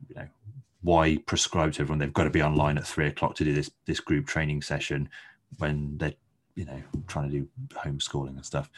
you 0.10 0.16
know, 0.16 0.28
why 0.82 1.18
prescribe 1.26 1.74
to 1.74 1.82
everyone 1.82 2.00
they've 2.00 2.14
got 2.14 2.26
to 2.26 2.30
be 2.30 2.44
online 2.44 2.78
at 2.78 2.88
three 2.88 3.08
o'clock 3.08 3.36
to 3.36 3.44
do 3.44 3.54
this 3.54 3.72
this 3.86 4.00
group 4.00 4.28
training 4.28 4.62
session 4.62 5.10
when 5.58 5.98
they're 5.98 6.14
you 6.56 6.66
know 6.66 6.82
trying 7.08 7.30
to 7.30 7.40
do 7.40 7.48
homeschooling 7.74 8.36
and 8.36 8.46
stuff. 8.46 8.70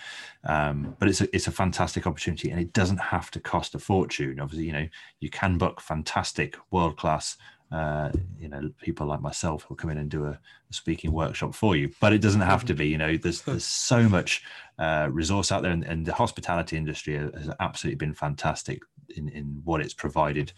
Um, 0.44 0.96
but 1.00 1.10
it's 1.10 1.22
a 1.22 1.36
it's 1.36 1.48
a 1.48 1.52
fantastic 1.52 2.08
opportunity 2.08 2.50
and 2.50 2.60
it 2.60 2.74
doesn't 2.74 3.00
have 3.00 3.32
to 3.32 3.40
cost 3.40 3.76
a 3.76 3.80
fortune. 3.80 4.40
Obviously 4.40 4.66
you 4.66 4.74
know 4.74 4.88
you 5.20 5.30
can 5.30 5.58
book 5.58 5.82
fantastic 5.82 6.58
world 6.72 6.98
class 6.98 7.38
uh, 7.74 8.12
you 8.40 8.48
know 8.48 8.70
people 8.82 9.08
like 9.08 9.22
myself 9.22 9.64
who'll 9.64 9.76
come 9.76 9.90
in 9.90 9.98
and 9.98 10.10
do 10.10 10.26
a, 10.26 10.30
a, 10.30 10.40
speaking 10.74 11.12
workshop 11.12 11.56
for 11.56 11.76
you. 11.76 11.90
But 12.00 12.14
it 12.14 12.22
doesn't 12.22 12.42
have 12.42 12.64
to 12.66 12.76
be 12.76 12.88
you 12.88 13.00
know 13.00 13.18
there's 13.18 13.42
there's 13.48 13.66
so 13.66 14.08
much 14.08 14.44
uh, 14.78 15.10
resource 15.12 15.52
out 15.52 15.64
there 15.64 15.72
and, 15.72 15.84
and, 15.84 16.06
the 16.06 16.14
hospitality 16.14 16.78
industry 16.78 17.16
has 17.16 17.50
absolutely 17.60 17.96
been 17.96 18.14
fantastic 18.14 18.80
in, 19.16 19.30
in 19.30 19.62
what 19.64 19.82
it's 19.82 19.94
provided 19.94 20.52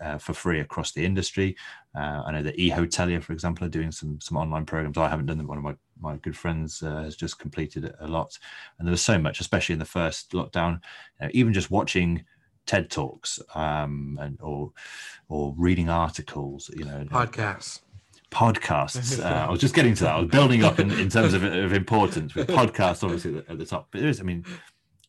uh, 0.00 0.18
for 0.18 0.32
free 0.32 0.60
across 0.60 0.92
the 0.92 1.04
industry. 1.04 1.56
Uh, 1.96 2.22
i 2.26 2.32
know 2.32 2.42
that 2.42 2.58
e-hotelier 2.58 3.22
for 3.22 3.32
example 3.32 3.66
are 3.66 3.70
doing 3.70 3.90
some 3.90 4.20
some 4.20 4.36
online 4.36 4.64
programs. 4.64 4.96
I 4.96 5.08
haven't 5.08 5.26
done 5.26 5.38
them 5.38 5.48
one 5.48 5.58
of 5.58 5.64
my 5.64 5.74
my 6.00 6.16
good 6.16 6.36
friends 6.36 6.82
uh, 6.82 7.02
has 7.02 7.16
just 7.16 7.38
completed 7.38 7.94
a 8.00 8.08
lot 8.08 8.38
and 8.78 8.86
there 8.86 8.92
was 8.92 9.02
so 9.02 9.18
much 9.18 9.40
especially 9.40 9.72
in 9.72 9.78
the 9.78 9.84
first 9.84 10.32
lockdown 10.32 10.80
you 11.20 11.26
know, 11.26 11.30
even 11.32 11.52
just 11.52 11.70
watching 11.70 12.24
TED 12.70 12.88
talks 12.88 13.40
um, 13.54 14.18
and 14.20 14.38
or 14.40 14.72
or 15.28 15.54
reading 15.56 15.88
articles, 15.88 16.70
you 16.76 16.84
know, 16.84 17.04
podcasts. 17.10 17.80
Podcasts. 18.30 19.18
Uh, 19.24 19.46
I 19.48 19.50
was 19.50 19.60
just 19.60 19.74
getting 19.74 19.94
to 19.94 20.04
that. 20.04 20.14
I 20.14 20.20
was 20.20 20.28
building 20.28 20.62
up 20.64 20.78
in, 20.78 20.92
in 20.92 21.08
terms 21.08 21.34
of, 21.34 21.42
of 21.42 21.72
importance 21.72 22.32
with 22.36 22.46
podcasts, 22.46 23.02
obviously 23.02 23.38
at 23.48 23.58
the, 23.58 23.66
top. 23.66 23.88
But 23.90 24.02
there 24.02 24.08
is, 24.08 24.20
I 24.20 24.22
mean, 24.22 24.44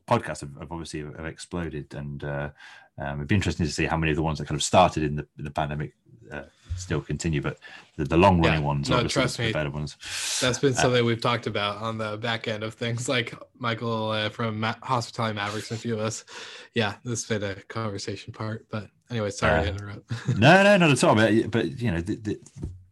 podcasts 0.07 0.41
have, 0.41 0.55
have 0.59 0.71
obviously 0.71 1.01
have 1.01 1.25
exploded, 1.27 1.93
and 1.93 2.23
uh, 2.23 2.49
um, 2.97 3.19
it'd 3.19 3.27
be 3.27 3.35
interesting 3.35 3.67
to 3.67 3.71
see 3.71 3.85
how 3.85 3.95
many 3.95 4.11
of 4.11 4.15
the 4.15 4.23
ones 4.23 4.39
that 4.39 4.47
kind 4.47 4.57
of 4.57 4.63
started 4.63 5.03
in 5.03 5.15
the, 5.17 5.27
in 5.37 5.43
the 5.43 5.51
pandemic 5.51 5.93
uh, 6.31 6.43
still 6.81 7.01
continue, 7.01 7.41
but 7.41 7.57
the, 7.97 8.05
the 8.05 8.17
long 8.17 8.41
running 8.41 8.61
yeah, 8.61 8.67
ones, 8.67 8.89
no, 8.89 9.07
trust 9.07 9.39
me, 9.39 9.51
better 9.51 9.69
ones. 9.69 9.97
That's 10.41 10.59
been 10.59 10.73
uh, 10.73 10.77
something 10.77 11.01
uh, 11.01 11.05
we've 11.05 11.21
talked 11.21 11.47
about 11.47 11.77
on 11.77 11.97
the 11.97 12.17
back 12.17 12.47
end 12.47 12.63
of 12.63 12.73
things, 12.73 13.07
like 13.15 13.33
Michael 13.57 14.11
uh, 14.11 14.29
from 14.29 14.59
Ma- 14.59 14.75
Hospitality 14.83 15.35
Mavericks 15.35 15.71
and 15.71 15.79
a 15.79 15.81
few 15.81 15.93
of 15.93 15.99
us. 15.99 16.25
Yeah, 16.73 16.95
this 17.03 17.27
has 17.27 17.39
been 17.39 17.49
a 17.49 17.55
conversation 17.63 18.33
part, 18.33 18.65
but 18.69 18.87
anyway, 19.09 19.29
sorry 19.29 19.63
to 19.63 19.69
uh, 19.69 19.73
interrupt. 19.73 20.11
no, 20.37 20.63
no, 20.63 20.77
not 20.77 20.91
at 20.91 21.03
all. 21.03 21.15
But, 21.15 21.51
but 21.51 21.79
you 21.79 21.91
know, 21.91 22.01
the, 22.01 22.15
the, 22.15 22.39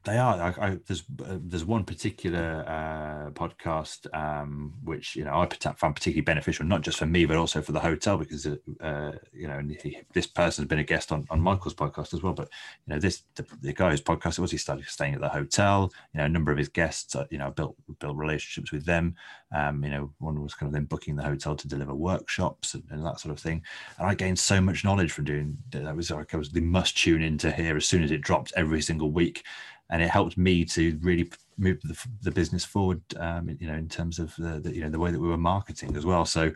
they 0.09 0.17
are. 0.17 0.41
I, 0.41 0.67
I, 0.67 0.77
there's 0.87 1.03
uh, 1.23 1.37
there's 1.39 1.65
one 1.65 1.83
particular 1.83 2.63
uh, 2.67 3.31
podcast 3.31 4.07
um, 4.15 4.73
which 4.83 5.15
you 5.15 5.23
know 5.23 5.33
I 5.33 5.47
found 5.73 5.95
particularly 5.95 6.21
beneficial, 6.21 6.65
not 6.65 6.81
just 6.81 6.97
for 6.97 7.05
me 7.05 7.25
but 7.25 7.37
also 7.37 7.61
for 7.61 7.71
the 7.73 7.79
hotel 7.79 8.17
because 8.17 8.45
uh, 8.47 9.11
you 9.31 9.47
know 9.47 9.61
he, 9.81 9.99
this 10.13 10.25
person's 10.25 10.67
been 10.67 10.79
a 10.79 10.83
guest 10.83 11.11
on, 11.11 11.27
on 11.29 11.39
Michael's 11.41 11.75
podcast 11.75 12.13
as 12.13 12.23
well. 12.23 12.33
But 12.33 12.49
you 12.87 12.93
know 12.93 12.99
this 12.99 13.23
the, 13.35 13.45
the 13.61 13.73
guy's 13.73 14.01
podcast 14.01 14.39
it 14.39 14.41
was 14.41 14.51
he 14.51 14.57
started 14.57 14.85
staying 14.87 15.13
at 15.13 15.21
the 15.21 15.29
hotel. 15.29 15.91
You 16.13 16.19
know 16.19 16.25
a 16.25 16.29
number 16.29 16.51
of 16.51 16.57
his 16.57 16.69
guests, 16.69 17.15
uh, 17.15 17.25
you 17.29 17.37
know 17.37 17.51
built 17.51 17.75
built 17.99 18.17
relationships 18.17 18.71
with 18.71 18.85
them. 18.85 19.15
Um, 19.53 19.83
you 19.83 19.91
know 19.91 20.11
one 20.19 20.41
was 20.41 20.55
kind 20.55 20.67
of 20.67 20.73
then 20.73 20.85
booking 20.85 21.15
the 21.15 21.23
hotel 21.23 21.55
to 21.55 21.67
deliver 21.67 21.93
workshops 21.93 22.73
and, 22.73 22.83
and, 22.89 23.05
that 23.05 23.19
sort 23.19 23.31
of 23.31 23.39
thing. 23.39 23.63
And 23.97 24.07
I 24.07 24.13
gained 24.13 24.37
so 24.37 24.61
much 24.61 24.83
knowledge 24.83 25.11
from 25.11 25.25
doing 25.25 25.57
that. 25.71 25.95
Was 25.95 26.11
like 26.11 26.33
I 26.33 26.37
was 26.37 26.51
the 26.51 26.61
must 26.61 26.97
tune 26.97 27.21
in 27.21 27.37
to 27.39 27.51
hear 27.51 27.77
as 27.77 27.87
soon 27.87 28.03
as 28.03 28.11
it 28.11 28.21
dropped 28.21 28.53
every 28.55 28.81
single 28.81 29.11
week 29.11 29.43
and 29.89 30.01
it 30.01 30.09
helped 30.09 30.37
me 30.37 30.65
to 30.65 30.97
really 31.01 31.29
move 31.57 31.81
the, 31.83 31.97
the 32.21 32.31
business 32.31 32.63
forward. 32.63 33.01
Um, 33.17 33.49
you 33.59 33.67
know, 33.67 33.75
in 33.75 33.89
terms 33.89 34.19
of 34.19 34.35
the, 34.37 34.59
the, 34.59 34.73
you 34.73 34.81
know 34.81 34.89
the 34.89 34.99
way 34.99 35.11
that 35.11 35.19
we 35.19 35.27
were 35.27 35.37
marketing 35.37 35.95
as 35.95 36.05
well. 36.05 36.25
So 36.25 36.51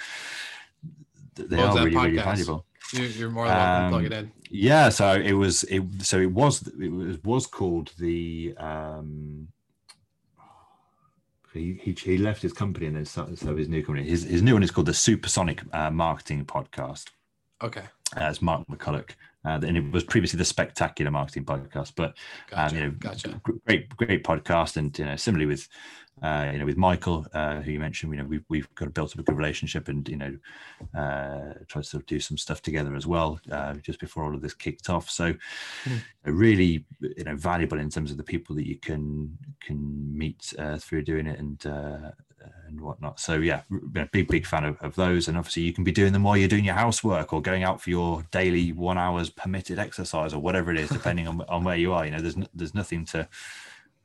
they 1.35 1.61
are 1.61 1.73
really 1.75 1.91
podcast? 1.91 2.03
really 2.03 2.17
valuable. 2.17 2.65
You're 2.93 3.29
more 3.29 3.47
than 3.47 3.57
welcome 3.57 3.75
um, 3.75 3.83
to 3.83 3.89
plug 3.89 4.05
it 4.05 4.13
in. 4.13 4.31
Yeah, 4.49 4.89
so 4.89 5.13
it 5.13 5.33
was 5.33 5.63
it 5.63 5.83
so 6.01 6.19
it 6.19 6.31
was 6.31 6.67
it 6.79 6.89
was, 6.89 7.23
was 7.23 7.47
called 7.47 7.91
the. 7.97 8.53
Um, 8.57 9.47
he, 11.53 11.79
he, 11.83 11.91
he 11.91 12.17
left 12.17 12.41
his 12.41 12.51
company 12.51 12.87
and 12.87 12.95
then 12.95 13.05
started 13.05 13.37
so 13.37 13.55
his 13.55 13.69
new 13.69 13.83
company. 13.83 14.07
His 14.07 14.23
his 14.23 14.41
new 14.41 14.53
one 14.53 14.63
is 14.63 14.71
called 14.71 14.87
the 14.87 14.93
Supersonic 14.93 15.61
uh, 15.71 15.91
Marketing 15.91 16.45
Podcast. 16.45 17.05
Okay. 17.61 17.83
Uh, 18.15 18.25
it's 18.25 18.41
Mark 18.41 18.67
McCulloch. 18.67 19.11
Uh, 19.45 19.59
and 19.65 19.77
it 19.77 19.91
was 19.91 20.03
previously 20.03 20.37
the 20.37 20.45
Spectacular 20.45 21.11
Marketing 21.11 21.43
Podcast, 21.43 21.93
but 21.95 22.15
gotcha, 22.49 22.75
um, 22.75 22.75
you 22.75 22.83
know, 22.85 22.91
gotcha. 22.91 23.41
great, 23.65 23.89
great 23.97 24.23
podcast, 24.23 24.77
and 24.77 24.97
you 24.97 25.05
know, 25.05 25.15
similarly 25.15 25.45
with 25.45 25.67
uh, 26.21 26.49
you 26.53 26.59
know 26.59 26.65
with 26.65 26.77
Michael, 26.77 27.25
uh, 27.33 27.59
who 27.61 27.71
you 27.71 27.79
mentioned, 27.79 28.13
you 28.13 28.19
know, 28.19 28.25
we've 28.25 28.45
we've 28.47 28.73
got 28.75 28.93
built 28.93 29.13
up 29.13 29.19
a 29.19 29.23
good 29.23 29.37
relationship, 29.37 29.89
and 29.89 30.07
you 30.07 30.15
know, 30.15 30.37
uh, 30.97 31.53
tried 31.67 31.81
to 31.81 31.89
sort 31.89 32.03
of 32.03 32.07
do 32.07 32.19
some 32.19 32.37
stuff 32.37 32.61
together 32.61 32.95
as 32.95 33.05
well, 33.05 33.39
uh, 33.51 33.73
just 33.75 33.99
before 33.99 34.23
all 34.23 34.33
of 34.33 34.41
this 34.41 34.53
kicked 34.53 34.89
off. 34.89 35.09
So, 35.09 35.33
mm. 35.83 35.99
really, 36.23 36.85
you 37.01 37.23
know, 37.25 37.35
valuable 37.35 37.79
in 37.79 37.89
terms 37.89 38.11
of 38.11 38.17
the 38.17 38.23
people 38.23 38.55
that 38.55 38.67
you 38.67 38.77
can 38.77 39.37
can 39.59 40.17
meet 40.17 40.53
uh, 40.57 40.77
through 40.77 41.03
doing 41.03 41.27
it, 41.27 41.39
and 41.39 41.65
and 42.73 42.81
whatnot. 42.81 43.19
So 43.19 43.35
yeah, 43.35 43.61
big, 44.11 44.27
big 44.27 44.45
fan 44.45 44.65
of, 44.65 44.81
of 44.81 44.95
those. 44.95 45.27
And 45.27 45.37
obviously 45.37 45.63
you 45.63 45.73
can 45.73 45.83
be 45.83 45.91
doing 45.91 46.13
them 46.13 46.23
while 46.23 46.35
you're 46.35 46.49
doing 46.49 46.65
your 46.65 46.75
housework 46.75 47.31
or 47.31 47.41
going 47.41 47.63
out 47.63 47.81
for 47.81 47.89
your 47.89 48.23
daily 48.31 48.71
one 48.71 48.97
hours 48.97 49.29
permitted 49.29 49.79
exercise 49.79 50.33
or 50.33 50.39
whatever 50.39 50.71
it 50.71 50.79
is, 50.79 50.89
depending 50.89 51.27
on, 51.27 51.41
on 51.47 51.63
where 51.63 51.77
you 51.77 51.93
are. 51.93 52.05
You 52.05 52.11
know, 52.11 52.21
there's, 52.21 52.35
there's 52.53 52.75
nothing 52.75 53.05
to, 53.05 53.27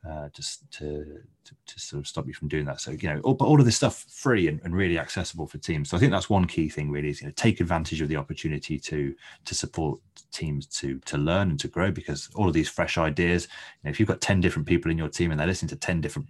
uh, 0.07 0.29
just 0.29 0.69
to, 0.71 1.19
to, 1.43 1.55
to, 1.65 1.79
sort 1.79 1.99
of 1.99 2.07
stop 2.07 2.25
you 2.25 2.33
from 2.33 2.47
doing 2.47 2.65
that. 2.65 2.79
So, 2.79 2.91
you 2.91 3.09
know, 3.09 3.19
all, 3.21 3.33
but 3.33 3.45
all 3.45 3.59
of 3.59 3.65
this 3.65 3.75
stuff 3.75 4.05
free 4.09 4.47
and, 4.47 4.61
and, 4.63 4.73
really 4.73 4.97
accessible 4.97 5.45
for 5.45 5.57
teams. 5.57 5.89
So 5.89 5.97
I 5.97 5.99
think 5.99 6.13
that's 6.13 6.29
one 6.29 6.45
key 6.45 6.69
thing 6.69 6.89
really 6.89 7.09
is, 7.09 7.19
you 7.19 7.27
know, 7.27 7.33
take 7.35 7.59
advantage 7.59 7.99
of 7.99 8.07
the 8.07 8.15
opportunity 8.15 8.79
to, 8.79 9.13
to 9.43 9.55
support 9.55 9.99
teams 10.31 10.67
to, 10.67 10.99
to 10.99 11.17
learn 11.17 11.49
and 11.49 11.59
to 11.59 11.67
grow 11.67 11.91
because 11.91 12.29
all 12.35 12.47
of 12.47 12.53
these 12.53 12.69
fresh 12.69 12.97
ideas, 12.97 13.49
you 13.83 13.87
know, 13.87 13.89
if 13.89 13.99
you've 13.99 14.07
got 14.07 14.21
10 14.21 14.39
different 14.39 14.67
people 14.67 14.89
in 14.89 14.97
your 14.97 15.09
team 15.09 15.31
and 15.31 15.39
they're 15.39 15.47
listening 15.47 15.69
to 15.69 15.75
10 15.75 15.99
different 15.99 16.27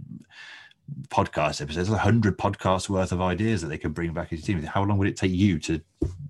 podcast 1.10 1.62
episodes, 1.62 1.90
a 1.90 1.98
hundred 1.98 2.38
podcasts 2.38 2.90
worth 2.90 3.12
of 3.12 3.22
ideas 3.22 3.62
that 3.62 3.68
they 3.68 3.78
could 3.78 3.94
bring 3.94 4.14
back 4.14 4.32
into 4.32 4.52
your 4.52 4.62
team. 4.62 4.68
How 4.68 4.84
long 4.84 4.98
would 4.98 5.08
it 5.08 5.18
take 5.18 5.32
you 5.32 5.60
to? 5.60 5.82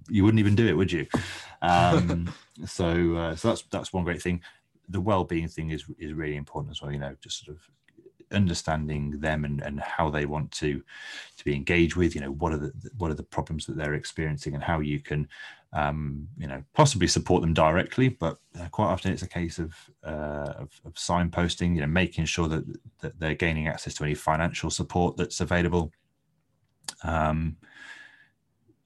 You 0.09 0.23
wouldn't 0.23 0.39
even 0.39 0.55
do 0.55 0.67
it, 0.67 0.77
would 0.77 0.91
you? 0.91 1.05
Um, 1.61 2.33
so, 2.65 3.15
uh, 3.15 3.35
so 3.35 3.49
that's 3.49 3.63
that's 3.63 3.93
one 3.93 4.03
great 4.03 4.21
thing. 4.21 4.41
The 4.89 5.01
well-being 5.01 5.47
thing 5.47 5.69
is 5.71 5.85
is 5.99 6.13
really 6.13 6.35
important 6.35 6.71
as 6.71 6.81
well. 6.81 6.91
You 6.91 6.99
know, 6.99 7.15
just 7.21 7.45
sort 7.45 7.55
of 7.55 7.69
understanding 8.31 9.19
them 9.19 9.43
and, 9.43 9.61
and 9.61 9.79
how 9.79 10.09
they 10.09 10.25
want 10.25 10.51
to 10.51 10.81
to 11.37 11.45
be 11.45 11.55
engaged 11.55 11.95
with 11.95 12.13
you 12.13 12.21
know 12.21 12.31
what 12.33 12.53
are 12.53 12.57
the 12.57 12.71
what 12.97 13.09
are 13.09 13.15
the 13.15 13.23
problems 13.23 13.65
that 13.65 13.75
they're 13.75 13.95
experiencing 13.95 14.53
and 14.53 14.63
how 14.63 14.79
you 14.79 14.99
can 14.99 15.27
um, 15.73 16.27
you 16.37 16.47
know 16.47 16.63
possibly 16.73 17.07
support 17.07 17.41
them 17.41 17.53
directly 17.53 18.09
but 18.09 18.37
uh, 18.59 18.67
quite 18.69 18.87
often 18.87 19.11
it's 19.11 19.21
a 19.21 19.27
case 19.27 19.59
of, 19.59 19.73
uh, 20.03 20.53
of, 20.57 20.81
of 20.83 20.93
signposting 20.95 21.75
you 21.75 21.81
know 21.81 21.87
making 21.87 22.25
sure 22.25 22.47
that 22.47 22.63
that 23.01 23.19
they're 23.19 23.35
gaining 23.35 23.67
access 23.67 23.93
to 23.93 24.03
any 24.03 24.15
financial 24.15 24.69
support 24.69 25.15
that's 25.17 25.41
available. 25.41 25.91
Um, 27.03 27.57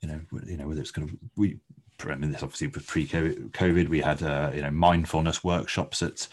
you 0.02 0.10
know 0.10 0.20
you 0.46 0.58
know 0.58 0.68
whether 0.68 0.82
it's 0.82 0.92
going 0.92 1.08
to 1.08 1.18
we 1.36 1.58
I 2.06 2.16
mean, 2.16 2.32
this 2.32 2.44
obviously 2.44 2.68
pre-COVID, 2.68 3.88
we 3.88 4.02
had 4.02 4.22
uh, 4.24 4.52
you 4.54 4.62
know 4.62 4.72
mindfulness 4.72 5.44
workshops 5.44 6.02
at 6.02 6.28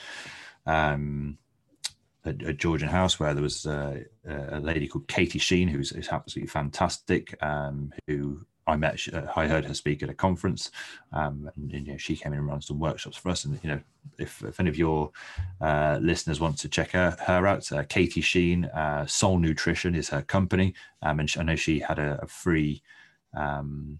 um, 0.66 1.38
at, 2.24 2.42
at 2.42 2.58
Georgian 2.58 2.88
House 2.88 3.18
where 3.18 3.34
there 3.34 3.42
was 3.42 3.66
uh, 3.66 4.00
a 4.26 4.60
lady 4.60 4.88
called 4.88 5.08
Katie 5.08 5.38
Sheen, 5.38 5.68
who's, 5.68 5.90
who's 5.90 6.08
absolutely 6.08 6.48
fantastic, 6.48 7.40
um, 7.42 7.92
who 8.06 8.40
I 8.66 8.76
met, 8.76 9.00
I 9.36 9.48
heard 9.48 9.64
her 9.64 9.74
speak 9.74 10.02
at 10.02 10.10
a 10.10 10.14
conference, 10.14 10.70
um, 11.12 11.50
and, 11.56 11.72
and, 11.72 11.86
you 11.86 11.92
know, 11.92 11.98
she 11.98 12.16
came 12.16 12.32
in 12.32 12.38
and 12.38 12.48
ran 12.48 12.60
some 12.60 12.78
workshops 12.78 13.16
for 13.16 13.30
us. 13.30 13.44
And 13.44 13.58
you 13.62 13.70
know, 13.70 13.80
if, 14.18 14.42
if 14.44 14.60
any 14.60 14.68
of 14.68 14.76
your 14.76 15.10
uh, 15.60 15.98
listeners 16.00 16.40
want 16.40 16.58
to 16.58 16.68
check 16.68 16.92
her, 16.92 17.16
her 17.26 17.46
out, 17.46 17.70
uh, 17.72 17.84
Katie 17.84 18.20
Sheen, 18.20 18.66
uh, 18.66 19.06
Soul 19.06 19.38
Nutrition 19.38 19.94
is 19.94 20.08
her 20.10 20.22
company, 20.22 20.74
um, 21.02 21.20
and 21.20 21.34
I 21.38 21.42
know 21.42 21.56
she 21.56 21.80
had 21.80 21.98
a, 21.98 22.20
a 22.22 22.26
free 22.26 22.82
um, 23.34 23.98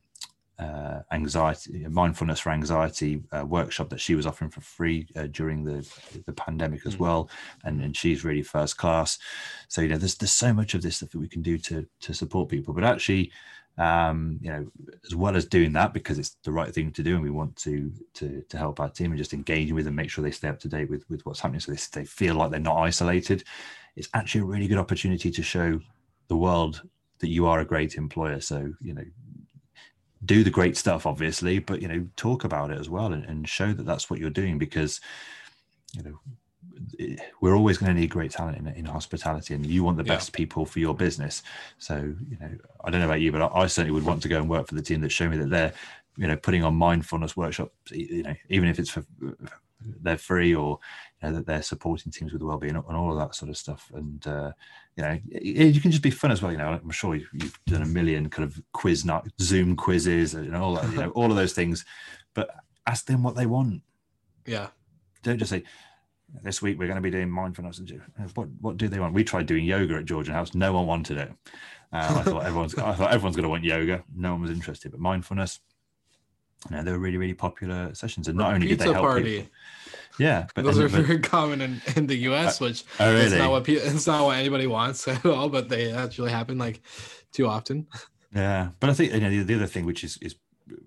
uh, 0.61 1.01
anxiety, 1.11 1.87
mindfulness 1.89 2.41
for 2.41 2.51
anxiety 2.51 3.23
uh, 3.33 3.45
workshop 3.45 3.89
that 3.89 4.01
she 4.01 4.15
was 4.15 4.27
offering 4.27 4.51
for 4.51 4.61
free 4.61 5.09
uh, 5.17 5.27
during 5.27 5.65
the 5.65 5.89
the 6.27 6.33
pandemic 6.33 6.85
as 6.87 6.97
mm. 6.97 7.01
well, 7.01 7.31
and 7.65 7.81
and 7.81 7.97
she's 7.97 8.25
really 8.25 8.43
first 8.43 8.77
class. 8.77 9.19
So 9.69 9.81
you 9.81 9.89
know, 9.89 9.97
there's 9.97 10.17
there's 10.17 10.33
so 10.33 10.53
much 10.53 10.75
of 10.75 10.83
this 10.83 10.97
stuff 10.97 11.11
that 11.11 11.19
we 11.19 11.29
can 11.29 11.41
do 11.41 11.57
to 11.59 11.87
to 12.01 12.15
support 12.15 12.49
people, 12.49 12.75
but 12.75 12.85
actually. 12.85 13.33
Um, 13.81 14.39
you 14.43 14.51
know, 14.51 14.67
as 15.07 15.15
well 15.15 15.37
as 15.37 15.47
doing 15.47 15.73
that 15.73 15.95
because 15.95 16.19
it's 16.19 16.37
the 16.45 16.53
right 16.53 16.73
thing 16.73 16.93
to 16.93 17.03
do, 17.03 17.15
and 17.15 17.23
we 17.23 17.31
want 17.31 17.57
to 17.57 17.91
to 18.15 18.43
to 18.49 18.57
help 18.59 18.79
our 18.79 18.91
team 18.91 19.11
and 19.11 19.19
just 19.19 19.33
engaging 19.33 19.75
with 19.75 19.87
them, 19.87 19.95
make 19.95 20.11
sure 20.11 20.23
they 20.23 20.31
stay 20.31 20.49
up 20.49 20.61
to 20.61 20.69
date 20.69 20.91
with 20.91 21.09
with 21.09 21.25
what's 21.25 21.41
happening, 21.41 21.61
so 21.61 21.73
they, 21.73 22.01
they 22.01 22.05
feel 22.05 22.35
like 22.35 22.51
they're 22.51 22.61
not 22.61 22.77
isolated. 22.77 23.43
It's 23.97 24.11
actually 24.13 24.43
a 24.43 24.45
really 24.45 24.69
good 24.69 24.79
opportunity 24.79 25.31
to 25.31 25.43
show 25.43 25.81
the 26.29 26.37
world 26.37 26.83
that 27.21 27.29
you 27.29 27.47
are 27.47 27.61
a 27.61 27.65
great 27.65 27.97
employer. 27.97 28.41
So 28.41 28.73
you 28.83 28.93
know, 28.93 29.05
do 30.25 30.45
the 30.45 30.51
great 30.51 30.77
stuff 30.77 31.07
obviously 31.07 31.59
but 31.59 31.81
you 31.81 31.89
know 31.89 32.07
talk 32.17 32.45
about 32.45 32.71
it 32.71 32.79
as 32.79 32.91
well 32.91 33.13
and, 33.13 33.25
and 33.25 33.49
show 33.49 33.73
that 33.73 33.87
that's 33.87 34.11
what 34.11 34.19
you're 34.19 34.29
doing 34.29 34.59
because 34.59 35.01
you 35.97 36.03
know 36.03 36.21
we're 37.41 37.55
always 37.55 37.79
going 37.79 37.95
to 37.95 38.01
need 38.01 38.11
great 38.11 38.31
talent 38.31 38.57
in, 38.57 38.67
in 38.69 38.85
hospitality 38.85 39.55
and 39.55 39.67
you 39.67 39.85
want 39.85 39.97
the 39.97 40.05
yeah. 40.05 40.15
best 40.15 40.33
people 40.33 40.65
for 40.65 40.79
your 40.79 40.95
business. 40.95 41.43
So 41.79 41.97
you 41.97 42.39
know 42.41 42.51
i 42.85 42.91
don't 42.91 43.01
know 43.01 43.07
about 43.07 43.21
you 43.21 43.33
but 43.33 43.43
I, 43.43 43.63
I, 43.63 43.67
certainly 43.67 43.93
would 43.93 44.05
want 44.05 44.23
to 44.23 44.29
go 44.29 44.39
and 44.39 44.49
work 44.49 44.67
for 44.67 44.75
the 44.75 44.83
team 44.83 45.01
that 45.03 45.11
show 45.11 45.29
me 45.29 45.37
that 45.39 45.51
they're 45.51 45.73
you 46.17 46.27
know 46.27 46.37
putting 46.37 46.65
on 46.65 46.75
mindfulness 46.75 47.37
workshops 47.37 47.75
you 47.91 48.23
know 48.23 48.35
even 48.49 48.69
if 48.69 48.79
it's 48.79 48.91
for 48.91 49.05
they're 50.03 50.19
free 50.19 50.55
or 50.55 50.79
you 51.23 51.29
know 51.29 51.35
that 51.37 51.47
they're 51.47 51.63
supporting 51.63 52.13
teams 52.13 52.33
with 52.33 52.43
well-being 52.43 52.77
and 52.77 52.97
all 52.97 53.11
of 53.11 53.19
that 53.19 53.35
sort 53.35 53.49
of 53.49 53.57
stuff. 53.57 53.91
And 53.95 54.27
uh, 54.27 54.53
you 54.97 55.03
know 55.03 55.19
you 55.31 55.81
can 55.81 55.91
just 55.91 56.03
be 56.03 56.11
fun 56.11 56.31
as 56.31 56.43
well 56.43 56.53
you 56.53 56.59
know 56.59 56.69
i'm 56.69 56.91
sure 56.91 57.15
you've 57.15 57.59
done 57.67 57.83
a 57.83 57.87
million 57.87 58.29
kind 58.29 58.47
of 58.47 58.61
quiz 58.73 59.05
not 59.05 59.27
zoom 59.41 59.77
quizzes 59.77 60.35
and 60.35 60.55
all 60.55 60.75
that 60.75 60.91
you 60.91 60.99
know 60.99 61.11
all 61.11 61.31
of 61.31 61.37
those 61.37 61.55
things 61.55 61.87
but 62.35 62.51
ask 62.87 63.07
them 63.07 63.23
what 63.23 63.37
they 63.37 63.47
want. 63.47 63.83
Yeah. 64.47 64.69
Don't 65.23 65.39
just 65.39 65.51
say 65.51 65.63
this 66.43 66.63
week 66.63 66.79
we're 66.79 66.87
going 66.87 66.97
to 66.97 67.03
be 67.03 67.11
doing 67.11 67.31
mindfulness 67.31 67.79
and 67.79 67.91
what 68.35 68.49
what 68.61 68.77
do 68.77 68.89
they 68.89 69.01
want 69.01 69.15
we 69.15 69.25
tried 69.25 69.47
doing 69.47 69.65
yoga 69.65 69.97
at 69.97 70.05
georgian 70.05 70.35
house 70.35 70.55
no 70.55 70.73
one 70.73 70.87
wanted 70.87 71.19
it 71.19 71.33
uh, 71.93 72.15
i 72.17 72.23
thought 72.23 72.45
everyone's 72.45 72.75
i 72.77 72.95
thought 72.95 73.13
everyone's 73.13 73.37
going 73.37 73.45
to 73.45 73.49
want 73.49 73.65
yoga 73.65 74.03
no 74.15 74.33
one 74.33 74.43
was 74.43 74.51
interested 74.51 74.91
but 74.91 75.01
mindfulness 75.01 75.61
you 76.69 76.77
know, 76.77 76.83
they 76.83 76.93
were 76.93 76.99
really, 76.99 77.17
really 77.17 77.35
popular 77.35 77.95
sessions. 77.95 78.29
And 78.29 78.37
not 78.37 78.53
only 78.53 78.69
did 78.69 78.81
they 78.81 78.93
help 78.93 78.99
party. 78.99 79.39
people, 79.39 79.51
yeah, 80.19 80.47
but 80.55 80.65
those 80.65 80.79
are 80.79 80.89
but, 80.89 81.07
very 81.07 81.19
common 81.19 81.63
in, 81.63 81.81
in 81.97 82.07
the 82.07 82.17
U.S., 82.17 82.61
uh, 82.61 82.67
which 82.67 82.85
oh, 82.99 83.13
really? 83.13 83.27
is 83.27 83.33
not 83.33 83.51
what 83.51 83.65
people, 83.65 83.87
it's 83.87 84.07
not 84.07 84.25
what 84.25 84.37
anybody 84.37 84.67
wants 84.67 85.09
at 85.09 85.25
all. 85.25 85.49
But 85.49 85.69
they 85.69 85.91
actually 85.93 86.31
happen 86.31 86.59
like 86.59 86.83
too 87.33 87.47
often. 87.47 87.87
Yeah, 88.35 88.71
but 88.79 88.91
I 88.91 88.93
think 88.93 89.15
you 89.15 89.21
know 89.21 89.31
the, 89.31 89.43
the 89.43 89.55
other 89.55 89.67
thing, 89.67 89.87
which 89.87 90.05
is 90.05 90.19
is 90.19 90.35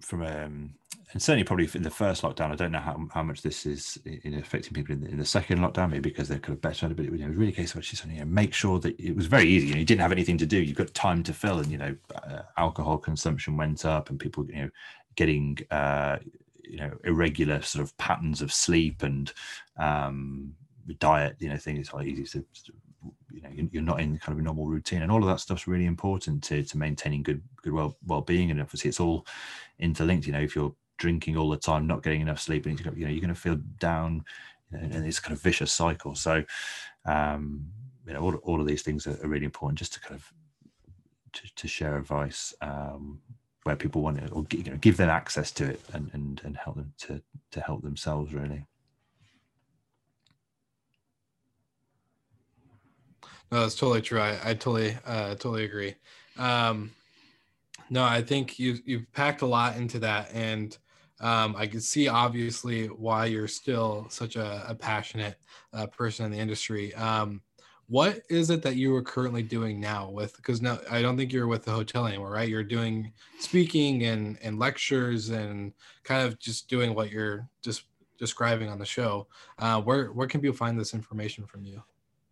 from 0.01 0.21
um, 0.21 0.75
and 1.13 1.21
certainly 1.21 1.43
probably 1.43 1.69
in 1.75 1.83
the 1.83 1.91
first 1.91 2.23
lockdown, 2.23 2.51
I 2.51 2.55
don't 2.55 2.71
know 2.71 2.79
how, 2.79 3.07
how 3.13 3.21
much 3.21 3.43
this 3.43 3.67
is 3.67 3.99
in 4.05 4.33
affecting 4.33 4.73
people 4.73 4.93
in 4.93 5.01
the, 5.01 5.09
in 5.09 5.17
the 5.17 5.25
second 5.25 5.59
lockdown, 5.59 5.91
maybe 5.91 6.09
because 6.09 6.27
they're 6.27 6.39
kind 6.39 6.55
of 6.55 6.61
better, 6.61 6.89
but 6.89 7.05
it, 7.05 7.11
you 7.11 7.19
know, 7.19 7.27
really 7.27 7.51
case 7.51 7.75
of 7.75 7.85
saying, 7.85 8.15
you 8.15 8.19
know, 8.21 8.25
make 8.25 8.51
sure 8.51 8.79
that 8.79 8.99
it 8.99 9.15
was 9.15 9.27
very 9.27 9.47
easy. 9.47 9.67
You, 9.67 9.73
know, 9.73 9.79
you 9.79 9.85
didn't 9.85 10.01
have 10.01 10.11
anything 10.11 10.39
to 10.39 10.47
do. 10.47 10.59
You've 10.59 10.75
got 10.77 10.91
time 10.95 11.21
to 11.23 11.33
fill, 11.33 11.59
and 11.59 11.71
you 11.71 11.77
know, 11.77 11.95
uh, 12.15 12.41
alcohol 12.57 12.97
consumption 12.97 13.57
went 13.57 13.85
up, 13.85 14.09
and 14.09 14.19
people, 14.19 14.45
you 14.47 14.63
know, 14.63 14.69
getting 15.15 15.59
uh, 15.69 16.17
you 16.63 16.77
know 16.77 16.91
irregular 17.03 17.61
sort 17.61 17.83
of 17.83 17.95
patterns 17.97 18.41
of 18.41 18.51
sleep 18.51 19.03
and 19.03 19.31
um, 19.77 20.55
diet. 20.97 21.35
You 21.39 21.49
know, 21.49 21.57
things 21.57 21.79
it's 21.79 21.93
like 21.93 22.07
easy 22.07 22.25
to 22.39 22.45
you 23.31 23.41
know 23.41 23.49
you're 23.71 23.83
not 23.83 23.99
in 23.99 24.17
kind 24.17 24.35
of 24.35 24.39
a 24.39 24.43
normal 24.43 24.65
routine 24.65 25.01
and 25.01 25.11
all 25.11 25.21
of 25.21 25.27
that 25.27 25.39
stuff's 25.39 25.67
really 25.67 25.85
important 25.85 26.41
to 26.41 26.63
to 26.63 26.77
maintaining 26.77 27.21
good 27.21 27.41
good 27.61 27.73
well 27.73 27.97
well-being 28.05 28.49
and 28.49 28.61
obviously 28.61 28.87
it's 28.87 28.99
all 28.99 29.25
interlinked 29.79 30.25
you 30.25 30.31
know 30.31 30.39
if 30.39 30.55
you're 30.55 30.73
drinking 31.03 31.35
all 31.35 31.49
the 31.49 31.57
time 31.57 31.85
not 31.85 32.01
getting 32.01 32.21
enough 32.21 32.39
sleep 32.39 32.65
and 32.65 32.79
you 32.79 32.85
know 32.85 33.11
you're 33.11 33.19
going 33.19 33.27
to 33.27 33.45
feel 33.47 33.59
down 33.77 34.23
and 34.71 35.05
it's 35.05 35.19
kind 35.19 35.35
of 35.35 35.41
vicious 35.41 35.73
cycle 35.73 36.15
so 36.15 36.41
um 37.05 37.65
you 38.07 38.13
know 38.13 38.21
all, 38.21 38.35
all 38.47 38.61
of 38.61 38.67
these 38.67 38.83
things 38.83 39.05
are, 39.05 39.27
really 39.27 39.43
important 39.43 39.77
just 39.77 39.93
to 39.93 39.99
kind 39.99 40.15
of 40.15 40.31
to, 41.33 41.41
to 41.55 41.67
share 41.67 41.97
advice 41.97 42.53
um 42.61 43.19
where 43.63 43.75
people 43.75 44.01
want 44.01 44.17
it 44.17 44.31
or 44.31 44.45
you 44.51 44.63
know, 44.63 44.77
give 44.77 44.95
them 44.95 45.09
access 45.09 45.51
to 45.51 45.65
it 45.71 45.81
and, 45.93 46.09
and, 46.13 46.41
and 46.45 46.55
help 46.55 46.75
them 46.77 46.93
to, 46.97 47.21
to 47.51 47.59
help 47.59 47.81
themselves 47.81 48.33
really. 48.33 48.65
No, 53.51 53.61
that's 53.61 53.75
totally 53.75 54.01
true. 54.01 54.19
I, 54.19 54.31
I 54.43 54.53
totally, 54.53 54.97
uh, 55.05 55.35
totally 55.35 55.65
agree. 55.65 55.95
Um, 56.37 56.91
no, 57.89 58.03
I 58.03 58.21
think 58.21 58.57
you 58.57 58.79
you've 58.85 59.11
packed 59.13 59.43
a 59.43 59.45
lot 59.45 59.77
into 59.77 59.99
that, 59.99 60.33
and 60.33 60.75
um, 61.23 61.55
I 61.57 61.67
can 61.67 61.79
see 61.79 62.09
obviously 62.09 62.87
why 62.87 63.25
you're 63.25 63.47
still 63.47 64.07
such 64.09 64.35
a, 64.35 64.65
a 64.67 64.75
passionate 64.75 65.37
uh, 65.73 65.87
person 65.87 66.25
in 66.25 66.31
the 66.31 66.37
industry. 66.37 66.93
Um, 66.95 67.41
what 67.87 68.21
is 68.29 68.49
it 68.49 68.61
that 68.63 68.75
you 68.75 68.93
are 68.95 69.01
currently 69.01 69.41
doing 69.41 69.79
now 69.79 70.09
with 70.09 70.35
because 70.37 70.61
now 70.61 70.79
i 70.89 71.01
don't 71.01 71.17
think 71.17 71.33
you're 71.33 71.47
with 71.47 71.65
the 71.65 71.71
hotel 71.71 72.07
anymore 72.07 72.31
right? 72.31 72.47
You're 72.47 72.63
doing 72.63 73.11
speaking 73.39 74.03
and 74.03 74.37
and 74.41 74.57
lectures 74.57 75.29
and 75.29 75.73
kind 76.03 76.25
of 76.25 76.39
just 76.39 76.69
doing 76.69 76.95
what 76.95 77.11
you're 77.11 77.47
just 77.61 77.83
describing 78.17 78.69
on 78.69 78.79
the 78.79 78.85
show. 78.85 79.27
Uh, 79.59 79.81
where 79.81 80.07
where 80.07 80.27
can 80.27 80.41
people 80.41 80.55
find 80.55 80.79
this 80.79 80.93
information 80.93 81.45
from 81.45 81.63
you 81.63 81.83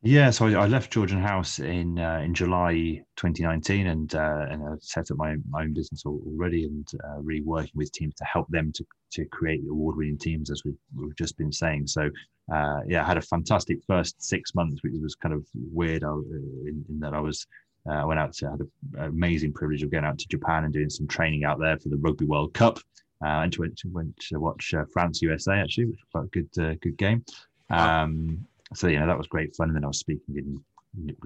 yeah, 0.03 0.31
so 0.31 0.47
I, 0.47 0.63
I 0.63 0.67
left 0.67 0.91
Georgian 0.91 1.21
House 1.21 1.59
in 1.59 1.99
uh, 1.99 2.21
in 2.23 2.33
July 2.33 3.03
2019, 3.17 3.87
and 3.87 4.15
uh, 4.15 4.45
and 4.49 4.63
I 4.63 4.73
set 4.81 5.11
up 5.11 5.17
my, 5.17 5.35
my 5.49 5.61
own 5.61 5.73
business 5.73 6.05
already, 6.05 6.65
and 6.65 6.87
uh, 7.03 7.19
really 7.21 7.43
working 7.43 7.73
with 7.75 7.91
teams 7.91 8.15
to 8.15 8.23
help 8.23 8.47
them 8.49 8.71
to 8.73 8.85
to 9.11 9.25
create 9.25 9.61
award-winning 9.69 10.17
teams, 10.17 10.49
as 10.49 10.63
we've, 10.65 10.77
we've 10.95 11.15
just 11.17 11.37
been 11.37 11.51
saying. 11.51 11.85
So 11.85 12.09
uh, 12.51 12.79
yeah, 12.87 13.03
I 13.03 13.07
had 13.07 13.17
a 13.17 13.21
fantastic 13.21 13.77
first 13.85 14.21
six 14.23 14.55
months, 14.55 14.81
which 14.81 14.93
was 14.99 15.13
kind 15.13 15.35
of 15.35 15.45
weird 15.53 16.03
uh, 16.03 16.15
in, 16.15 16.83
in 16.89 16.99
that 16.99 17.13
I 17.13 17.19
was 17.19 17.45
uh, 17.87 17.93
I 17.93 18.05
went 18.05 18.19
out 18.19 18.33
to 18.33 18.49
had 18.49 18.59
an 18.59 18.71
amazing 18.97 19.53
privilege 19.53 19.83
of 19.83 19.91
going 19.91 20.05
out 20.05 20.17
to 20.17 20.27
Japan 20.27 20.63
and 20.63 20.73
doing 20.73 20.89
some 20.89 21.07
training 21.07 21.43
out 21.43 21.59
there 21.59 21.77
for 21.77 21.89
the 21.89 21.97
Rugby 21.97 22.25
World 22.25 22.53
Cup. 22.53 22.79
Uh, 23.23 23.43
and 23.43 23.55
went 23.57 23.77
to, 23.77 23.87
went 23.89 24.17
to 24.17 24.39
watch 24.39 24.73
uh, 24.73 24.83
France 24.91 25.21
USA 25.21 25.59
actually, 25.59 25.85
which 25.85 25.99
was 25.99 26.07
quite 26.11 26.23
a 26.23 26.27
good 26.27 26.65
uh, 26.65 26.75
good 26.81 26.97
game. 26.97 27.23
Um, 27.69 28.45
so 28.73 28.87
you 28.87 28.99
know 28.99 29.07
that 29.07 29.17
was 29.17 29.27
great 29.27 29.55
fun. 29.55 29.69
And 29.69 29.75
then 29.75 29.83
I 29.83 29.87
was 29.87 29.99
speaking 29.99 30.35
in, 30.37 30.63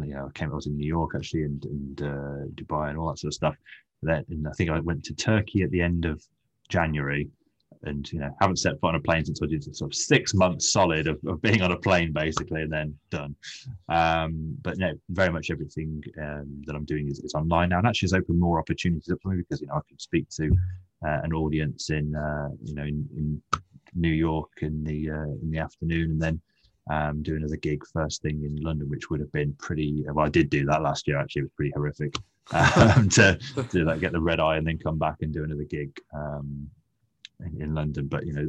you 0.05 0.15
know, 0.15 0.27
I 0.27 0.31
came, 0.37 0.51
I 0.51 0.55
was 0.55 0.67
in 0.67 0.77
New 0.77 0.87
York 0.87 1.11
actually, 1.15 1.43
and 1.43 1.63
and 1.65 2.01
uh, 2.01 2.45
Dubai 2.55 2.89
and 2.89 2.97
all 2.97 3.09
that 3.09 3.19
sort 3.19 3.29
of 3.29 3.35
stuff. 3.35 3.55
Then 4.01 4.25
and 4.29 4.47
I 4.47 4.51
think 4.51 4.69
I 4.69 4.79
went 4.79 5.03
to 5.05 5.15
Turkey 5.15 5.63
at 5.63 5.71
the 5.71 5.81
end 5.81 6.05
of 6.05 6.23
January, 6.69 7.29
and 7.83 8.11
you 8.11 8.19
know 8.19 8.29
haven't 8.41 8.57
set 8.57 8.79
foot 8.79 8.89
on 8.89 8.95
a 8.95 8.99
plane 8.99 9.25
since 9.25 9.41
I 9.41 9.47
did 9.47 9.63
sort 9.75 9.91
of 9.91 9.95
six 9.95 10.33
months 10.33 10.71
solid 10.71 11.07
of, 11.07 11.19
of 11.27 11.41
being 11.41 11.61
on 11.61 11.71
a 11.71 11.77
plane 11.77 12.11
basically, 12.11 12.63
and 12.63 12.71
then 12.71 12.95
done. 13.09 13.35
Um, 13.89 14.57
but 14.61 14.77
no, 14.77 14.93
very 15.09 15.31
much 15.31 15.51
everything 15.51 16.03
um, 16.21 16.61
that 16.65 16.75
I'm 16.75 16.85
doing 16.85 17.09
is, 17.09 17.19
is 17.19 17.33
online 17.33 17.69
now, 17.69 17.79
and 17.79 17.87
actually 17.87 18.07
has 18.07 18.13
opened 18.13 18.39
more 18.39 18.59
opportunities 18.59 19.09
up 19.11 19.19
for 19.21 19.29
me 19.29 19.37
because 19.37 19.61
you 19.61 19.67
know 19.67 19.75
I 19.75 19.81
can 19.87 19.99
speak 19.99 20.29
to 20.31 20.45
uh, 21.05 21.21
an 21.23 21.33
audience 21.33 21.89
in 21.89 22.15
uh, 22.15 22.49
you 22.63 22.75
know 22.75 22.83
in, 22.83 23.07
in 23.15 23.41
New 23.93 24.09
York 24.09 24.51
in 24.61 24.83
the 24.83 25.11
uh, 25.11 25.31
in 25.41 25.51
the 25.51 25.59
afternoon, 25.59 26.11
and 26.11 26.21
then 26.21 26.41
um, 26.89 27.23
do 27.23 27.35
another 27.35 27.55
gig 27.55 27.83
first 27.93 28.21
thing 28.21 28.43
in 28.43 28.61
London, 28.61 28.89
which 28.89 29.09
would 29.09 29.19
have 29.19 29.31
been 29.31 29.53
pretty. 29.53 30.03
Well, 30.07 30.25
I 30.25 30.29
did 30.29 30.49
do 30.49 30.65
that 30.65 30.81
last 30.81 31.07
year. 31.07 31.19
Actually, 31.19 31.41
it 31.41 31.45
was 31.45 31.51
pretty 31.55 31.71
horrific 31.71 32.15
um, 32.51 33.09
to 33.15 33.39
do 33.71 33.85
that, 33.85 33.99
get 33.99 34.11
the 34.11 34.21
red 34.21 34.39
eye, 34.39 34.57
and 34.57 34.67
then 34.67 34.77
come 34.77 34.99
back 34.99 35.17
and 35.21 35.33
do 35.33 35.43
another 35.43 35.63
gig 35.63 35.99
um, 36.13 36.69
in, 37.39 37.61
in, 37.61 37.73
London. 37.73 38.07
But 38.07 38.27
you 38.27 38.33
know, 38.33 38.47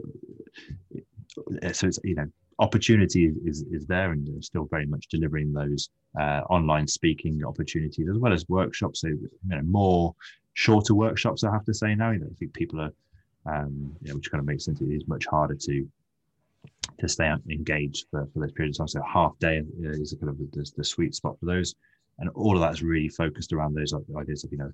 so 1.72 1.86
it's 1.86 1.98
you 2.04 2.14
know, 2.14 2.26
opportunity 2.58 3.32
is 3.44 3.62
is 3.70 3.86
there, 3.86 4.12
and 4.12 4.44
still 4.44 4.66
very 4.66 4.86
much 4.86 5.08
delivering 5.08 5.52
those 5.52 5.88
uh, 6.20 6.42
online 6.50 6.86
speaking 6.86 7.42
opportunities 7.44 8.08
as 8.08 8.18
well 8.18 8.34
as 8.34 8.46
workshops. 8.48 9.00
So 9.00 9.08
you 9.08 9.30
know, 9.44 9.62
more 9.62 10.14
shorter 10.52 10.94
workshops. 10.94 11.42
I 11.42 11.52
have 11.52 11.64
to 11.64 11.74
say 11.74 11.94
now. 11.94 12.10
You 12.10 12.18
know, 12.18 12.28
I 12.30 12.34
think 12.34 12.52
people 12.52 12.80
are. 12.80 12.92
Um, 13.48 13.94
you 14.02 14.08
know, 14.08 14.16
which 14.16 14.28
kind 14.28 14.40
of 14.40 14.44
makes 14.44 14.64
sense. 14.64 14.80
It 14.80 14.86
is 14.86 15.06
much 15.06 15.24
harder 15.26 15.54
to 15.54 15.88
to 16.98 17.08
stay 17.08 17.30
engaged 17.50 18.06
for, 18.10 18.28
for 18.32 18.40
those 18.40 18.52
periods 18.52 18.78
of 18.78 18.86
time. 18.86 18.88
So 18.88 19.02
half 19.02 19.38
day 19.38 19.62
is 19.80 20.12
a 20.12 20.16
kind 20.16 20.30
of 20.30 20.38
the, 20.38 20.72
the 20.76 20.84
sweet 20.84 21.14
spot 21.14 21.36
for 21.38 21.46
those. 21.46 21.74
And 22.18 22.30
all 22.30 22.54
of 22.54 22.62
that 22.62 22.72
is 22.72 22.82
really 22.82 23.10
focused 23.10 23.52
around 23.52 23.74
those 23.74 23.92
ideas 24.16 24.44
of, 24.44 24.50
you 24.52 24.58
know, 24.58 24.72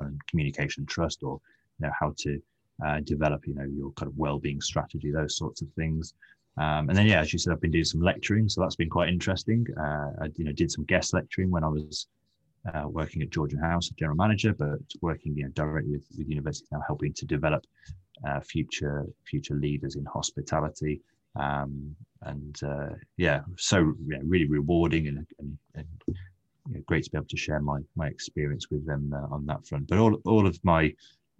um, 0.00 0.18
communication, 0.28 0.84
trust, 0.84 1.22
or, 1.22 1.40
you 1.78 1.86
know, 1.86 1.92
how 1.98 2.12
to 2.18 2.42
uh, 2.84 3.00
develop, 3.04 3.46
you 3.46 3.54
know, 3.54 3.64
your 3.64 3.92
kind 3.92 4.10
of 4.10 4.18
well-being 4.18 4.60
strategy, 4.60 5.12
those 5.12 5.36
sorts 5.36 5.62
of 5.62 5.68
things. 5.76 6.14
Um, 6.58 6.88
and 6.88 6.98
then, 6.98 7.06
yeah, 7.06 7.20
as 7.20 7.32
you 7.32 7.38
said, 7.38 7.52
I've 7.52 7.60
been 7.60 7.70
doing 7.70 7.84
some 7.84 8.00
lecturing, 8.00 8.48
so 8.48 8.60
that's 8.60 8.74
been 8.74 8.90
quite 8.90 9.08
interesting. 9.08 9.64
Uh, 9.78 10.10
I, 10.22 10.26
you 10.34 10.44
know, 10.44 10.52
did 10.52 10.72
some 10.72 10.84
guest 10.86 11.14
lecturing 11.14 11.50
when 11.50 11.62
I 11.62 11.68
was 11.68 12.08
uh, 12.74 12.88
working 12.88 13.22
at 13.22 13.30
Georgian 13.30 13.58
House, 13.60 13.88
general 13.90 14.16
manager, 14.16 14.52
but 14.52 14.80
working 15.00 15.34
you 15.36 15.44
know, 15.44 15.50
directly 15.50 15.92
with, 15.92 16.06
with 16.16 16.28
universities 16.28 16.68
now, 16.70 16.82
helping 16.86 17.12
to 17.14 17.26
develop 17.26 17.64
uh, 18.26 18.40
future 18.40 19.06
future 19.24 19.54
leaders 19.54 19.96
in 19.96 20.04
hospitality. 20.04 21.00
Um, 21.36 21.94
and 22.22 22.58
uh, 22.62 22.90
yeah, 23.16 23.40
so 23.56 23.94
yeah, 24.06 24.18
really 24.22 24.48
rewarding 24.48 25.08
and, 25.08 25.26
and, 25.38 25.58
and 25.74 25.86
you 26.08 26.14
know, 26.74 26.82
great 26.86 27.04
to 27.04 27.10
be 27.10 27.18
able 27.18 27.26
to 27.28 27.36
share 27.36 27.60
my 27.60 27.80
my 27.96 28.08
experience 28.08 28.70
with 28.70 28.86
them 28.86 29.14
uh, 29.14 29.34
on 29.34 29.46
that 29.46 29.66
front. 29.66 29.88
But 29.88 29.98
all 29.98 30.14
all 30.26 30.46
of 30.46 30.58
my 30.62 30.92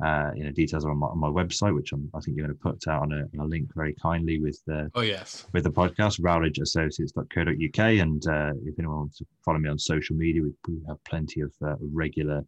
uh, 0.04 0.30
you 0.34 0.44
know 0.44 0.50
details 0.50 0.84
are 0.84 0.90
on 0.90 0.98
my, 0.98 1.06
on 1.08 1.18
my 1.18 1.28
website, 1.28 1.74
which 1.74 1.92
I'm, 1.92 2.10
i 2.14 2.20
think 2.20 2.36
you're 2.36 2.46
going 2.46 2.56
to 2.56 2.62
put 2.62 2.88
out 2.88 3.02
on 3.02 3.12
a, 3.12 3.22
on 3.38 3.46
a, 3.46 3.48
link 3.48 3.70
very 3.74 3.94
kindly 3.94 4.40
with 4.40 4.60
the 4.66 4.90
oh 4.94 5.02
yes 5.02 5.46
with 5.52 5.64
the 5.64 5.70
podcast 5.70 6.20
rowledgeassociates.co.uk. 6.20 7.78
And 7.78 8.26
uh, 8.26 8.52
if 8.64 8.78
anyone 8.78 8.98
wants 8.98 9.18
to 9.18 9.26
follow 9.44 9.58
me 9.58 9.68
on 9.68 9.78
social 9.78 10.16
media, 10.16 10.42
we, 10.42 10.52
we 10.68 10.80
have 10.88 11.02
plenty 11.04 11.40
of 11.40 11.52
uh, 11.64 11.76
regular 11.80 12.44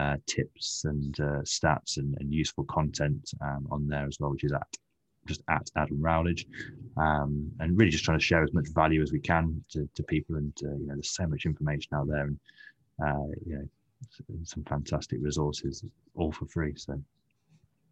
uh, 0.00 0.16
tips 0.26 0.84
and 0.84 1.18
uh, 1.20 1.42
stats 1.42 1.98
and, 1.98 2.16
and, 2.18 2.32
useful 2.32 2.64
content 2.64 3.30
um, 3.42 3.66
on 3.70 3.86
there 3.86 4.06
as 4.06 4.16
well, 4.18 4.30
which 4.30 4.44
is 4.44 4.52
at 4.52 4.66
just 5.26 5.42
at 5.48 5.68
Adam 5.76 6.00
Rowledge, 6.00 6.46
um, 6.96 7.50
and 7.60 7.78
really 7.78 7.90
just 7.90 8.04
trying 8.04 8.18
to 8.18 8.24
share 8.24 8.42
as 8.42 8.52
much 8.52 8.66
value 8.74 9.02
as 9.02 9.12
we 9.12 9.20
can 9.20 9.62
to, 9.70 9.88
to 9.94 10.02
people. 10.04 10.36
And 10.36 10.52
uh, 10.64 10.74
you 10.76 10.86
know, 10.86 10.94
there's 10.94 11.14
so 11.14 11.26
much 11.26 11.44
information 11.44 11.94
out 11.94 12.08
there, 12.08 12.24
and 12.24 12.38
uh, 13.04 13.26
you 13.46 13.54
know, 13.56 13.68
some 14.44 14.64
fantastic 14.64 15.18
resources, 15.22 15.84
all 16.14 16.32
for 16.32 16.46
free. 16.46 16.74
So. 16.76 17.00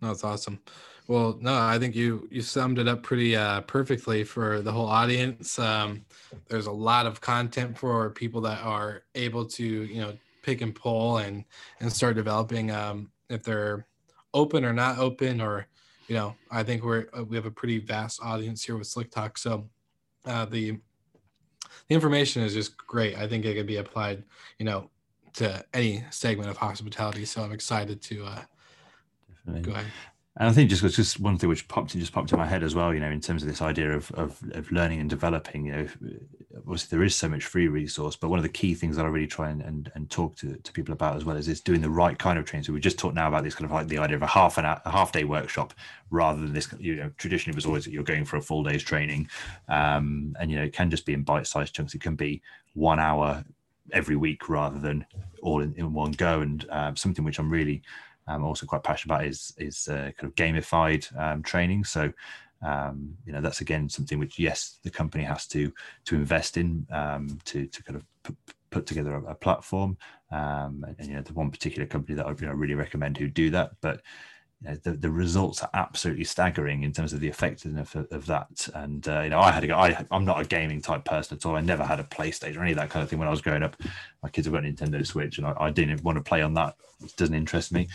That's 0.00 0.24
awesome. 0.24 0.60
Well, 1.08 1.38
no, 1.40 1.54
I 1.54 1.78
think 1.78 1.94
you 1.94 2.26
you 2.30 2.40
summed 2.40 2.78
it 2.78 2.88
up 2.88 3.02
pretty 3.02 3.36
uh, 3.36 3.60
perfectly 3.62 4.24
for 4.24 4.62
the 4.62 4.72
whole 4.72 4.86
audience. 4.86 5.58
Um, 5.58 6.04
there's 6.48 6.66
a 6.66 6.72
lot 6.72 7.06
of 7.06 7.20
content 7.20 7.76
for 7.76 8.10
people 8.10 8.40
that 8.42 8.62
are 8.62 9.02
able 9.14 9.44
to, 9.44 9.64
you 9.64 10.00
know, 10.00 10.16
pick 10.42 10.62
and 10.62 10.74
pull 10.74 11.18
and 11.18 11.44
and 11.80 11.92
start 11.92 12.16
developing 12.16 12.70
um, 12.70 13.10
if 13.28 13.42
they're 13.42 13.86
open 14.34 14.64
or 14.64 14.72
not 14.72 14.98
open 14.98 15.40
or 15.40 15.66
you 16.08 16.14
know 16.14 16.34
i 16.50 16.62
think 16.62 16.84
we're 16.84 17.06
uh, 17.16 17.24
we 17.24 17.36
have 17.36 17.46
a 17.46 17.50
pretty 17.50 17.78
vast 17.78 18.20
audience 18.22 18.64
here 18.64 18.76
with 18.76 18.86
slick 18.86 19.10
talk 19.10 19.36
so 19.36 19.68
uh, 20.26 20.44
the 20.44 20.78
the 21.88 21.94
information 21.94 22.42
is 22.42 22.54
just 22.54 22.76
great 22.76 23.16
i 23.16 23.26
think 23.26 23.44
it 23.44 23.54
could 23.54 23.66
be 23.66 23.76
applied 23.76 24.22
you 24.58 24.64
know 24.64 24.88
to 25.34 25.64
any 25.74 26.04
segment 26.10 26.50
of 26.50 26.56
hospitality 26.56 27.24
so 27.24 27.42
i'm 27.42 27.52
excited 27.52 28.00
to 28.02 28.24
uh, 28.24 28.42
go 29.62 29.72
ahead 29.72 29.86
and 30.36 30.48
I 30.48 30.52
think 30.52 30.70
just 30.70 30.82
just 30.94 31.18
one 31.18 31.36
thing 31.36 31.48
which 31.48 31.66
popped 31.66 31.94
in 31.94 32.00
just 32.00 32.12
popped 32.12 32.32
in 32.32 32.38
my 32.38 32.46
head 32.46 32.62
as 32.62 32.74
well, 32.74 32.94
you 32.94 33.00
know, 33.00 33.10
in 33.10 33.20
terms 33.20 33.42
of 33.42 33.48
this 33.48 33.60
idea 33.60 33.92
of 33.92 34.10
of, 34.12 34.40
of 34.52 34.70
learning 34.70 35.00
and 35.00 35.10
developing, 35.10 35.66
you 35.66 35.72
know, 35.72 35.88
obviously 36.56 36.96
there 36.96 37.04
is 37.04 37.16
so 37.16 37.28
much 37.28 37.44
free 37.44 37.66
resource, 37.66 38.14
but 38.14 38.28
one 38.28 38.38
of 38.38 38.44
the 38.44 38.48
key 38.48 38.74
things 38.74 38.96
that 38.96 39.04
I 39.04 39.08
really 39.08 39.26
try 39.26 39.50
and, 39.50 39.60
and, 39.60 39.90
and 39.94 40.08
talk 40.08 40.36
to, 40.36 40.56
to 40.56 40.72
people 40.72 40.92
about 40.92 41.16
as 41.16 41.24
well 41.24 41.36
is 41.36 41.48
is 41.48 41.60
doing 41.60 41.80
the 41.80 41.90
right 41.90 42.16
kind 42.16 42.38
of 42.38 42.44
training. 42.44 42.64
So 42.64 42.72
we 42.72 42.80
just 42.80 42.98
talked 42.98 43.16
now 43.16 43.26
about 43.26 43.42
this 43.42 43.56
kind 43.56 43.64
of 43.64 43.72
like 43.72 43.88
the 43.88 43.98
idea 43.98 44.16
of 44.16 44.22
a 44.22 44.28
half 44.28 44.56
an 44.56 44.64
hour, 44.64 44.80
a 44.84 44.90
half 44.90 45.10
day 45.10 45.24
workshop 45.24 45.74
rather 46.10 46.40
than 46.40 46.52
this, 46.52 46.72
you 46.78 46.96
know, 46.96 47.10
traditionally 47.18 47.54
it 47.54 47.56
was 47.56 47.66
always 47.66 47.84
that 47.84 47.92
you're 47.92 48.04
going 48.04 48.24
for 48.24 48.36
a 48.36 48.42
full 48.42 48.62
day's 48.62 48.84
training. 48.84 49.28
Um, 49.68 50.36
and, 50.38 50.50
you 50.50 50.56
know, 50.56 50.64
it 50.64 50.72
can 50.72 50.90
just 50.90 51.06
be 51.06 51.12
in 51.12 51.22
bite 51.22 51.48
sized 51.48 51.74
chunks. 51.74 51.94
It 51.94 52.00
can 52.00 52.14
be 52.14 52.40
one 52.74 53.00
hour 53.00 53.44
every 53.92 54.16
week 54.16 54.48
rather 54.48 54.78
than 54.78 55.04
all 55.42 55.60
in, 55.60 55.74
in 55.76 55.92
one 55.92 56.12
go. 56.12 56.40
And 56.40 56.66
um, 56.70 56.96
something 56.96 57.24
which 57.24 57.38
I'm 57.38 57.50
really 57.50 57.82
I'm 58.26 58.44
also 58.44 58.66
quite 58.66 58.82
passionate 58.82 59.14
about 59.14 59.26
is 59.26 59.52
is 59.58 59.88
uh, 59.88 60.10
kind 60.16 60.24
of 60.24 60.34
gamified 60.34 61.18
um, 61.18 61.42
training. 61.42 61.84
So 61.84 62.12
um, 62.62 63.16
you 63.26 63.32
know 63.32 63.40
that's 63.40 63.60
again 63.60 63.88
something 63.88 64.18
which 64.18 64.38
yes 64.38 64.78
the 64.82 64.90
company 64.90 65.24
has 65.24 65.46
to 65.48 65.72
to 66.04 66.14
invest 66.14 66.56
in 66.56 66.86
um, 66.90 67.38
to 67.46 67.66
to 67.66 67.82
kind 67.82 67.96
of 67.96 68.04
put, 68.22 68.36
put 68.70 68.86
together 68.86 69.14
a, 69.14 69.32
a 69.32 69.34
platform. 69.34 69.96
Um, 70.30 70.84
and, 70.86 70.96
and, 70.98 71.08
you 71.08 71.14
know 71.14 71.22
the 71.22 71.32
one 71.32 71.50
particular 71.50 71.86
company 71.86 72.14
that 72.16 72.26
I 72.26 72.30
you 72.30 72.46
know, 72.46 72.52
really 72.52 72.74
recommend 72.74 73.18
who 73.18 73.28
do 73.28 73.50
that, 73.50 73.72
but 73.80 74.02
you 74.62 74.68
know, 74.68 74.76
the, 74.82 74.92
the 74.92 75.10
results 75.10 75.62
are 75.62 75.70
absolutely 75.74 76.24
staggering 76.24 76.82
in 76.82 76.92
terms 76.92 77.12
of 77.12 77.20
the 77.20 77.28
effectiveness 77.28 77.94
of, 77.94 78.06
of 78.10 78.26
that. 78.26 78.68
And 78.74 79.06
uh, 79.08 79.20
you 79.22 79.30
know, 79.30 79.40
I 79.40 79.50
had 79.50 79.60
to 79.60 79.66
go. 79.66 79.74
I, 79.74 80.04
I'm 80.10 80.24
not 80.24 80.40
a 80.40 80.44
gaming 80.44 80.82
type 80.82 81.04
person 81.04 81.36
at 81.36 81.46
all. 81.46 81.56
I 81.56 81.60
never 81.60 81.84
had 81.84 82.00
a 82.00 82.04
PlayStation 82.04 82.56
or 82.56 82.62
any 82.62 82.72
of 82.72 82.78
that 82.78 82.90
kind 82.90 83.02
of 83.02 83.08
thing 83.08 83.18
when 83.18 83.28
I 83.28 83.30
was 83.30 83.40
growing 83.40 83.62
up. 83.62 83.76
My 84.22 84.28
kids 84.28 84.46
have 84.46 84.54
got 84.54 84.64
Nintendo 84.64 85.06
Switch, 85.06 85.38
and 85.38 85.46
I, 85.46 85.54
I 85.58 85.70
didn't 85.70 86.04
want 86.04 86.16
to 86.16 86.22
play 86.22 86.42
on 86.42 86.54
that. 86.54 86.76
It 87.02 87.16
doesn't 87.16 87.34
interest 87.34 87.72
me. 87.72 87.88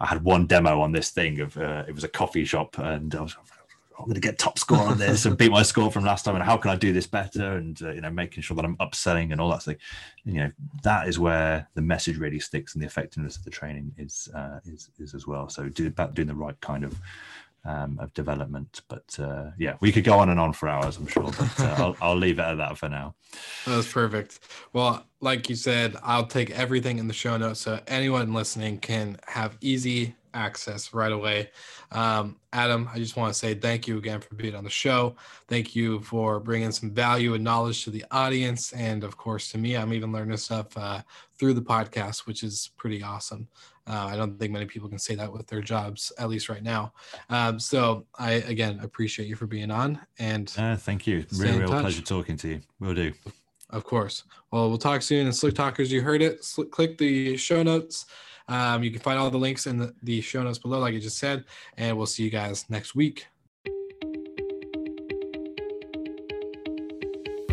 I 0.00 0.06
had 0.06 0.24
one 0.24 0.46
demo 0.46 0.80
on 0.80 0.92
this 0.92 1.10
thing 1.10 1.40
of 1.40 1.56
uh, 1.56 1.84
it 1.88 1.94
was 1.94 2.04
a 2.04 2.08
coffee 2.08 2.44
shop, 2.44 2.78
and 2.78 3.14
I 3.14 3.20
was 3.22 3.36
I'm 3.98 4.04
going 4.06 4.14
to 4.14 4.20
get 4.20 4.38
top 4.38 4.58
score 4.58 4.78
on 4.78 4.98
this 4.98 5.24
and 5.24 5.36
beat 5.38 5.50
my 5.50 5.62
score 5.62 5.90
from 5.90 6.04
last 6.04 6.24
time. 6.24 6.34
And 6.34 6.44
how 6.44 6.56
can 6.56 6.70
I 6.70 6.76
do 6.76 6.92
this 6.92 7.06
better? 7.06 7.52
And 7.56 7.80
uh, 7.82 7.92
you 7.92 8.00
know, 8.00 8.10
making 8.10 8.42
sure 8.42 8.54
that 8.56 8.64
I'm 8.64 8.76
upselling 8.76 9.32
and 9.32 9.40
all 9.40 9.50
that 9.50 9.62
thing. 9.62 9.76
You 10.24 10.34
know, 10.34 10.50
that 10.82 11.08
is 11.08 11.18
where 11.18 11.68
the 11.74 11.82
message 11.82 12.16
really 12.16 12.40
sticks, 12.40 12.74
and 12.74 12.82
the 12.82 12.86
effectiveness 12.86 13.36
of 13.36 13.44
the 13.44 13.50
training 13.50 13.92
is 13.96 14.28
uh, 14.34 14.60
is 14.66 14.90
is 14.98 15.14
as 15.14 15.26
well. 15.26 15.48
So 15.48 15.68
do 15.68 15.86
about 15.86 16.14
doing 16.14 16.28
the 16.28 16.34
right 16.34 16.60
kind 16.60 16.84
of 16.84 16.98
um, 17.64 17.98
of 18.00 18.12
development. 18.14 18.82
But 18.88 19.16
uh, 19.18 19.50
yeah, 19.58 19.76
we 19.80 19.92
could 19.92 20.04
go 20.04 20.18
on 20.18 20.28
and 20.28 20.40
on 20.40 20.52
for 20.52 20.68
hours, 20.68 20.96
I'm 20.96 21.06
sure, 21.06 21.24
but 21.24 21.60
uh, 21.60 21.74
I'll, 21.78 21.96
I'll 22.00 22.16
leave 22.16 22.38
it 22.38 22.42
at 22.42 22.56
that 22.56 22.78
for 22.78 22.88
now. 22.88 23.14
That's 23.66 23.90
perfect. 23.90 24.40
Well, 24.72 25.06
like 25.20 25.48
you 25.48 25.56
said, 25.56 25.96
I'll 26.02 26.26
take 26.26 26.50
everything 26.50 26.98
in 26.98 27.08
the 27.08 27.14
show 27.14 27.36
notes 27.36 27.60
so 27.60 27.80
anyone 27.86 28.32
listening 28.32 28.78
can 28.78 29.18
have 29.26 29.56
easy 29.60 30.14
access 30.34 30.92
right 30.92 31.12
away. 31.12 31.50
Um, 31.92 32.36
Adam, 32.52 32.88
I 32.92 32.98
just 32.98 33.16
want 33.16 33.32
to 33.32 33.38
say 33.38 33.54
thank 33.54 33.86
you 33.86 33.98
again 33.98 34.20
for 34.20 34.34
being 34.34 34.54
on 34.54 34.64
the 34.64 34.70
show. 34.70 35.14
Thank 35.48 35.74
you 35.76 36.00
for 36.00 36.40
bringing 36.40 36.72
some 36.72 36.90
value 36.90 37.34
and 37.34 37.44
knowledge 37.44 37.84
to 37.84 37.90
the 37.90 38.04
audience. 38.10 38.72
And 38.72 39.04
of 39.04 39.16
course, 39.16 39.50
to 39.52 39.58
me, 39.58 39.76
I'm 39.76 39.92
even 39.92 40.12
learning 40.12 40.36
stuff 40.36 40.76
uh, 40.76 41.02
through 41.38 41.54
the 41.54 41.62
podcast, 41.62 42.26
which 42.26 42.42
is 42.42 42.70
pretty 42.76 43.02
awesome. 43.02 43.48
Uh, 43.86 44.06
I 44.06 44.16
don't 44.16 44.38
think 44.38 44.52
many 44.52 44.66
people 44.66 44.88
can 44.88 44.98
say 44.98 45.14
that 45.14 45.30
with 45.30 45.46
their 45.46 45.60
jobs, 45.60 46.12
at 46.18 46.28
least 46.28 46.48
right 46.48 46.62
now. 46.62 46.92
Um, 47.28 47.60
so 47.60 48.06
I, 48.18 48.32
again, 48.32 48.80
appreciate 48.82 49.28
you 49.28 49.36
for 49.36 49.46
being 49.46 49.70
on. 49.70 50.00
And 50.18 50.52
uh, 50.56 50.76
thank 50.76 51.06
you. 51.06 51.26
Real, 51.36 51.58
real 51.58 51.68
pleasure 51.68 52.02
talking 52.02 52.36
to 52.38 52.48
you. 52.48 52.60
We'll 52.80 52.94
do. 52.94 53.12
Of 53.70 53.84
course. 53.84 54.24
Well, 54.50 54.68
we'll 54.68 54.78
talk 54.78 55.02
soon. 55.02 55.26
And 55.26 55.34
Slick 55.34 55.54
Talkers, 55.54 55.90
you 55.92 56.00
heard 56.00 56.22
it. 56.22 56.44
Slick, 56.44 56.70
click 56.70 56.96
the 56.96 57.36
show 57.36 57.62
notes. 57.62 58.06
Um, 58.48 58.82
you 58.82 58.90
can 58.90 59.00
find 59.00 59.18
all 59.18 59.30
the 59.30 59.38
links 59.38 59.66
in 59.66 59.78
the, 59.78 59.94
the 60.02 60.20
show 60.20 60.42
notes 60.42 60.58
below, 60.58 60.78
like 60.78 60.94
I 60.94 60.98
just 60.98 61.18
said. 61.18 61.44
And 61.76 61.96
we'll 61.96 62.06
see 62.06 62.22
you 62.22 62.30
guys 62.30 62.64
next 62.68 62.94
week. 62.94 63.26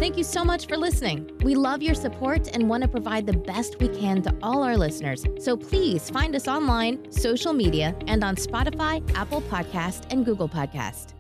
Thank 0.01 0.17
you 0.17 0.23
so 0.23 0.43
much 0.43 0.65
for 0.65 0.77
listening. 0.77 1.29
We 1.43 1.53
love 1.53 1.83
your 1.83 1.93
support 1.93 2.47
and 2.55 2.67
want 2.67 2.81
to 2.81 2.89
provide 2.89 3.27
the 3.27 3.37
best 3.37 3.79
we 3.79 3.87
can 3.87 4.23
to 4.23 4.35
all 4.41 4.63
our 4.63 4.75
listeners. 4.75 5.23
So 5.39 5.55
please 5.55 6.09
find 6.09 6.35
us 6.35 6.47
online, 6.47 7.11
social 7.11 7.53
media, 7.53 7.95
and 8.07 8.23
on 8.23 8.35
Spotify, 8.35 9.07
Apple 9.15 9.41
Podcast, 9.43 10.11
and 10.11 10.25
Google 10.25 10.49
Podcast. 10.49 11.13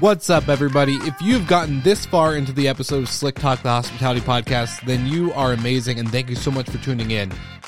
What's 0.00 0.28
up, 0.28 0.48
everybody? 0.48 0.94
If 1.02 1.14
you've 1.22 1.46
gotten 1.46 1.82
this 1.82 2.04
far 2.04 2.34
into 2.34 2.52
the 2.52 2.66
episode 2.66 3.04
of 3.04 3.08
Slick 3.08 3.36
Talk, 3.36 3.62
the 3.62 3.68
Hospitality 3.68 4.22
Podcast, 4.22 4.84
then 4.86 5.06
you 5.06 5.32
are 5.34 5.52
amazing, 5.52 6.00
and 6.00 6.10
thank 6.10 6.28
you 6.28 6.34
so 6.34 6.50
much 6.50 6.68
for 6.68 6.78
tuning 6.78 7.12
in. 7.12 7.30